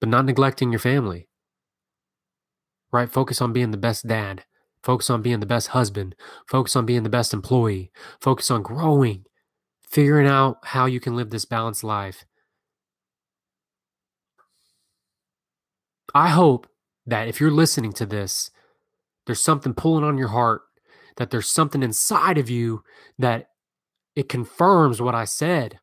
but 0.00 0.08
not 0.08 0.24
neglecting 0.24 0.72
your 0.72 0.78
family. 0.78 1.28
Right? 2.90 3.12
Focus 3.12 3.42
on 3.42 3.52
being 3.52 3.70
the 3.70 3.76
best 3.76 4.08
dad. 4.08 4.46
Focus 4.82 5.10
on 5.10 5.20
being 5.20 5.40
the 5.40 5.46
best 5.46 5.68
husband. 5.68 6.14
Focus 6.48 6.74
on 6.74 6.86
being 6.86 7.02
the 7.02 7.10
best 7.10 7.34
employee. 7.34 7.92
Focus 8.18 8.50
on 8.50 8.62
growing, 8.62 9.26
figuring 9.86 10.26
out 10.26 10.56
how 10.64 10.86
you 10.86 11.00
can 11.00 11.16
live 11.16 11.28
this 11.28 11.44
balanced 11.44 11.84
life. 11.84 12.24
I 16.14 16.30
hope 16.30 16.66
that 17.04 17.28
if 17.28 17.40
you're 17.40 17.50
listening 17.50 17.92
to 17.92 18.06
this, 18.06 18.50
there's 19.26 19.40
something 19.40 19.74
pulling 19.74 20.04
on 20.04 20.18
your 20.18 20.28
heart, 20.28 20.62
that 21.16 21.30
there's 21.30 21.48
something 21.48 21.82
inside 21.82 22.38
of 22.38 22.50
you 22.50 22.82
that 23.18 23.48
it 24.16 24.28
confirms 24.28 25.00
what 25.00 25.14
I 25.14 25.24
said. 25.24 25.78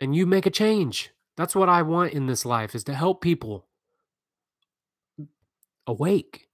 And 0.00 0.14
you 0.14 0.26
make 0.26 0.46
a 0.46 0.50
change. 0.50 1.10
That's 1.36 1.54
what 1.54 1.68
I 1.68 1.82
want 1.82 2.12
in 2.12 2.26
this 2.26 2.44
life 2.44 2.74
is 2.74 2.84
to 2.84 2.94
help 2.94 3.20
people 3.20 3.68
awake. 5.86 6.48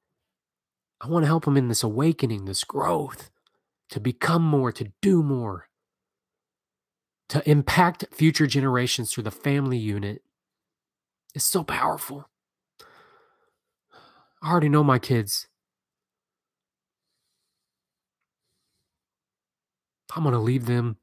I 1.01 1.09
want 1.09 1.23
to 1.25 1.29
help 1.29 1.45
them 1.45 1.57
in 1.57 1.69
this 1.69 1.83
awakening, 1.83 2.45
this 2.45 2.65
growth, 2.65 3.31
to 3.91 4.01
become 4.01 4.43
more, 4.43 4.73
to 4.73 4.93
do 5.01 5.23
more, 5.23 5.69
to 7.29 7.49
impact 7.49 8.05
future 8.13 8.47
generations 8.47 9.13
through 9.13 9.25
the 9.25 9.31
family 9.31 9.79
unit. 9.79 10.23
It's 11.35 11.45
so 11.45 11.63
powerful. 11.63 12.29
I 14.43 14.51
already 14.51 14.69
know 14.69 14.85
my 14.85 14.99
kids. 14.99 15.49
I'm 20.15 20.25
going 20.25 20.35
to 20.35 20.41
leave 20.41 20.67
them 20.67 20.99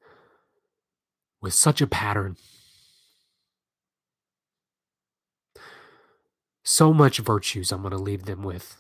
with 1.42 1.54
such 1.54 1.82
a 1.82 1.88
pattern. 1.88 2.38
So 6.64 6.94
much 6.94 7.20
virtues 7.20 7.72
I'm 7.72 7.82
going 7.82 7.92
to 7.92 7.98
leave 7.98 8.26
them 8.26 8.44
with. 8.44 8.78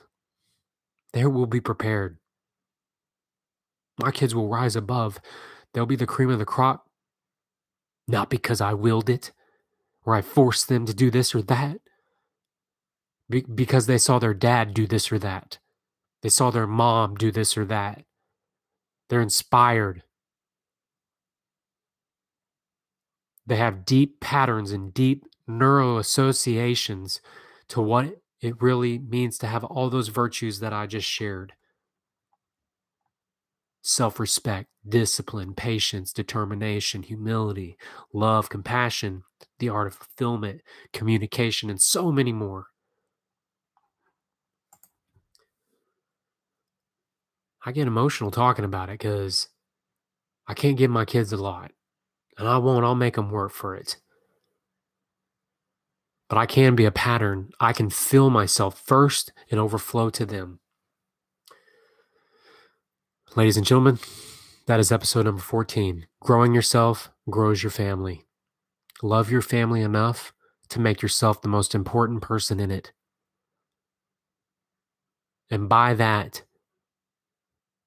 They 1.13 1.25
will 1.25 1.47
be 1.47 1.61
prepared. 1.61 2.17
My 4.01 4.11
kids 4.11 4.35
will 4.35 4.49
rise 4.49 4.75
above. 4.75 5.19
They'll 5.73 5.85
be 5.85 5.95
the 5.97 6.07
cream 6.07 6.29
of 6.29 6.39
the 6.39 6.45
crop 6.45 6.85
Not 8.07 8.29
because 8.29 8.61
I 8.61 8.73
willed 8.75 9.09
it 9.09 9.33
or 10.05 10.15
I 10.15 10.21
forced 10.21 10.69
them 10.69 10.85
to 10.87 10.95
do 10.95 11.11
this 11.11 11.35
or 11.35 11.43
that. 11.43 11.79
Be- 13.29 13.45
because 13.53 13.87
they 13.87 13.97
saw 13.97 14.19
their 14.19 14.33
dad 14.33 14.73
do 14.73 14.87
this 14.87 15.11
or 15.11 15.19
that. 15.19 15.59
They 16.21 16.29
saw 16.29 16.51
their 16.51 16.67
mom 16.67 17.15
do 17.15 17.31
this 17.31 17.57
or 17.57 17.65
that. 17.65 18.03
They're 19.09 19.21
inspired. 19.21 20.03
They 23.45 23.57
have 23.57 23.85
deep 23.85 24.19
patterns 24.19 24.71
and 24.71 24.93
deep 24.93 25.25
neuro 25.47 25.97
associations 25.97 27.21
to 27.69 27.81
what 27.81 28.21
it 28.41 28.61
really 28.61 28.97
means 28.97 29.37
to 29.39 29.47
have 29.47 29.63
all 29.63 29.89
those 29.89 30.07
virtues 30.07 30.59
that 30.59 30.73
I 30.73 30.87
just 30.87 31.07
shared 31.07 31.53
self 33.85 34.19
respect, 34.19 34.67
discipline, 34.87 35.53
patience, 35.53 36.11
determination, 36.11 37.03
humility, 37.03 37.77
love, 38.11 38.49
compassion, 38.49 39.23
the 39.59 39.69
art 39.69 39.87
of 39.87 39.93
fulfillment, 39.93 40.61
communication, 40.91 41.69
and 41.69 41.79
so 41.79 42.11
many 42.11 42.33
more. 42.33 42.67
I 47.65 47.71
get 47.71 47.87
emotional 47.87 48.29
talking 48.29 48.63
about 48.63 48.89
it 48.89 48.99
because 48.99 49.49
I 50.47 50.53
can't 50.53 50.77
give 50.77 50.91
my 50.91 51.03
kids 51.03 51.33
a 51.33 51.37
lot. 51.37 51.71
And 52.37 52.47
I 52.47 52.57
won't, 52.59 52.85
I'll 52.85 52.95
make 52.95 53.15
them 53.15 53.31
work 53.31 53.51
for 53.51 53.75
it. 53.75 53.97
But 56.29 56.37
I 56.37 56.45
can 56.45 56.75
be 56.75 56.85
a 56.85 56.91
pattern. 56.91 57.49
I 57.59 57.73
can 57.73 57.89
fill 57.89 58.29
myself 58.29 58.79
first 58.79 59.31
and 59.49 59.59
overflow 59.59 60.09
to 60.11 60.25
them. 60.25 60.59
Ladies 63.35 63.57
and 63.57 63.65
gentlemen, 63.65 63.99
that 64.67 64.79
is 64.79 64.91
episode 64.91 65.25
number 65.25 65.41
14. 65.41 66.07
Growing 66.21 66.53
yourself 66.53 67.09
grows 67.29 67.63
your 67.63 67.71
family. 67.71 68.25
Love 69.01 69.31
your 69.31 69.41
family 69.41 69.81
enough 69.81 70.33
to 70.69 70.79
make 70.79 71.01
yourself 71.01 71.41
the 71.41 71.47
most 71.47 71.73
important 71.73 72.21
person 72.21 72.59
in 72.59 72.71
it. 72.71 72.91
And 75.49 75.69
by 75.69 75.93
that, 75.93 76.43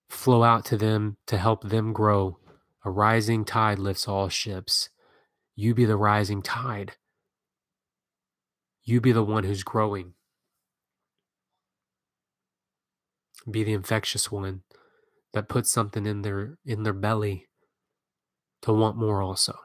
flow 0.08 0.42
out 0.42 0.64
to 0.66 0.76
them 0.76 1.16
to 1.26 1.36
help 1.36 1.64
them 1.64 1.92
grow. 1.92 2.38
A 2.84 2.90
rising 2.90 3.44
tide 3.44 3.78
lifts 3.78 4.08
all 4.08 4.28
ships. 4.28 4.88
You 5.54 5.74
be 5.74 5.84
the 5.84 5.96
rising 5.96 6.42
tide. 6.42 6.92
You 8.84 9.00
be 9.00 9.12
the 9.12 9.24
one 9.24 9.44
who's 9.44 9.62
growing. 9.62 10.14
Be 13.50 13.64
the 13.64 13.72
infectious 13.72 14.30
one 14.30 14.62
that 15.32 15.48
puts 15.48 15.70
something 15.70 16.06
in 16.06 16.22
their 16.22 16.58
in 16.64 16.82
their 16.84 16.92
belly 16.92 17.48
to 18.62 18.72
want 18.72 18.96
more 18.96 19.22
also. 19.22 19.58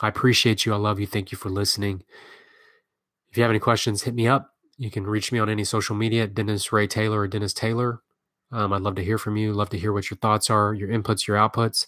I 0.00 0.08
appreciate 0.08 0.64
you. 0.64 0.72
I 0.72 0.76
love 0.76 1.00
you. 1.00 1.06
Thank 1.06 1.32
you 1.32 1.38
for 1.38 1.50
listening. 1.50 2.02
If 3.30 3.36
you 3.36 3.42
have 3.42 3.50
any 3.50 3.58
questions, 3.58 4.02
hit 4.02 4.14
me 4.14 4.26
up. 4.26 4.50
You 4.76 4.90
can 4.90 5.06
reach 5.06 5.32
me 5.32 5.38
on 5.38 5.50
any 5.50 5.64
social 5.64 5.96
media 5.96 6.26
Dennis 6.26 6.72
Ray 6.72 6.86
Taylor 6.86 7.20
or 7.20 7.28
Dennis 7.28 7.52
Taylor. 7.52 8.00
Um, 8.50 8.72
I'd 8.72 8.82
love 8.82 8.94
to 8.96 9.04
hear 9.04 9.18
from 9.18 9.36
you. 9.36 9.52
Love 9.52 9.70
to 9.70 9.78
hear 9.78 9.92
what 9.92 10.10
your 10.10 10.18
thoughts 10.18 10.50
are, 10.50 10.74
your 10.74 10.88
inputs, 10.88 11.26
your 11.26 11.36
outputs. 11.36 11.86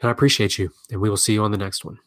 And 0.00 0.08
I 0.08 0.12
appreciate 0.12 0.58
you. 0.58 0.70
And 0.90 1.00
we 1.00 1.10
will 1.10 1.16
see 1.16 1.34
you 1.34 1.44
on 1.44 1.50
the 1.50 1.58
next 1.58 1.84
one. 1.84 1.98